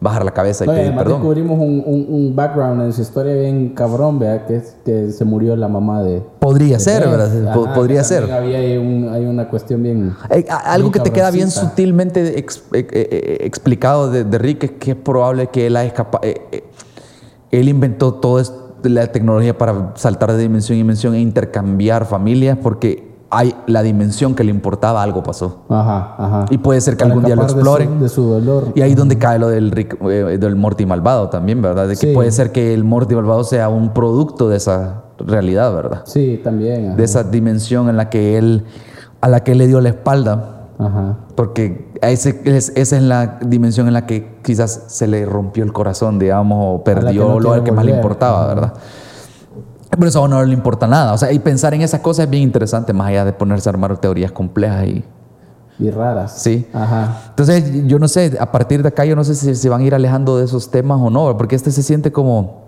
bajar 0.01 0.25
la 0.25 0.31
cabeza 0.31 0.65
y 0.65 0.67
No, 0.67 0.73
pedir 0.73 0.95
perdón. 0.95 1.13
descubrimos 1.21 1.59
un, 1.59 1.83
un, 1.85 2.05
un 2.09 2.35
background 2.35 2.81
en 2.81 2.91
su 2.91 3.01
historia 3.03 3.35
bien 3.35 3.69
cabrón, 3.75 4.17
¿verdad? 4.17 4.47
Que 4.47 4.55
es 4.57 4.75
que 4.83 5.11
se 5.11 5.23
murió 5.25 5.55
la 5.55 5.67
mamá 5.67 6.01
de... 6.01 6.23
Podría 6.39 6.77
de 6.77 6.83
ser. 6.83 7.07
¿verdad? 7.07 7.47
Ajá, 7.51 7.73
Podría 7.75 8.03
ser. 8.03 8.29
Había 8.31 8.57
ahí 8.57 8.77
un- 8.77 9.09
hay 9.13 9.25
una 9.25 9.47
cuestión 9.47 9.83
bien... 9.83 10.13
Eh, 10.31 10.43
Algo 10.65 10.89
Bien 10.89 10.93
que 10.93 10.99
te 11.09 11.11
queda 11.13 11.29
bien 11.29 11.51
sutilmente 11.51 12.39
ex- 12.39 12.63
eh, 12.73 12.79
eh, 12.79 12.87
eh, 12.91 13.37
explicado 13.41 14.09
de, 14.09 14.23
de 14.23 14.37
Rick 14.39 14.63
es 14.63 14.71
que 14.71 14.91
es 14.91 14.97
probable 14.97 15.47
que 15.47 15.67
él 15.67 15.77
ha 15.77 15.85
escapa- 15.85 16.19
eh, 16.23 16.41
eh, 16.51 16.63
él 17.51 17.69
inventó 17.69 18.15
toda 18.15 18.43
la 18.81 19.05
tecnología 19.11 19.55
para 19.55 19.91
saltar 19.97 20.31
de 20.33 20.39
dimensión 20.39 20.77
en 20.77 20.79
dimensión 20.83 21.13
e 21.13 21.19
intercambiar 21.21 22.07
familias 22.07 22.57
porque 22.59 23.10
hay 23.31 23.55
la 23.65 23.81
dimensión 23.81 24.35
que 24.35 24.43
le 24.43 24.51
importaba 24.51 25.01
algo 25.01 25.23
pasó. 25.23 25.61
Ajá, 25.69 26.15
ajá. 26.17 26.45
Y 26.49 26.57
puede 26.57 26.81
ser 26.81 26.95
que 26.97 27.05
Para 27.05 27.11
algún 27.13 27.25
día 27.25 27.35
lo 27.35 27.43
escapar 27.43 27.63
de 27.63 27.63
su- 27.63 27.77
exploren. 27.77 27.99
De 28.01 28.09
su, 28.09 28.23
dolor. 28.23 28.67
Y 28.75 28.81
ahí 28.81 28.91
es 28.91 28.97
donde 28.97 29.17
cae 29.17 29.39
lo 29.39 29.47
del, 29.47 29.71
Rick, 29.71 29.97
eh, 30.03 30.37
del 30.39 30.55
Morty 30.57 30.85
malvado 30.85 31.29
también, 31.29 31.61
¿verdad? 31.61 31.87
De 31.87 31.95
que 31.95 32.07
Sí. 32.07 32.13
puede 32.13 32.31
ser 32.31 32.51
que 32.51 32.73
el 32.73 32.83
Morty 32.83 33.15
malvado 33.15 33.43
sea 33.45 33.69
un 33.69 33.93
producto 33.93 34.49
de 34.49 34.57
esa 34.57 35.03
realidad, 35.17 35.73
¿verdad? 35.73 36.01
Sí, 36.05 36.41
también. 36.43 36.87
Ajá. 36.89 36.95
De 36.97 37.03
esa 37.03 37.23
dimensión 37.23 37.87
en 37.89 37.95
la 37.97 38.09
que 38.09 38.37
él, 38.37 38.65
a 39.21 39.29
la 39.29 39.39
que 39.43 39.53
él 39.53 39.59
le 39.59 39.67
dio 39.67 39.79
la 39.81 39.89
espalda 39.89 40.67
Ajá. 40.77 41.17
porque 41.35 41.89
ese, 42.01 42.41
esa 42.43 42.95
es 42.97 43.01
la 43.03 43.37
dimensión 43.45 43.87
en 43.87 43.93
la 43.93 44.05
que 44.07 44.39
quizás 44.43 44.85
se 44.87 45.07
le 45.07 45.25
rompió 45.25 45.63
el 45.63 45.71
corazón, 45.71 46.17
digamos, 46.19 46.79
o 46.79 46.83
perdió 46.83 47.29
no 47.29 47.39
lo 47.39 47.63
que 47.63 47.71
más 47.71 47.85
le 47.85 47.95
importaba, 47.95 48.47
¿verdad? 48.47 48.73
Pero 50.01 50.09
eso 50.09 50.17
a 50.19 50.23
uno 50.23 50.39
no 50.39 50.45
le 50.45 50.53
importa 50.55 50.87
nada. 50.87 51.13
O 51.13 51.17
sea, 51.19 51.31
y 51.31 51.37
pensar 51.37 51.75
en 51.75 51.83
esas 51.83 52.01
cosas 52.01 52.25
es 52.25 52.31
bien 52.31 52.41
interesante, 52.41 52.91
más 52.91 53.09
allá 53.09 53.23
de 53.23 53.33
ponerse 53.33 53.69
a 53.69 53.71
armar 53.71 53.95
teorías 53.99 54.31
complejas 54.31 54.87
y... 54.87 55.03
Y 55.77 55.91
raras. 55.91 56.33
Sí. 56.41 56.67
Ajá. 56.73 57.21
Entonces, 57.29 57.85
yo 57.85 57.99
no 57.99 58.07
sé, 58.07 58.35
a 58.39 58.51
partir 58.51 58.81
de 58.81 58.87
acá 58.89 59.05
yo 59.05 59.15
no 59.15 59.23
sé 59.23 59.35
si 59.35 59.53
se 59.53 59.69
van 59.69 59.81
a 59.81 59.83
ir 59.83 59.93
alejando 59.93 60.37
de 60.39 60.45
esos 60.45 60.71
temas 60.71 60.99
o 60.99 61.11
no, 61.11 61.37
porque 61.37 61.55
este 61.55 61.69
se 61.71 61.83
siente 61.83 62.11
como... 62.11 62.61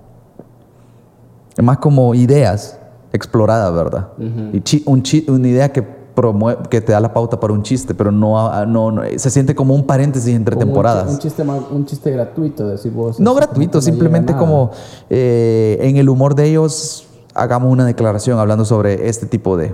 Más 1.62 1.78
como 1.80 2.14
ideas 2.14 2.78
exploradas, 3.12 3.74
¿verdad? 3.74 4.10
Y 4.54 4.62
chi- 4.62 4.84
un 4.86 5.02
chi- 5.02 5.26
una 5.28 5.48
idea 5.48 5.72
que 5.72 5.82
promueve, 5.82 6.62
que 6.70 6.82
te 6.82 6.92
da 6.92 7.00
la 7.00 7.14
pauta 7.14 7.40
para 7.40 7.52
un 7.54 7.64
chiste, 7.64 7.96
pero 7.96 8.12
no, 8.12 8.40
a- 8.48 8.66
no, 8.68 8.92
no- 8.92 9.02
se 9.18 9.30
siente 9.32 9.56
como 9.56 9.74
un 9.76 9.86
paréntesis 9.88 10.36
entre 10.36 10.54
Como 10.56 10.66
un 10.66 10.70
temporadas. 10.70 11.06
chi- 11.08 11.14
Un, 11.14 11.20
chiste, 11.20 11.44
un 11.44 11.86
chiste 11.88 12.12
gratuito, 12.12 12.68
decir 12.68 12.92
vos. 12.92 13.20
No 13.20 13.34
gratuito, 13.36 13.82
simplemente 13.82 14.36
como 14.36 14.70
eh, 15.10 15.78
en 15.82 15.98
el 15.98 16.10
humor 16.10 16.36
de 16.36 16.46
ellos 16.46 17.08
hagamos 17.34 17.72
una 17.72 17.86
declaración 17.86 18.40
hablando 18.40 18.66
sobre 18.66 19.08
este 19.10 19.26
tipo 19.26 19.58
de... 19.58 19.74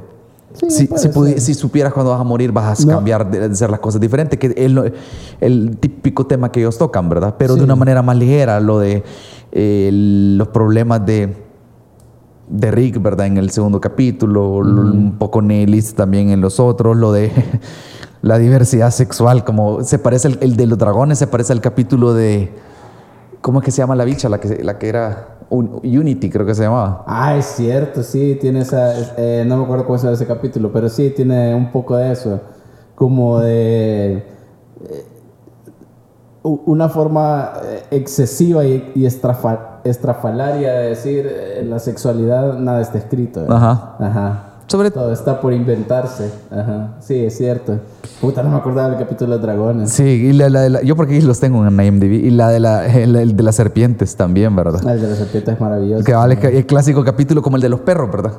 Sí, 0.68 0.88
si, 0.98 1.40
si, 1.40 1.54
supieras 1.54 1.94
cuando 1.94 2.12
vas 2.12 2.20
a 2.20 2.24
morir, 2.24 2.52
vas 2.52 2.82
a 2.82 2.86
No. 2.88 2.94
cambiar 2.96 3.30
de, 3.30 3.40
de 3.40 3.54
hacer 3.54 3.70
las 3.70 3.80
cosas 3.80 4.02
diferentes, 4.02 4.40
que 4.40 4.48
es 4.48 4.94
el 5.42 5.78
típico 5.80 6.26
tema 6.26 6.52
que 6.52 6.60
ellos 6.60 6.78
tocan, 6.78 7.08
¿verdad? 7.08 7.36
Pero 7.38 7.54
Sí. 7.54 7.60
de 7.60 7.66
una 7.66 7.76
manera 7.76 8.02
más 8.02 8.18
ligera, 8.18 8.60
lo 8.60 8.80
de 8.80 9.04
eh, 9.52 9.90
los 9.94 10.48
problemas 10.48 11.06
de, 11.06 11.36
de 12.50 12.72
Rick, 12.72 13.00
¿verdad? 13.02 13.28
En 13.28 13.38
el 13.38 13.52
segundo 13.52 13.80
capítulo, 13.80 14.64
lo- 14.64 14.82
un 14.82 15.18
poco 15.20 15.40
nihilista 15.42 15.98
también 15.98 16.30
en 16.30 16.42
los 16.42 16.60
otros, 16.60 16.98
lo 16.98 17.12
de 17.12 17.32
la 18.24 18.40
diversidad 18.40 18.90
sexual, 18.90 19.44
como 19.44 19.84
se 19.84 20.00
parece, 20.00 20.30
el, 20.30 20.38
el 20.42 20.56
de 20.56 20.66
los 20.66 20.80
dragones 20.80 21.20
se 21.20 21.28
parece 21.28 21.54
al 21.54 21.62
capítulo 21.62 22.16
de, 22.16 22.52
¿cómo 23.42 23.60
es 23.60 23.66
que 23.66 23.72
se 23.72 23.78
llama 23.82 23.96
la 23.96 24.04
bicha? 24.06 24.30
La 24.30 24.40
que, 24.40 24.64
la 24.64 24.78
que 24.78 24.90
era 24.90 25.38
un- 25.50 25.80
Unity, 25.84 26.30
creo 26.30 26.46
que 26.46 26.54
se 26.56 26.64
llamaba. 26.64 27.04
Ah, 27.08 27.36
es 27.36 27.46
cierto, 27.46 28.04
sí, 28.04 28.38
tiene 28.40 28.62
esa. 28.62 28.98
es- 28.98 29.14
eh, 29.18 29.44
no 29.48 29.58
me 29.58 29.64
acuerdo 29.64 29.86
cómo 29.86 29.98
se 29.98 30.04
llama 30.06 30.16
ese 30.16 30.28
capítulo, 30.28 30.72
pero 30.72 30.90
sí 30.90 31.10
tiene 31.16 31.54
un 31.56 31.72
poco 31.72 31.96
de 31.96 32.12
eso. 32.12 32.40
Como 32.96 33.40
de. 33.40 34.24
eh, 34.90 35.06
una 36.44 36.88
forma 36.90 37.52
eh, 37.64 37.84
excesiva 37.92 38.64
y, 38.66 38.92
y 38.96 39.06
estrafa- 39.06 39.82
estrafalaria 39.84 40.72
de 40.74 40.90
decir 40.90 41.28
eh, 41.30 41.64
la 41.68 41.80
sexualidad, 41.80 42.58
nada 42.58 42.82
está 42.82 42.98
escrito. 42.98 43.46
Ajá. 43.50 43.96
Ajá. 44.00 44.44
Sobre 44.70 44.92
Todo 44.92 45.12
está 45.12 45.42
por 45.42 45.52
inventarse. 45.52 46.30
Ajá. 46.52 46.98
Sí, 47.00 47.26
es 47.26 47.36
cierto. 47.38 47.80
Puta, 48.22 48.44
no 48.44 48.50
me 48.52 48.58
acordaba 48.58 48.90
del 48.90 49.00
capítulo 49.00 49.36
de 49.38 49.42
dragones. 49.42 49.90
Sí, 49.92 50.04
y 50.04 50.34
la, 50.34 50.48
la 50.50 50.70
la- 50.70 50.82
yo 50.84 50.96
porque 50.96 51.20
los 51.22 51.40
tengo 51.40 51.66
en 51.66 51.80
IMDb. 51.80 52.12
Y 52.26 52.30
la 52.30 52.50
de, 52.50 52.60
la, 52.60 52.86
el, 52.86 53.16
el 53.16 53.36
de 53.36 53.44
las 53.44 53.56
serpientes 53.56 54.16
también, 54.16 54.56
¿verdad? 54.56 54.82
Ah, 54.86 54.94
El 54.94 55.02
de 55.02 55.08
la 55.10 55.16
serpiente 55.16 55.52
es 55.52 55.60
maravilloso. 55.60 56.04
Que 56.04 56.14
vale, 56.14 56.38
el 56.42 56.66
clásico 56.68 57.04
capítulo 57.04 57.42
como 57.42 57.56
el 57.56 57.62
de 57.64 57.70
los 57.70 57.80
perros, 57.80 58.12
¿verdad? 58.12 58.34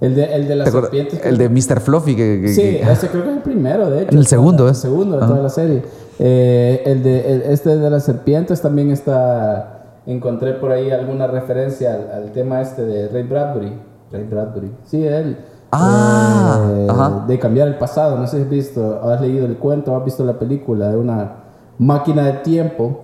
El 0.00 0.14
de, 0.14 0.24
el 0.34 0.48
de 0.48 0.56
la 0.56 0.64
¿Te 0.64 0.70
acuerdas? 0.70 0.90
serpiente. 0.90 1.28
El 1.28 1.38
de 1.38 1.48
Mr. 1.50 1.80
Fluffy. 1.80 2.16
Que, 2.16 2.40
que- 2.42 2.48
Sí, 2.48 2.62
que- 2.62 2.90
ese 2.90 3.08
creo 3.08 3.22
que 3.24 3.30
es 3.30 3.36
el 3.36 3.42
primero, 3.42 3.90
de 3.90 4.02
hecho. 4.02 4.16
El 4.18 4.26
segundo, 4.26 4.64
El 4.66 4.72
¿eh? 4.72 4.74
segundo 4.74 5.20
de 5.20 5.26
toda 5.26 5.42
la 5.42 5.48
serie. 5.50 5.82
Eh, 6.18 6.82
el 6.86 7.02
de, 7.02 7.32
el- 7.34 7.42
este 7.42 7.76
de 7.76 7.90
las 7.90 8.04
serpientes 8.04 8.60
también 8.62 8.90
está. 8.90 9.70
Encontré 10.06 10.52
por 10.54 10.70
ahí 10.72 10.90
alguna 10.90 11.26
referencia 11.26 11.94
al, 11.94 12.10
al 12.24 12.32
tema 12.32 12.60
este 12.60 12.82
de 12.82 13.08
Ray 13.08 13.22
Bradbury. 13.24 13.72
Ray 14.12 14.24
Bradbury. 14.24 14.70
Sí, 14.86 15.04
él. 15.06 15.36
Ah, 15.76 16.60
Eh, 16.72 16.86
ajá. 16.90 17.24
De 17.26 17.38
cambiar 17.38 17.68
el 17.68 17.76
pasado. 17.78 18.16
No 18.18 18.26
sé 18.26 18.38
si 18.38 18.42
has 18.44 18.48
visto, 18.48 19.00
has 19.02 19.20
leído 19.20 19.46
el 19.46 19.56
cuento, 19.58 19.96
has 19.96 20.04
visto 20.04 20.24
la 20.24 20.38
película 20.38 20.88
de 20.90 20.96
una 20.96 21.32
máquina 21.78 22.22
de 22.24 22.32
tiempo 22.34 23.00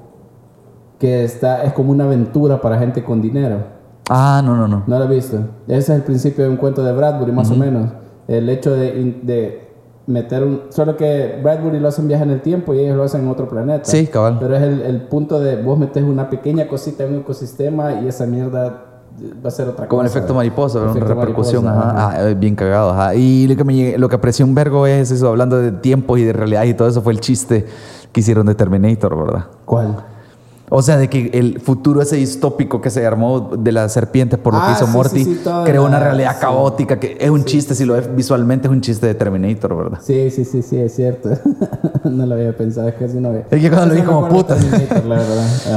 que 0.99 1.25
está, 1.25 1.62
es 1.64 1.73
como 1.73 1.91
una 1.93 2.05
aventura 2.05 2.61
para 2.61 2.79
gente 2.79 3.03
con 3.03 3.21
dinero. 3.23 3.59
Ah, 4.11 4.43
no, 4.45 4.55
no, 4.57 4.68
no. 4.68 4.83
No 4.87 4.99
lo 4.99 5.05
he 5.05 5.09
visto. 5.14 5.39
Ese 5.66 5.79
es 5.79 5.89
el 5.91 6.03
principio 6.03 6.45
de 6.45 6.51
un 6.51 6.57
cuento 6.57 6.83
de 6.85 6.93
Bradbury, 6.93 7.33
más 7.33 7.51
o 7.51 7.55
menos. 7.57 7.91
El 8.29 8.49
hecho 8.49 8.73
de, 8.73 9.21
de 9.23 9.68
meter 10.07 10.43
un... 10.45 10.62
Solo 10.71 10.97
que 10.97 11.39
Bradbury 11.43 11.79
lo 11.81 11.89
hace 11.89 12.03
en 12.03 12.09
viaje 12.09 12.25
en 12.25 12.31
el 12.31 12.43
tiempo 12.43 12.75
y 12.75 12.81
ellos 12.81 12.97
lo 12.97 13.05
hacen 13.05 13.23
en 13.23 13.29
otro 13.29 13.49
planeta. 13.49 13.85
Sí, 13.85 14.07
cabal. 14.09 14.37
Pero 14.41 14.57
es 14.57 14.62
el, 14.62 14.83
el 14.83 15.03
punto 15.03 15.41
de 15.41 15.62
vos 15.62 15.79
metes 15.79 16.03
una 16.03 16.29
pequeña 16.29 16.66
cosita 16.68 17.05
en 17.05 17.14
un 17.14 17.21
ecosistema 17.21 17.95
y 18.03 18.09
esa 18.09 18.27
mierda 18.27 18.85
va 19.45 19.49
a 19.49 19.51
ser 19.51 19.68
otra 19.68 19.87
Como 19.89 20.03
el 20.03 20.09
cosa. 20.09 20.18
efecto 20.18 20.35
mariposa, 20.35 20.81
una 20.81 20.93
repercusión. 20.95 21.64
mariposa, 21.64 21.91
Ajá. 22.09 22.21
Ah, 22.31 22.35
bien 22.35 22.55
cagado. 22.57 22.91
Ajá. 22.91 23.14
Y 23.14 23.47
lo 23.49 23.57
que, 23.57 23.64
me, 23.64 23.99
lo 23.99 24.09
que 24.09 24.16
apreció 24.16 24.45
un 24.47 24.55
vergo 24.55 24.87
es 24.87 25.11
eso, 25.11 25.29
hablando 25.29 25.57
de 25.59 25.73
tiempos 25.73 26.18
y 26.18 26.25
de 26.25 26.33
realidad 26.33 26.64
y 26.64 26.75
todo 26.75 26.89
eso, 26.89 27.03
fue 27.03 27.12
el 27.12 27.21
chiste 27.21 27.66
que 28.12 28.21
hicieron 28.21 28.47
de 28.47 28.55
Terminator, 28.55 29.16
¿verdad? 29.27 29.45
¿Cuál? 29.64 29.97
O 30.73 30.83
sea, 30.83 30.97
de 30.99 31.09
que 31.11 31.31
el 31.35 31.59
futuro 31.61 32.01
ese 32.01 32.14
distópico 32.16 32.81
que 32.81 32.91
se 32.91 33.05
armó 33.05 33.51
de 33.59 33.73
las 33.73 33.93
serpientes 33.93 34.39
por 34.39 34.55
lo 34.55 34.61
que 34.61 34.66
Ah, 34.68 34.75
hizo 34.77 34.87
sí, 34.87 34.93
Morty 34.93 35.25
sí, 35.25 35.35
sí, 35.35 35.41
toda 35.43 35.64
creó 35.64 35.83
una 35.85 35.99
la- 35.99 36.05
realidad 36.07 36.37
caótica 36.41 37.01
que 37.01 37.16
es 37.21 37.29
un 37.29 37.45
chiste, 37.45 37.75
si 37.75 37.85
lo 37.85 37.95
ves 37.95 38.14
visualmente 38.14 38.68
es 38.68 38.73
un 38.73 38.81
chiste 38.81 39.07
de 39.09 39.14
Terminator, 39.14 39.77
¿verdad? 39.77 39.99
Sí, 40.01 40.31
sí, 40.31 40.45
sí, 40.45 40.62
sí, 40.62 40.77
es 40.79 40.95
cierto. 40.95 41.31
no 42.05 42.25
lo 42.25 42.35
había 42.37 42.57
pensado, 42.57 42.89
es 42.89 42.95
que 42.95 43.05
así 43.07 43.18
no 43.18 43.31
había... 43.31 43.47
Es 43.51 43.61
que 43.61 43.68
cuando 43.68 43.95
lo 43.95 44.01
vi 44.01 44.07
como 44.07 44.29
puta. 44.29 44.57
la. 45.09 45.21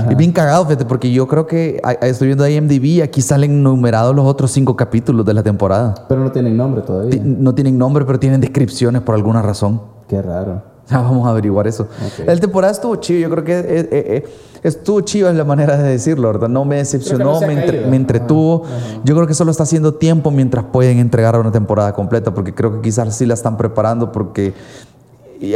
Y 0.12 0.16
bien 0.16 0.32
cagado, 0.32 0.64
fíjate, 0.66 0.86
porque 0.86 1.12
yo 1.12 1.28
creo 1.28 1.48
que 1.48 1.82
estoy 2.02 2.28
viendo 2.28 2.48
IMDb 2.48 2.84
y 2.86 3.02
aquí 3.02 3.22
salen 3.22 3.64
numerados 3.64 4.16
los 4.16 4.26
otros 4.26 4.52
cinco 4.52 4.76
capítulos 4.76 5.26
de 5.26 5.34
la 5.34 5.42
temporada. 5.44 5.96
Pero 6.08 6.22
no 6.24 6.32
tienen 6.32 6.56
nombre 6.56 6.84
todavía. 6.84 7.20
No 7.24 7.56
tienen 7.56 7.78
nombre, 7.78 8.06
pero 8.06 8.20
tienen 8.20 8.42
descripciones 8.42 9.02
por 9.02 9.16
alguna 9.16 9.42
razón. 9.42 9.82
Qué 10.08 10.22
raro. 10.22 10.73
Ya 10.94 11.02
vamos 11.02 11.26
a 11.28 11.32
averiguar 11.32 11.68
eso. 11.68 11.84
Ok. 11.84 12.26
La 12.28 12.36
temporada 12.38 12.72
estuvo 12.72 12.96
chido, 12.98 13.20
yo 13.20 13.30
creo 13.30 13.44
que 13.44 13.60
eh, 13.60 13.64
eh, 13.68 13.88
eh, 13.92 14.26
estuvo 14.64 15.02
chido 15.02 15.30
es 15.30 15.36
la 15.36 15.44
manera 15.44 15.76
de 15.78 15.90
decirlo, 15.90 16.32
¿verdad? 16.32 16.48
No 16.50 16.66
me 16.66 16.76
decepcionó, 16.78 17.40
no 17.40 17.42
me, 17.48 17.54
entre- 17.54 17.86
me 17.88 17.96
entretuvo. 17.96 18.64
Yo 19.04 19.16
creo 19.16 19.26
que 19.28 19.34
solo 19.34 19.52
está 19.52 19.64
haciendo 19.64 19.96
tiempo 19.96 20.30
mientras 20.32 20.66
pueden 20.66 21.00
entregar 21.00 21.38
una 21.40 21.52
temporada 21.52 21.94
completa, 21.94 22.34
porque 22.34 22.54
creo 22.54 22.74
que 22.74 22.82
quizás 22.82 23.16
sí 23.16 23.26
la 23.26 23.34
están 23.34 23.58
preparando 23.58 24.12
porque 24.12 24.54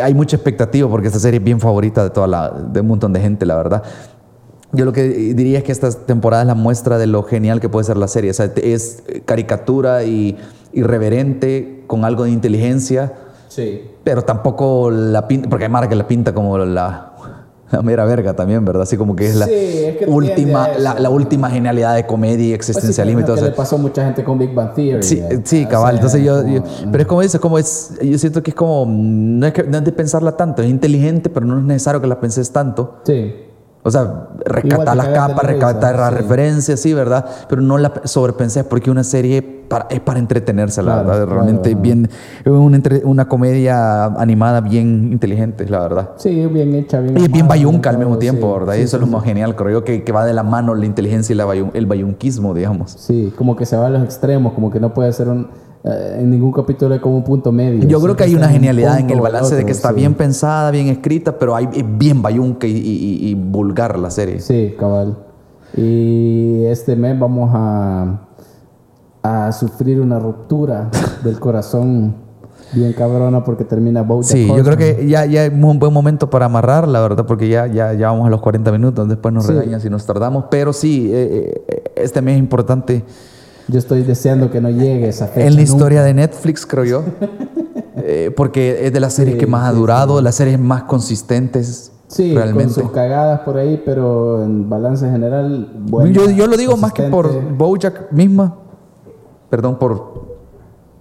hay 0.04 0.14
mucha 0.14 0.36
expectativa, 0.36 0.90
porque 0.90 1.08
esta 1.08 1.20
serie 1.20 1.38
es 1.38 1.44
bien 1.44 1.60
favorita 1.60 2.04
de 2.04 2.10
toda 2.10 2.28
la, 2.28 2.50
de 2.50 2.82
un 2.82 2.88
montón 2.88 3.14
de 3.14 3.22
gente, 3.22 3.46
la 3.46 3.56
verdad. 3.56 3.84
Yo 4.74 4.84
lo 4.84 4.92
que 4.92 5.04
diría 5.04 5.60
es 5.60 5.64
que 5.64 5.72
esta 5.72 5.90
temporada 5.92 6.44
es 6.44 6.48
la 6.48 6.56
muestra 6.56 6.98
de 6.98 7.08
lo 7.08 7.24
genial 7.24 7.62
que 7.62 7.70
puede 7.70 7.86
ser 7.86 7.96
la 7.96 8.10
serie. 8.10 8.32
O 8.32 8.34
sea, 8.34 8.52
es 8.62 9.04
caricatura 9.26 10.04
y 10.04 10.36
irreverente, 10.74 11.84
con 11.88 12.04
algo 12.04 12.24
de 12.26 12.32
inteligencia. 12.32 13.14
Sí. 13.58 13.84
Pero 14.04 14.22
tampoco 14.22 14.92
la 14.92 15.28
pinta, 15.28 15.50
porque 15.50 15.66
hay 15.66 15.72
Mara 15.72 15.90
que 15.90 15.96
la 15.96 16.08
pinta 16.08 16.32
como 16.34 16.60
la, 16.60 17.14
la 17.72 17.82
mera 17.82 18.06
verga 18.06 18.36
también, 18.36 18.64
¿verdad? 18.64 18.84
Así 18.84 18.98
como 18.98 19.16
que 19.16 19.26
es 19.26 19.36
la 19.36 19.46
Sí, 19.48 19.52
es 19.54 19.98
que 19.98 20.06
última, 20.06 20.68
la, 20.78 21.00
la 21.00 21.10
última 21.10 21.50
genialidad 21.50 21.96
de 21.96 22.06
comedia 22.06 22.46
y 22.46 22.56
Pues 22.56 22.66
sí, 22.68 22.72
existencialismo 22.72 23.22
y 23.22 23.24
todo 23.24 23.36
eso. 23.36 23.46
le 23.46 23.52
pasó 23.52 23.76
a 23.78 23.80
mucha 23.80 24.06
gente 24.06 24.24
con 24.24 24.38
Big 24.38 24.54
Bang 24.54 24.74
Theory. 24.76 25.02
Sí, 25.02 25.20
eh. 25.20 25.42
sí, 25.44 25.66
O 25.66 25.70
cabal. 25.70 25.90
sea, 25.90 25.96
Entonces 25.98 26.24
yo, 26.24 26.42
como- 26.44 26.54
yo- 26.56 26.64
pero 26.92 27.02
es 27.02 27.08
como 27.08 27.22
dice, 27.22 27.40
como 27.40 27.58
es, 27.58 27.94
yo 28.02 28.18
siento 28.20 28.44
que 28.44 28.52
es 28.52 28.56
como, 28.56 28.86
no 28.88 29.48
es, 29.48 29.54
que, 29.54 29.64
no 29.64 29.78
es 29.80 29.84
de 29.84 29.92
pensarla 29.92 30.34
tanto, 30.38 30.62
es 30.62 30.70
inteligente, 30.70 31.30
pero 31.32 31.46
no 31.48 31.58
es 31.58 31.64
necesario 31.64 32.00
que 32.00 32.08
la 32.08 32.20
penses 32.20 32.52
tanto. 32.52 32.98
Sí. 33.06 33.34
O 33.84 33.92
sea, 33.92 34.28
rescatar 34.46 34.98
las 34.98 35.08
capas, 35.08 35.46
rescatar 35.46 35.96
las 35.98 36.10
sí. 36.10 36.16
referencias, 36.16 36.80
sí, 36.80 36.94
¿verdad? 36.94 37.26
Pero 37.48 37.62
no 37.62 37.78
la 37.78 37.94
sobrepensés 38.04 38.66
porque 38.66 38.92
una 38.92 39.04
serie 39.04 39.42
para- 39.42 39.88
es 39.90 40.02
para 40.02 40.20
entretenerse, 40.20 40.82
la 40.82 40.94
Claro, 40.94 41.08
verdad. 41.08 41.26
claro, 41.26 41.32
Realmente 41.42 41.72
ajá. 41.72 41.80
bien, 41.82 42.10
es 42.44 42.52
una, 42.52 42.82
una 43.06 43.28
comedia 43.30 44.06
animada 44.06 44.60
bien 44.62 45.10
inteligente, 45.14 45.70
la 45.70 45.80
verdad. 45.80 46.10
Sí, 46.18 46.46
bien 46.48 46.74
hecha, 46.76 47.00
bien 47.00 47.18
Y 47.18 47.24
es 47.24 47.32
bien 47.32 47.48
bayunca 47.48 47.90
al 47.90 47.98
mismo 47.98 48.18
tiempo, 48.18 48.48
sí, 48.54 48.60
¿verdad? 48.60 48.74
sí, 48.74 48.80
y 48.82 48.84
eso 48.84 48.98
es 48.98 49.02
lo 49.02 49.08
más 49.08 49.24
genial, 49.24 49.56
creo 49.56 49.70
yo, 49.80 49.84
que, 49.86 50.04
que 50.04 50.12
va 50.12 50.26
de 50.26 50.34
la 50.34 50.44
mano 50.44 50.74
la 50.76 50.86
inteligencia 50.86 51.34
y 51.34 51.38
la 51.38 51.46
bayun- 51.46 51.72
el 51.74 51.86
bayunquismo, 51.86 52.54
digamos. 52.54 52.92
Sí, 52.92 53.32
como 53.38 53.56
que 53.56 53.66
se 53.66 53.78
va 53.78 53.88
a 53.88 53.90
los 53.90 54.04
extremos, 54.04 54.52
como 54.54 54.70
que 54.70 54.80
no 54.82 54.94
puede 54.94 55.14
ser 55.14 55.30
un, 55.30 55.48
en 56.20 56.30
ningún 56.32 56.52
capítulo 56.52 56.94
hay 56.94 57.00
como 57.00 57.18
un 57.18 57.24
punto 57.24 57.52
medio. 57.52 57.88
Yo 57.88 58.00
creo 58.02 58.16
que 58.16 58.24
hay 58.24 58.36
una 58.36 58.50
genialidad 58.50 59.00
en 59.00 59.10
el 59.10 59.22
balance 59.22 59.56
de 59.56 59.62
que 59.62 59.72
otro, 59.72 59.76
está 59.76 59.90
sí. 59.90 59.96
bien 59.96 60.14
pensada, 60.16 60.72
bien 60.72 60.88
escrita, 60.88 61.38
pero 61.38 61.56
hay, 61.56 61.68
es 61.74 61.86
bien 61.98 62.22
bayunca 62.22 62.68
y, 62.68 62.72
y- 62.72 63.30
y- 63.30 63.36
vulgar 63.36 63.98
la 64.00 64.10
serie. 64.10 64.40
Sí, 64.40 64.76
cabal. 64.80 65.18
Y 65.76 66.64
este 66.66 66.96
mes 66.96 67.18
vamos 67.20 67.52
a, 67.54 68.22
a 69.24 69.52
sufrir 69.52 70.00
una 70.02 70.20
ruptura 70.20 70.90
del 71.24 71.40
corazón 71.40 72.16
bien 72.74 72.92
cabrona 72.94 73.44
porque 73.46 73.64
termina 73.64 74.02
Bojack 74.02 74.32
Sí, 74.32 74.46
yo 74.48 74.62
creo 74.64 74.76
que 74.76 75.08
ya, 75.08 75.26
ya 75.26 75.46
es 75.46 75.54
un 75.54 75.80
buen 75.80 75.94
momento 75.94 76.30
para 76.30 76.46
amarrar, 76.48 76.86
la 76.88 77.00
verdad, 77.00 77.26
porque 77.26 77.48
ya, 77.48 77.66
ya, 77.68 77.94
ya 77.94 78.12
vamos 78.12 78.28
a 78.28 78.30
los 78.30 78.42
40 78.42 78.72
minutos, 78.74 79.08
después 79.08 79.34
nos 79.34 79.46
Sí. 79.46 79.54
regañan 79.54 79.80
si 79.80 79.90
nos 79.90 80.06
tardamos, 80.06 80.46
pero 80.52 80.74
sí, 80.74 81.10
eh, 81.14 81.64
eh, 81.68 81.84
este 81.96 82.22
mes 82.22 82.34
es 82.34 82.40
importante 82.40 83.06
Yo 83.68 83.80
estoy 83.80 84.04
deseando 84.04 84.50
que 84.50 84.62
no 84.62 84.70
llegue 84.70 85.08
esa 85.10 85.28
fecha. 85.28 85.42
en 85.48 85.56
la 85.56 85.62
nunca. 85.62 85.72
historia 85.74 86.04
de 86.04 86.14
Netflix, 86.14 86.66
creo 86.66 86.84
yo, 86.86 87.04
Eh, 88.10 88.32
porque 88.38 88.86
es 88.86 88.94
de 88.94 89.00
las 89.00 89.14
series 89.14 89.34
Sí, 89.34 89.40
que 89.40 89.48
más 89.48 89.68
ha 89.68 89.72
sí, 89.74 89.78
durado, 89.80 90.22
las 90.22 90.36
series 90.36 90.60
más 90.60 90.84
consistentes 90.84 91.92
Sí, 92.08 92.34
realmente. 92.34 92.76
con 92.76 92.84
sus 92.84 92.92
cagadas 92.92 93.40
por 93.42 93.58
ahí, 93.58 93.82
pero 93.84 94.44
en 94.44 94.70
balance 94.70 95.10
general, 95.10 95.74
bueno. 95.90 96.12
yo, 96.12 96.30
yo 96.30 96.46
lo 96.48 96.56
digo 96.56 96.78
más 96.78 96.94
que 96.94 97.04
por 97.04 97.58
Bojack 97.58 98.12
misma, 98.12 98.56
perdón, 99.50 99.78
por, 99.80 100.38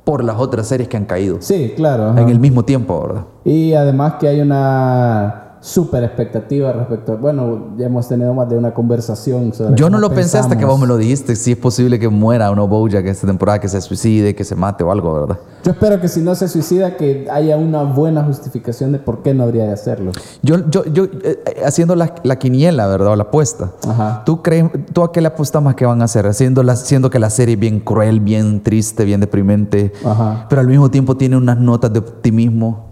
por 0.04 0.24
las 0.24 0.36
otras 0.40 0.66
series 0.66 0.88
que 0.88 0.96
han 0.96 1.04
caído 1.04 1.36
Sí, 1.40 1.74
claro. 1.76 2.08
ajá. 2.08 2.22
en 2.22 2.28
el 2.30 2.40
mismo 2.40 2.64
tiempo, 2.64 3.00
¿verdad? 3.06 3.24
Y 3.44 3.74
además 3.74 4.14
que 4.18 4.26
hay 4.28 4.40
una 4.40 5.45
súper 5.61 6.04
expectativa 6.04 6.72
respecto 6.72 7.12
a, 7.12 7.16
bueno, 7.16 7.74
ya 7.76 7.86
hemos 7.86 8.09
tenido 8.09 8.32
más 8.34 8.48
de 8.48 8.57
una 8.57 8.72
conversación 8.72 9.52
sobre 9.52 9.74
Yo 9.76 9.90
no 9.90 9.98
lo 9.98 10.11
pensé 10.11 10.38
hasta 10.38 10.57
que 10.57 10.64
vos 10.64 10.78
me 10.78 10.86
lo 10.86 10.96
dijiste. 10.96 11.36
Si 11.36 11.52
es 11.52 11.59
posible 11.59 11.98
que 11.98 12.09
muera 12.09 12.50
o 12.50 12.54
no 12.54 12.68
Bojack 12.68 13.07
esta 13.07 13.26
temporada, 13.26 13.59
que 13.59 13.68
se 13.68 13.80
suicide, 13.80 14.34
que 14.34 14.44
se 14.44 14.54
mate 14.54 14.84
o 14.84 14.92
algo, 14.92 15.12
¿verdad? 15.14 15.38
Yo 15.64 15.72
espero 15.72 16.00
que 16.00 16.09
si 16.09 16.20
no 16.20 16.34
se 16.34 16.48
suicida, 16.48 16.96
que 16.96 17.26
haya 17.30 17.57
una 17.57 17.82
buena 17.82 18.22
justificación 18.22 18.92
de 18.92 18.98
por 18.98 19.22
qué 19.22 19.34
no 19.34 19.44
habría 19.44 19.64
de 19.64 19.72
hacerlo. 19.72 20.12
Yo, 20.42 20.68
yo, 20.70 20.84
yo 20.84 21.04
eh, 21.04 21.42
haciendo 21.64 21.96
la, 21.96 22.14
la 22.22 22.38
quiniela, 22.38 22.86
¿verdad? 22.86 23.09
O 23.12 23.16
la 23.16 23.24
apuesta. 23.24 23.72
Ajá. 23.88 24.22
¿Tú, 24.24 24.42
crees, 24.42 24.70
¿Tú 24.92 25.02
a 25.02 25.11
qué 25.11 25.20
le 25.20 25.28
apuestas 25.28 25.62
más 25.62 25.74
que 25.74 25.84
van 25.84 26.02
a 26.02 26.04
hacer? 26.04 26.26
Haciendo, 26.26 26.62
la, 26.62 26.76
siendo 26.76 27.11
que 27.11 27.18
la 27.18 27.30
serie 27.30 27.54
es 27.54 27.61
bien 27.61 27.80
cruel, 27.80 28.20
bien 28.20 28.62
triste, 28.62 29.04
bien 29.04 29.20
deprimente, 29.20 29.92
Ajá. 30.04 30.46
pero 30.48 30.61
al 30.61 30.68
mismo 30.68 30.90
tiempo 30.90 31.16
tiene 31.16 31.36
unas 31.36 31.59
notas 31.59 31.92
de 31.92 31.98
optimismo. 31.98 32.86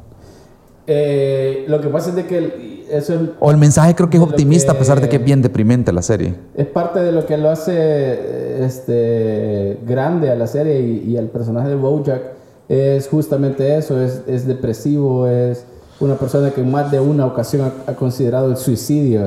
Eh, 0.86 1.64
lo 1.68 1.80
que 1.80 1.88
pasa 1.88 2.10
es 2.10 2.16
de 2.16 2.26
que 2.26 2.84
eso 2.90 3.14
es, 3.14 3.20
O 3.40 3.50
el 3.50 3.56
mensaje 3.56 3.94
creo 3.94 4.10
que 4.10 4.18
es 4.18 4.22
optimista 4.22 4.72
a 4.72 4.78
pesar 4.78 4.96
de 5.00 5.04
que- 5.08 5.10
que 5.10 5.16
es 5.16 5.24
bien 5.24 5.40
deprimente 5.40 5.92
la 5.92 6.02
serie. 6.02 6.34
es 6.54 6.66
parte 6.66 7.00
de 7.00 7.12
lo 7.12 7.24
que 7.24 7.38
lo 7.38 7.48
hace 7.50 7.72
eh, 7.74 8.64
este, 8.64 9.78
grande 9.86 10.30
a 10.30 10.34
la 10.34 10.46
serie 10.46 10.80
y, 10.80 11.10
y 11.12 11.16
al 11.16 11.26
personaje 11.26 11.68
de 11.68 11.74
Bojack. 11.76 12.22
Es 12.68 13.08
justamente 13.08 13.76
eso, 13.76 14.00
es, 14.00 14.22
es 14.26 14.46
depresivo, 14.46 15.26
es 15.26 15.64
una 16.00 16.14
persona 16.16 16.50
que 16.50 16.60
en 16.62 16.70
más 16.70 16.90
de 16.90 17.00
una 17.00 17.26
ocasión 17.26 17.70
ha, 17.86 17.90
ha 17.90 17.94
considerado 17.94 18.50
el 18.50 18.56
suicidio. 18.56 19.22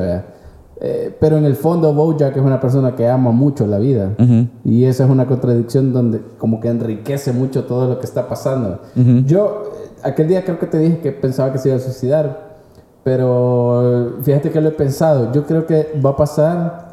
Eh, 0.79 1.11
pero 1.19 1.37
en 1.37 1.45
el 1.45 1.55
fondo 1.55 1.91
Bojack 1.93 2.35
es 2.37 2.43
una 2.43 2.61
persona 2.61 2.95
que 2.95 3.07
ama 3.07 3.31
mucho 3.31 3.65
la 3.65 3.79
vida. 3.79 4.11
Ujú. 4.19 4.47
Y 4.63 4.85
esa 4.85 5.05
es 5.05 5.09
una 5.09 5.25
contradicción 5.25 5.91
donde 5.91 6.19
como 6.37 6.59
que 6.59 6.67
enriquece 6.67 7.31
mucho 7.31 7.63
todo 7.63 7.87
lo 7.89 7.99
que 7.99 8.05
está 8.05 8.27
pasando. 8.27 8.79
Yo 9.25 9.71
eh, 9.83 9.86
aquel 10.03 10.27
día 10.27 10.43
creo 10.43 10.59
que 10.59 10.67
te 10.67 10.79
dije 10.79 10.99
que 10.99 11.11
pensaba 11.11 11.51
que 11.51 11.57
se 11.57 11.69
iba 11.69 11.77
a 11.77 11.81
suicidar, 11.81 12.57
pero 13.03 14.17
fíjate 14.21 14.51
que 14.51 14.61
lo 14.61 14.69
he 14.69 14.73
pensado. 14.73 15.31
Yo 15.31 15.45
creo 15.45 15.65
que 15.65 15.99
va 16.03 16.11
a 16.11 16.15
pasar 16.15 16.87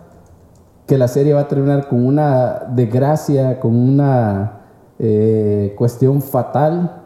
que 0.86 0.98
la 0.98 1.08
serie 1.08 1.34
va 1.34 1.40
a 1.40 1.48
terminar 1.48 1.88
con 1.88 2.04
una 2.04 2.66
desgracia, 2.70 3.58
con 3.58 3.74
una 3.74 4.60
eh, 4.98 5.74
cuestión 5.76 6.22
fatal. 6.22 7.00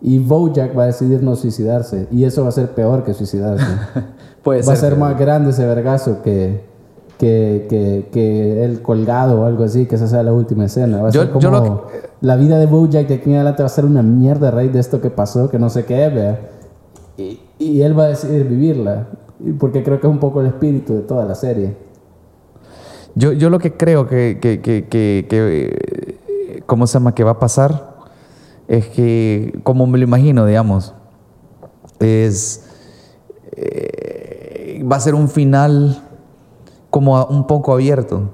Y 0.00 0.18
Bojack 0.18 0.76
va 0.76 0.84
a 0.84 0.86
decidir 0.86 1.22
no 1.22 1.34
suicidarse. 1.34 2.08
Y 2.10 2.24
eso 2.24 2.42
va 2.42 2.50
a 2.50 2.52
ser 2.52 2.70
peor 2.74 3.04
que 3.04 3.14
suicidarse. 3.14 3.64
Puede 4.42 4.62
va 4.62 4.74
a 4.74 4.76
ser 4.76 4.96
más 4.96 5.18
grande 5.18 5.50
ese 5.50 5.66
vergazo 5.66 6.20
que, 6.22 6.64
que, 7.18 7.66
que, 7.68 8.08
que 8.12 8.64
el 8.64 8.82
colgado 8.82 9.42
o 9.42 9.44
algo 9.44 9.64
así, 9.64 9.86
que 9.86 9.94
esa 9.96 10.06
sea 10.06 10.22
la 10.22 10.32
última 10.32 10.64
escena. 10.66 11.00
Va 11.02 11.08
a 11.08 11.10
Yo- 11.10 11.22
ser 11.22 11.30
como 11.30 11.40
yo 11.40 11.50
lo 11.50 11.86
la 12.20 12.36
vida 12.36 12.58
de 12.58 12.66
Bojack 12.66 13.06
de 13.08 13.14
aquí 13.14 13.30
en 13.30 13.36
adelante 13.36 13.62
va 13.62 13.66
a 13.66 13.70
ser 13.70 13.84
una 13.84 14.02
mierda 14.02 14.50
raíz 14.50 14.72
de 14.72 14.80
esto 14.80 15.00
que 15.00 15.10
pasó, 15.10 15.50
que 15.50 15.58
no 15.58 15.68
sé 15.70 15.84
qué 15.84 16.06
es, 16.06 16.14
vea. 16.14 16.40
Y, 17.18 17.38
y 17.58 17.82
él 17.82 17.98
va 17.98 18.04
a 18.04 18.08
decidir 18.08 18.44
vivirla, 18.44 19.08
porque 19.58 19.82
creo 19.82 20.00
que 20.00 20.06
es 20.06 20.12
un 20.12 20.18
poco 20.20 20.40
el 20.40 20.46
espíritu 20.48 20.94
de 20.94 21.00
toda 21.02 21.24
la 21.26 21.34
serie. 21.34 21.76
Yo, 23.14 23.32
yo 23.32 23.50
lo 23.50 23.58
que 23.58 23.74
creo 23.76 24.08
que, 24.08 24.38
que, 24.40 24.60
que, 24.60 24.86
que, 24.88 25.26
que, 25.28 25.66
eh, 25.68 26.62
¿cómo 26.66 26.86
se 26.86 26.94
llama? 26.94 27.14
Que 27.14 27.22
va 27.24 27.32
a 27.32 27.38
pasar 27.38 27.94
es 28.66 28.86
que, 28.88 29.60
como 29.62 29.86
me 29.86 29.98
lo 29.98 30.04
imagino, 30.04 30.46
digamos, 30.46 30.94
es, 32.00 32.64
eh, 33.52 34.82
va 34.90 34.96
a 34.96 35.00
ser 35.00 35.14
un 35.14 35.28
final 35.28 36.02
como 36.94 37.24
un 37.26 37.44
poco 37.48 37.72
abierto, 37.72 38.30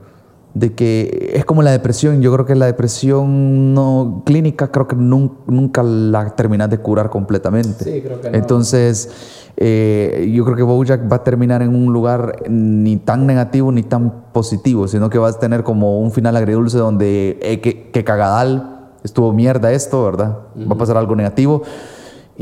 de 0.53 0.75
que 0.75 1.31
es 1.35 1.47
como 1.47 1.63
la 1.63 1.71
depresión, 1.71 2.21
yo 2.21 2.31
creo 2.35 2.45
que 2.45 2.55
la 2.55 2.67
depresión 2.67 3.73
no 3.73 4.23
clínica 4.27 4.69
creo 4.71 4.87
que 4.87 4.97
nun- 4.97 5.33
nunca 5.47 5.83
la 5.83 6.37
terminas 6.37 6.69
de 6.69 6.77
curar 6.77 7.09
completamente. 7.09 7.85
Sí, 7.85 8.03
creo 8.03 8.21
que 8.21 8.31
no. 8.31 8.37
Entonces, 8.37 9.09
eh, 9.57 10.31
yo 10.35 10.45
creo 10.45 10.57
que 10.57 10.63
Bojack 10.63 11.11
va 11.11 11.17
a 11.17 11.25
terminar 11.25 11.63
en 11.63 11.75
un 11.75 11.91
lugar 11.93 12.35
ni 12.51 12.99
tan 12.99 13.27
negativo 13.27 13.73
ni 13.73 13.83
tan 13.83 14.25
positivo, 14.33 14.89
sino 14.89 15.09
que 15.09 15.19
va 15.19 15.29
a 15.29 15.33
tener 15.39 15.63
como 15.63 15.99
un 16.01 16.11
final 16.11 16.37
agridulce 16.37 16.77
donde 16.77 17.39
eh, 17.41 17.61
que, 17.61 17.91
que 17.91 18.05
cagadal, 18.05 18.89
estuvo 19.03 19.33
mierda 19.33 19.73
esto, 19.73 20.05
¿verdad? 20.05 20.37
Va 20.69 20.75
a 20.75 20.79
pasar 20.79 20.99
algo 20.99 21.17
negativo. 21.17 21.63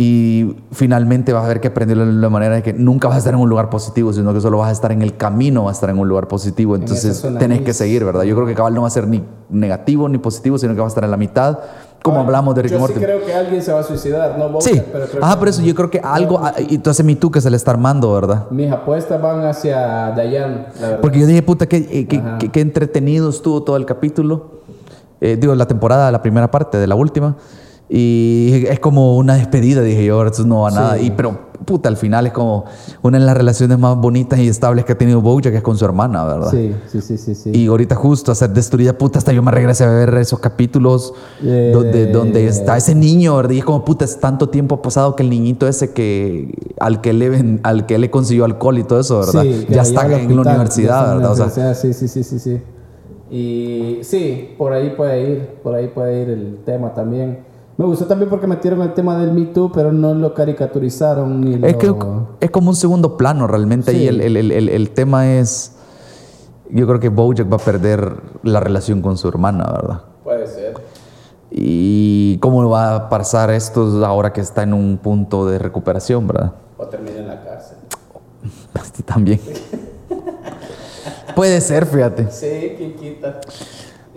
Y 0.01 0.55
finalmente 0.71 1.33
vas 1.33 1.45
a 1.45 1.49
ver 1.49 1.61
que 1.61 1.67
aprenderlo 1.67 2.07
de 2.07 2.13
la 2.13 2.29
manera 2.29 2.55
de 2.55 2.63
que 2.63 2.73
nunca 2.73 3.09
vas 3.09 3.17
a 3.17 3.19
estar 3.19 3.35
en 3.35 3.41
un 3.41 3.49
lugar 3.49 3.69
positivo, 3.69 4.13
sino 4.13 4.33
que 4.33 4.41
solo 4.41 4.59
vas 4.59 4.69
a 4.69 4.73
estar 4.73 4.93
en 4.93 5.03
el 5.03 5.17
camino, 5.17 5.65
vas 5.65 5.73
a 5.73 5.79
estar 5.79 5.91
en 5.91 5.99
un 5.99 6.07
lugar 6.09 6.29
positivo. 6.29 6.77
Entonces 6.77 7.17
zona 7.17 7.41
tenés 7.41 7.63
que 7.63 7.75
seguir, 7.75 8.05
¿verdad? 8.05 8.23
Yo 8.23 8.37
creo 8.37 8.47
que 8.47 8.55
cabal 8.55 8.75
no 8.75 8.83
va 8.83 8.87
a 8.87 8.91
ser 8.93 9.09
ni 9.09 9.25
negativo 9.51 10.09
ni 10.09 10.19
positivo, 10.19 10.57
sino 10.57 10.73
que 10.75 10.79
va 10.79 10.87
a 10.87 10.89
estar 10.89 11.03
en 11.03 11.11
la 11.11 11.17
mitad, 11.17 11.59
como 12.01 12.19
Ahora, 12.19 12.29
hablamos 12.29 12.55
de 12.55 12.63
Rick 12.63 12.73
Yo 12.75 12.87
sí 12.87 12.93
creo 12.95 13.25
que 13.27 13.35
alguien 13.35 13.61
se 13.61 13.73
va 13.73 13.81
a 13.81 13.83
suicidar, 13.83 14.39
no 14.39 14.49
Bojack, 14.51 14.73
Sí, 14.73 14.83
pero 14.93 15.11
que- 15.11 15.19
por 15.37 15.49
eso 15.49 15.63
yo 15.63 15.75
creo 15.75 15.91
que 15.91 15.99
algo, 15.99 16.39
ah, 16.45 16.55
entonces 16.57 17.05
mi 17.05 17.17
tú 17.17 17.33
que 17.33 17.41
se 17.41 17.51
le 17.51 17.57
está 17.57 17.73
armando, 17.73 18.13
¿verdad? 18.15 18.47
Mis 18.53 18.71
apuestas 18.71 19.21
van 19.21 19.45
hacia 19.47 20.13
Dayan, 20.13 20.69
la 20.81 20.81
verdad. 20.91 21.01
Porque 21.01 21.19
yo 21.19 21.27
dije, 21.27 21.43
puta, 21.43 21.67
qué, 21.67 21.79
eh, 21.79 22.07
qué- 22.07 22.23
qué- 22.39 22.51
qué 22.51 22.61
entretenido 22.61 23.29
estuvo 23.31 23.65
todo 23.65 23.77
el 23.77 23.85
capítulo. 23.85 24.61
Eh, 25.21 25.37
digo, 25.41 25.53
la 25.57 25.67
temporada, 25.67 26.13
la 26.13 26.23
primera 26.23 26.49
parte 26.53 26.79
de 26.79 26.87
la 26.87 26.95
última. 26.95 27.35
Y 27.91 28.67
es 28.69 28.81
como 28.81 29.17
una 29.17 29.37
despedida, 29.37 29.81
dije 29.81 30.05
yo, 30.05 30.17
ahora 30.17 30.31
no 30.45 30.61
va 30.61 30.69
a 30.69 30.71
nada. 30.73 30.99
Sí. 30.99 31.07
Y, 31.07 31.11
pero, 31.13 31.49
puta, 31.65 31.89
al 31.89 31.97
final 31.97 32.27
es 32.27 32.35
como 32.35 32.67
una 33.01 33.19
de 33.19 33.25
las 33.25 33.35
relaciones 33.35 33.79
más 33.79 33.97
bonitas 33.97 34.39
y 34.39 34.47
estables 34.47 34.85
que 34.85 34.93
ha 34.93 34.99
tenido 34.99 35.23
Bojack, 35.23 35.53
que 35.53 35.57
es 35.59 35.63
con 35.63 35.79
su 35.79 35.87
hermana, 35.87 36.23
¿verdad? 36.25 36.51
Sí, 36.51 36.75
sí, 36.87 37.01
sí, 37.01 37.17
sí. 37.17 37.35
sí. 37.35 37.51
Y 37.55 37.67
ahorita 37.67 37.95
justo 37.95 38.31
a 38.31 38.35
ser 38.35 38.51
destruida, 38.51 38.93
puta, 38.93 39.19
hasta 39.19 39.33
yo 39.33 39.43
me 39.43 39.51
regresé 39.51 39.85
a 39.85 39.91
ver 39.91 40.15
esos 40.15 40.39
capítulos 40.39 41.15
Eh, 41.43 41.71
donde, 41.73 42.07
donde 42.13 42.47
está 42.47 42.77
ese 42.77 42.95
niño, 42.95 43.37
¿verdad? 43.37 43.53
Y 43.53 43.59
es 43.61 43.65
como, 43.65 43.85
puta, 43.85 44.05
es 44.05 44.21
tanto 44.21 44.51
tiempo 44.51 44.83
pasado 44.83 45.17
que 45.17 45.23
el 45.23 45.31
niñito 45.31 45.67
ese 45.67 45.93
que 45.93 46.55
al 46.79 47.01
que 47.01 47.15
le, 47.15 47.59
al 47.63 47.87
que 47.87 47.97
le 47.97 48.11
consiguió 48.11 48.45
alcohol 48.45 48.79
y 48.79 48.85
todo 48.85 49.01
eso, 49.01 49.21
¿verdad? 49.21 49.43
Sí, 49.43 49.67
ya 49.71 49.77
la 49.77 49.83
está 49.83 50.05
en 50.05 50.11
la 50.11 50.17
hospital, 50.17 50.45
ya 50.45 50.51
universidad, 50.51 51.01
en 51.01 51.09
la 51.09 51.15
¿verdad? 51.15 51.31
O 51.31 51.37
sea, 51.37 51.45
universidad, 51.47 51.75
sí, 51.75 51.93
sí, 51.95 52.09
sí, 52.09 52.23
sí, 52.23 52.39
sí. 52.39 52.61
Y 53.31 53.99
sí, 54.03 54.55
por 54.57 54.73
ahí 54.73 54.95
puede 54.97 55.31
ir, 55.31 55.49
por 55.63 55.75
ahí 55.75 55.89
puede 55.89 56.23
ir 56.23 56.31
el 56.31 56.59
tema 56.65 56.95
también. 56.95 57.48
Me 57.79 57.85
gustó 57.87 58.05
también 58.07 58.29
porque 58.29 58.47
metieron 58.47 58.83
el 58.83 58.93
tema 58.93 59.17
del 59.17 59.33
Me 59.33 59.47
Too, 59.47 59.71
pero 59.73 59.93
no 59.93 60.13
lo 60.13 60.35
caricaturizaron 60.35 61.41
ni 61.41 61.55
es, 61.67 61.77
que 61.77 61.87
lo... 61.87 62.29
es 62.41 62.51
como 62.51 62.71
un 62.71 62.77
segundo 62.77 63.17
plano 63.17 63.47
realmente. 63.47 63.93
Sí. 63.93 63.99
Y 63.99 64.09
el, 64.09 64.21
el- 64.21 64.37
el- 64.37 64.51
el- 64.53 64.69
el 64.69 64.91
tema 64.91 65.33
es. 65.33 65.77
yo 66.71 66.87
creo 66.89 66.99
que 67.01 67.09
Bojack 67.09 67.51
va 67.51 67.57
a 67.57 67.61
perder 67.61 68.21
la 68.43 68.59
relación 68.61 69.01
con 69.01 69.17
su 69.17 69.29
hermana, 69.29 69.65
¿verdad? 69.73 70.01
Puede 70.25 70.47
ser. 70.49 70.75
¿Y 71.53 72.37
cómo 72.39 72.69
va 72.69 72.95
a 72.97 73.09
pasar 73.09 73.51
esto 73.51 74.05
ahora 74.05 74.33
que 74.33 74.41
está 74.43 74.65
en 74.65 74.75
un 74.75 74.99
punto 74.99 75.47
de 75.47 75.59
recuperación, 75.59 76.27
verdad? 76.27 76.53
O 76.77 76.87
termina 76.89 77.19
en 77.21 77.29
la 77.29 77.43
cárcel. 77.45 77.79
También. 79.07 79.41
Puede 81.37 81.61
ser, 81.61 81.87
fíjate. 81.87 82.29
Sí, 82.31 82.75
Kikita. 82.77 83.41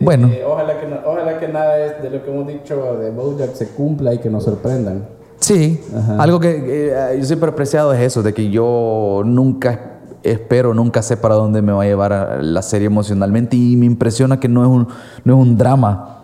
Bueno. 0.01 0.27
Eh, 0.27 0.43
ojalá, 0.45 0.79
que 0.79 0.87
no- 0.87 0.97
ojalá 1.05 1.39
que 1.39 1.47
nada 1.47 1.75
de 2.01 2.09
lo 2.09 2.23
que 2.23 2.31
hemos 2.31 2.47
dicho 2.47 2.97
de 2.99 3.11
Bojack 3.11 3.53
se 3.53 3.67
cumpla 3.69 4.13
y 4.13 4.17
que 4.19 4.29
nos 4.29 4.43
sorprendan. 4.43 5.05
Sí, 5.39 5.81
Ajá. 5.97 6.21
algo 6.21 6.39
que 6.39 6.91
eh, 6.93 7.17
yo 7.19 7.25
siempre 7.25 7.49
he 7.49 7.51
apreciado 7.53 7.93
es 7.93 7.99
eso, 8.01 8.21
de 8.21 8.33
que 8.33 8.49
yo 8.51 9.23
nunca 9.25 9.99
espero, 10.23 10.73
nunca 10.73 11.01
sé 11.01 11.17
para 11.17 11.33
dónde 11.35 11.61
me 11.63 11.71
va 11.71 11.81
a 11.81 11.85
llevar 11.85 12.13
a 12.13 12.41
la 12.43 12.61
serie 12.61 12.85
emocionalmente 12.87 13.57
y 13.57 13.75
me 13.75 13.87
impresiona 13.87 14.39
que 14.39 14.47
no 14.47 14.61
es 14.63 14.69
un, 14.69 14.87
no 15.23 15.33
es 15.33 15.39
un 15.47 15.57
drama, 15.57 16.19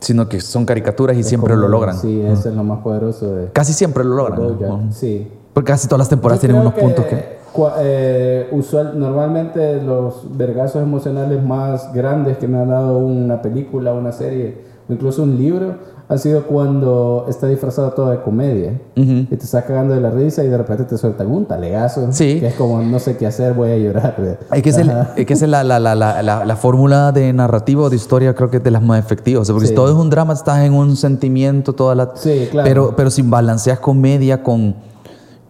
sino 0.00 0.28
que 0.28 0.40
son 0.42 0.66
caricaturas 0.66 1.16
y 1.16 1.22
siempre 1.22 1.54
Como- 1.54 1.62
lo 1.62 1.68
logran. 1.68 1.96
Sí, 1.96 2.20
eso 2.20 2.50
es 2.50 2.54
lo 2.54 2.62
más 2.62 2.80
poderoso 2.80 3.34
de 3.34 3.46
Casi 3.52 3.72
siempre 3.72 4.04
lo 4.04 4.14
logran. 4.14 4.38
Bojack. 4.38 4.92
Sí. 4.92 5.32
Porque 5.54 5.72
casi 5.72 5.88
todas 5.88 6.00
las 6.00 6.08
temporadas 6.10 6.42
Yo 6.42 6.48
tienen 6.48 6.60
unos 6.60 6.74
puntos 6.74 7.06
que... 7.06 7.35
eh, 7.78 8.48
usual, 8.52 8.98
normalmente 8.98 9.80
los 9.82 10.36
vergazos 10.36 10.82
emocionales 10.82 11.42
más 11.42 11.92
grandes 11.92 12.38
que 12.38 12.48
me 12.48 12.58
ha 12.58 12.64
dado 12.64 12.98
una 12.98 13.42
película, 13.42 13.92
una 13.92 14.12
serie 14.12 14.64
o 14.88 14.92
incluso 14.92 15.22
un 15.22 15.36
libro 15.36 15.96
ha 16.08 16.16
sido 16.18 16.44
cuando 16.44 17.26
está 17.28 17.48
disfrazado 17.48 17.90
todo 17.90 18.10
de 18.12 18.20
comedia 18.22 18.80
y 18.94 19.24
te 19.24 19.34
está 19.44 19.64
cagando 19.64 19.92
de 19.92 20.00
la 20.00 20.10
risa 20.10 20.44
y 20.44 20.48
de 20.48 20.56
repente 20.56 20.84
te 20.84 20.96
sueltan 20.96 21.26
un 21.28 21.46
talegazo 21.46 22.06
Sí. 22.12 22.38
que 22.38 22.46
es 22.46 22.54
como 22.54 22.80
no 22.80 23.00
sé 23.00 23.16
qué 23.16 23.26
hacer, 23.26 23.54
voy 23.54 23.70
a 23.72 23.76
llorar. 23.76 24.14
Es 24.52 24.62
que, 24.62 24.70
es, 24.70 24.78
el- 24.78 24.92
es 25.16 25.26
que 25.26 25.32
es 25.32 25.42
la, 25.42 25.64
la, 25.64 25.80
la, 25.80 25.96
la, 25.96 26.22
la, 26.22 26.44
la 26.44 26.56
fórmula 26.56 27.10
de 27.10 27.32
narrativo 27.32 27.82
o 27.82 27.90
de 27.90 27.96
historia, 27.96 28.36
creo 28.36 28.48
que 28.50 28.58
es 28.58 28.62
de 28.62 28.70
las 28.70 28.82
más 28.84 29.00
efectivas. 29.00 29.42
O 29.42 29.44
sea, 29.46 29.52
porque 29.54 29.66
Sí. 29.66 29.70
si 29.70 29.74
todo 29.74 29.88
es 29.88 29.96
un 29.96 30.08
drama, 30.08 30.32
estás 30.32 30.60
en 30.64 30.74
un 30.74 30.94
sentimiento, 30.94 31.72
toda 31.72 31.96
la. 31.96 32.12
Sí, 32.14 32.46
claro. 32.52 32.68
Pero, 32.68 32.94
pero 32.96 33.10
si 33.10 33.22
balanceas 33.22 33.80
comedia 33.80 34.44
con, 34.44 34.76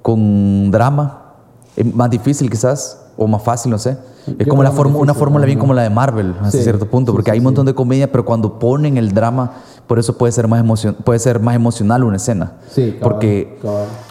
con 0.03 0.71
drama, 0.71 1.26
más 1.95 2.11
difícil 2.11 2.51
quizás, 2.51 2.99
o 3.17 3.27
más 3.27 3.43
fácil, 3.43 3.71
no 3.71 3.79
sé. 3.79 3.97
Es 4.39 4.49
como 4.49 4.63
la 4.63 4.73
forma, 4.73 4.99
una 4.99 5.15
fórmula 5.15 5.47
bien 5.47 5.59
como 5.59 5.73
la 5.73 5.83
de 5.83 5.91
Marvel, 5.91 6.35
hasta 6.43 6.59
cierto 6.59 6.87
punto, 6.87 7.13
porque 7.13 7.31
sí, 7.31 7.35
hay 7.35 7.39
un 7.39 7.45
montón 7.45 7.65
de 7.65 7.75
comedia, 7.75 8.11
pero 8.11 8.25
cuando 8.25 8.59
ponen 8.59 8.97
el 8.97 9.15
drama, 9.15 9.53
por 9.87 10.01
eso 10.01 10.19
puede 10.19 10.33
ser 10.33 10.49
más, 10.49 10.61
emocion 10.61 10.95
puede 11.05 11.21
ser 11.21 11.39
más 11.39 11.55
emocional 11.55 12.03
una 12.03 12.17
escena. 12.17 12.55
Sí, 12.69 12.97
porque 13.01 13.57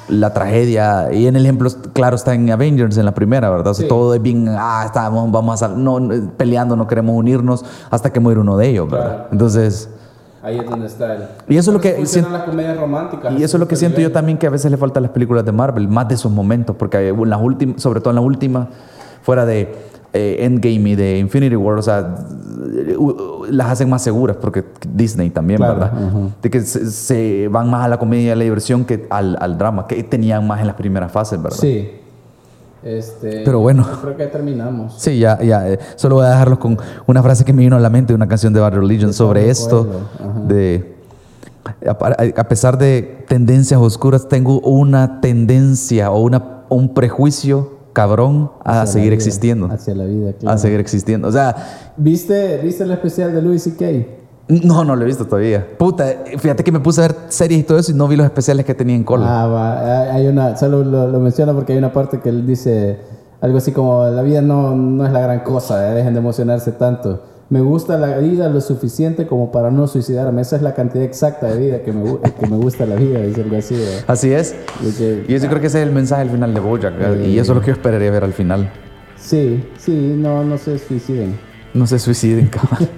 la 0.08 0.34
tragedia, 0.34 1.12
y 1.12 1.28
en 1.28 1.36
el 1.36 1.44
ejemplo, 1.44 1.70
claro, 1.94 2.16
está 2.16 2.34
en 2.34 2.50
Avengers, 2.50 2.98
en 2.98 3.06
la 3.06 3.14
primera, 3.14 3.50
¿verdad? 3.50 3.68
O 3.68 3.74
sea, 3.74 3.84
Sí. 3.84 3.90
todo 3.90 4.14
es 4.16 4.22
bien, 4.22 4.48
ah, 4.50 4.84
estamos, 4.86 5.30
vamos 5.32 5.62
a 5.62 5.68
no, 5.68 6.00
no, 6.00 6.32
peleando, 6.38 6.76
no 6.78 6.88
queremos 6.88 7.16
unirnos 7.16 7.66
hasta 7.92 8.14
que 8.14 8.20
muere 8.22 8.40
uno 8.40 8.56
de 8.56 8.70
ellos, 8.70 8.90
¿verdad? 8.90 9.08
Claro. 9.16 9.28
Entonces, 9.34 9.90
Ahí 10.46 10.60
es 10.60 10.70
donde 10.70 10.86
está 10.86 11.16
el... 11.16 11.24
Y 11.50 11.58
eso 11.58 11.72
es 11.72 11.74
lo 11.74 11.82
que 11.82 12.06
siento- 12.06 12.30
las 12.30 12.44
comedias 12.44 12.78
románticas. 12.78 13.34
y 13.34 13.44
eso 13.44 13.58
es 13.58 13.60
lo 13.60 13.68
que 13.68 13.76
siento 13.76 14.00
yo 14.00 14.12
también 14.12 14.38
que 14.38 14.46
a 14.46 14.52
veces 14.52 14.70
le 14.70 14.78
falta 14.78 15.00
a 15.00 15.02
las 15.02 15.10
películas 15.12 15.44
de 15.44 15.52
Marvel, 15.52 15.88
más 15.88 16.08
de 16.08 16.14
esos 16.16 16.32
momentos, 16.32 16.76
porque 16.78 17.08
en 17.10 17.30
las 17.30 17.42
últimas, 17.42 17.82
sobre 17.82 18.00
todo 18.00 18.12
en 18.12 18.16
la 18.16 18.22
última, 18.22 18.68
fuera 19.24 19.44
de 19.46 19.74
eh, 20.14 20.38
Endgame 20.46 20.90
y 20.92 20.96
de 20.96 21.18
Infinity 21.18 21.56
War, 21.56 21.78
o 21.80 21.82
sea, 21.82 22.16
u- 22.98 23.46
las 23.50 23.72
hacen 23.72 23.90
más 23.90 24.02
seguras, 24.04 24.38
porque 24.40 24.64
Disney 24.94 25.30
también, 25.32 25.58
Claro, 25.58 25.74
¿verdad? 25.80 25.92
De 26.42 26.50
que 26.52 26.62
se, 26.62 26.90
se 26.92 27.48
van 27.50 27.70
más 27.70 27.84
a 27.84 27.88
la 27.88 27.98
comedia 27.98 28.28
y 28.28 28.30
a 28.30 28.36
la 28.36 28.44
diversión 28.44 28.86
que 28.86 29.08
al, 29.10 29.36
al 29.42 29.58
drama, 29.58 29.88
que 29.88 30.04
tenían 30.04 30.46
más 30.48 30.62
en 30.62 30.68
las 30.68 30.76
primeras 30.76 31.12
fases, 31.12 31.42
¿verdad? 31.42 31.58
Sí. 31.58 31.90
Este, 32.86 33.42
Pero 33.44 33.60
bueno. 33.60 33.84
Creo 34.02 34.16
que 34.16 34.28
terminamos. 34.28 34.94
Sí, 34.98 35.18
ya, 35.18 35.42
ya. 35.42 35.68
eh, 35.68 35.80
solo 35.96 36.16
voy 36.18 36.26
a 36.28 36.30
dejarlos 36.30 36.60
con 36.60 36.78
una 37.08 37.24
frase 37.24 37.44
que 37.44 37.52
me 37.52 37.64
vino 37.64 37.76
a 37.76 37.80
la 37.80 37.90
mente 37.90 38.14
de 38.14 38.16
una 38.16 38.28
canción 38.28 38.54
de 38.54 38.60
Bad 38.60 38.76
Religion 38.76 39.12
sobre 39.12 39.40
Pablo 39.42 39.52
esto. 39.52 39.88
De, 40.48 40.96
a, 41.88 42.42
a 42.42 42.44
pesar 42.48 42.78
de 42.78 43.26
tendencias 43.28 43.82
oscuras, 43.82 44.30
tengo 44.30 44.60
una 44.60 45.20
tendencia 45.20 46.12
o 46.12 46.22
una, 46.22 46.64
un 46.70 46.94
prejuicio 46.94 47.72
cabrón 47.94 48.52
a 48.64 48.82
Hacia 48.82 48.94
seguir 48.94 49.10
vida, 49.10 49.16
existiendo. 49.16 49.68
Hacia 49.72 49.96
la 49.96 50.04
vida, 50.06 50.34
claro. 50.34 50.56
A 50.56 50.58
seguir 50.60 50.80
existiendo. 50.80 51.28
O 51.28 51.32
sea, 51.32 51.56
¿Viste, 51.98 52.58
¿Viste 52.58 52.84
el 52.84 52.92
especial 52.92 53.34
de 53.34 53.42
Louis 53.42 53.64
C.K.? 53.64 53.86
No, 54.48 54.84
no 54.86 54.96
lo 54.96 55.02
he 55.04 55.06
visto 55.06 55.26
todavía. 55.26 55.66
Puta, 55.78 56.06
fíjate 56.38 56.64
que 56.64 56.72
me 56.72 56.80
puse 56.80 57.02
a 57.04 57.08
ver 57.08 57.16
series 57.30 57.60
y 57.62 57.64
todo 57.64 57.80
eso 57.80 57.92
y 57.92 57.96
no 57.96 58.08
vi 58.08 58.16
los 58.16 58.26
especiales 58.26 58.66
que 58.66 58.74
tenía 58.76 58.96
en 58.96 59.04
cola. 59.04 59.44
Ah, 59.44 59.48
va. 59.48 60.04
Hay- 60.14 60.22
Hay 60.22 60.28
una, 60.28 60.56
solo 60.56 60.84
lo, 60.84 61.08
lo 61.08 61.20
menciono 61.20 61.54
porque 61.54 61.74
hay 61.74 61.80
una 61.80 61.92
parte 61.92 62.20
que 62.20 62.30
él 62.30 62.46
dice 62.46 63.00
algo 63.42 63.58
así 63.58 63.72
como: 63.72 64.06
La 64.06 64.22
vida 64.22 64.42
no, 64.42 64.76
no 64.76 65.06
es 65.06 65.12
la 65.12 65.20
gran 65.22 65.40
cosa, 65.42 65.90
eh, 65.92 65.96
dejen 65.96 66.14
de 66.14 66.20
emocionarse 66.20 66.72
tanto. 66.74 67.24
Me 67.48 67.62
gusta 67.62 67.98
la 68.00 68.18
vida 68.18 68.50
lo 68.50 68.60
suficiente 68.60 69.28
como 69.28 69.52
para 69.52 69.70
no 69.70 69.86
suicidarme. 69.88 70.42
Esa 70.42 70.56
es 70.56 70.64
la 70.64 70.74
cantidad 70.74 71.04
exacta 71.04 71.46
de 71.48 71.58
vida 71.60 71.82
que 71.84 71.94
me, 71.94 72.04
que 72.40 72.48
me 72.48 72.58
gusta 72.58 72.88
la 72.88 72.96
vida, 72.96 73.20
dice 73.20 73.44
algo 73.44 73.56
así. 73.58 73.76
¿verdad? 73.76 74.04
Así 74.08 74.32
es. 74.34 74.56
Que- 74.98 75.26
Y 75.28 75.32
yo 75.34 75.40
sí 75.40 75.48
creo 75.48 75.62
que 75.62 75.68
ese 75.68 75.80
es 75.82 75.88
el 75.88 75.94
mensaje 75.94 76.24
al 76.24 76.32
final 76.32 76.54
de 76.56 76.60
Bojack. 76.60 76.94
¿eh? 77.00 77.28
Y 77.28 77.38
eso 77.38 77.52
es 77.52 77.56
lo 77.56 77.62
que 77.62 77.68
yo 77.68 77.74
esperaría 77.74 78.10
ver 78.10 78.24
al 78.24 78.34
final. 78.34 78.72
sí, 79.16 79.64
sí, 79.78 80.16
no, 80.18 80.44
no 80.44 80.58
se 80.58 80.78
suiciden. 80.80 81.38
No 81.76 81.86
se 81.86 82.00
suiciden, 82.00 82.48
cabrón. 82.52 82.90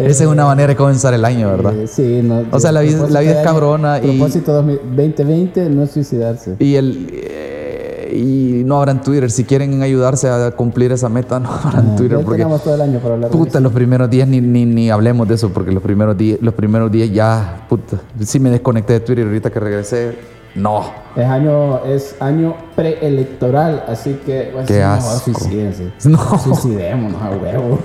Esa 0.00 0.24
es 0.24 0.28
una 0.30 0.44
manera 0.46 0.68
de 0.68 0.76
comenzar 0.76 1.12
el 1.14 1.24
año, 1.24 1.48
¿verdad? 1.50 1.74
Eh, 1.76 1.86
sí, 1.86 2.20
no, 2.22 2.44
O 2.50 2.58
sea, 2.60 2.72
la 2.72 2.80
vida- 2.80 2.92
propósito 2.98 3.12
la 3.14 3.20
vida 3.20 3.30
es 3.30 3.36
de 3.36 3.40
año- 3.42 3.50
cabrona 3.50 3.98
y- 3.98 4.16
Propósito 4.18 4.52
2020, 4.52 5.68
no 5.70 5.86
suicidarse. 5.86 6.56
Y, 6.58 6.74
el, 6.76 7.08
eh, 7.12 8.12
y 8.14 8.62
no 8.64 8.78
abran 8.78 9.02
Twitter. 9.02 9.30
Si 9.30 9.44
quieren 9.44 9.82
ayudarse 9.82 10.28
a 10.28 10.50
cumplir 10.52 10.92
esa 10.92 11.08
meta, 11.08 11.38
no 11.40 11.50
abran 11.50 11.90
Ah, 11.92 11.96
Twitter. 11.96 12.18
Porque, 12.24 12.44
todo 12.44 12.74
el 12.74 12.80
año 12.80 12.98
para 13.00 13.14
hablar 13.14 13.30
de 13.30 13.36
puta, 13.36 13.60
los 13.60 13.72
primeros 13.72 14.08
días 14.10 14.26
ni, 14.28 14.40
ni, 14.40 14.64
ni 14.64 14.90
hablemos 14.90 15.28
de 15.28 15.34
eso. 15.34 15.50
Porque 15.50 15.72
los 15.72 15.82
primeros, 15.82 16.16
días, 16.16 16.38
los 16.40 16.54
primeros 16.54 16.90
días 16.90 17.10
ya, 17.10 17.66
puta. 17.68 17.98
Sí 18.24 18.38
me 18.40 18.50
desconecté 18.50 18.94
de 18.94 19.00
Twitter 19.00 19.26
ahorita 19.26 19.50
que 19.50 19.60
regresé. 19.60 20.14
No. 20.54 20.84
Es 21.16 21.24
año, 21.24 21.82
es 21.86 22.14
año 22.20 22.54
preelectoral, 22.76 23.84
así 23.88 24.18
que 24.26 24.50
pues, 24.52 24.66
Qué 24.66 24.82
asco. 24.82 25.32
suicídense. 25.32 25.92
No. 26.04 26.18
Suicidémonos 26.38 27.20
a 27.22 27.30
huevo. 27.30 27.78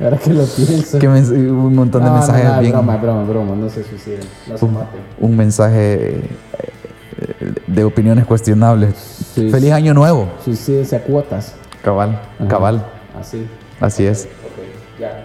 Ahora 0.00 0.16
que 0.18 0.30
lo 0.30 0.44
pienso. 0.44 0.98
Que 0.98 1.08
un 1.08 1.74
montón 1.74 2.02
de 2.02 2.08
no, 2.10 2.16
mensajes 2.16 2.44
no, 2.44 2.54
no, 2.54 2.60
bien. 2.60 2.72
broma, 2.72 2.96
broma, 2.96 3.24
broma, 3.24 3.54
no 3.54 3.68
se 3.68 3.84
suiciden, 3.84 4.20
no 4.48 4.56
se 4.58 4.66
maten. 4.66 5.00
Un 5.20 5.36
mensaje 5.36 6.20
eh, 6.20 7.52
de 7.66 7.84
opiniones 7.84 8.26
cuestionables. 8.26 8.94
Sí. 9.34 9.50
Feliz 9.50 9.72
año 9.72 9.94
nuevo. 9.94 10.28
Suicídense 10.44 10.96
a 10.96 11.02
cuotas. 11.02 11.54
Cabal, 11.82 12.20
Ajá. 12.38 12.48
cabal. 12.48 12.84
Así. 13.18 13.46
Así 13.80 14.06
es. 14.06 14.28
Ok, 14.44 15.00
ya. 15.00 15.24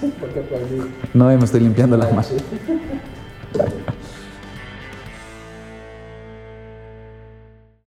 ¿Por 0.20 0.28
qué? 0.30 0.42
No, 1.14 1.26
me 1.26 1.44
estoy 1.44 1.60
limpiando 1.60 1.96
las 1.96 2.10
manos. 2.10 2.32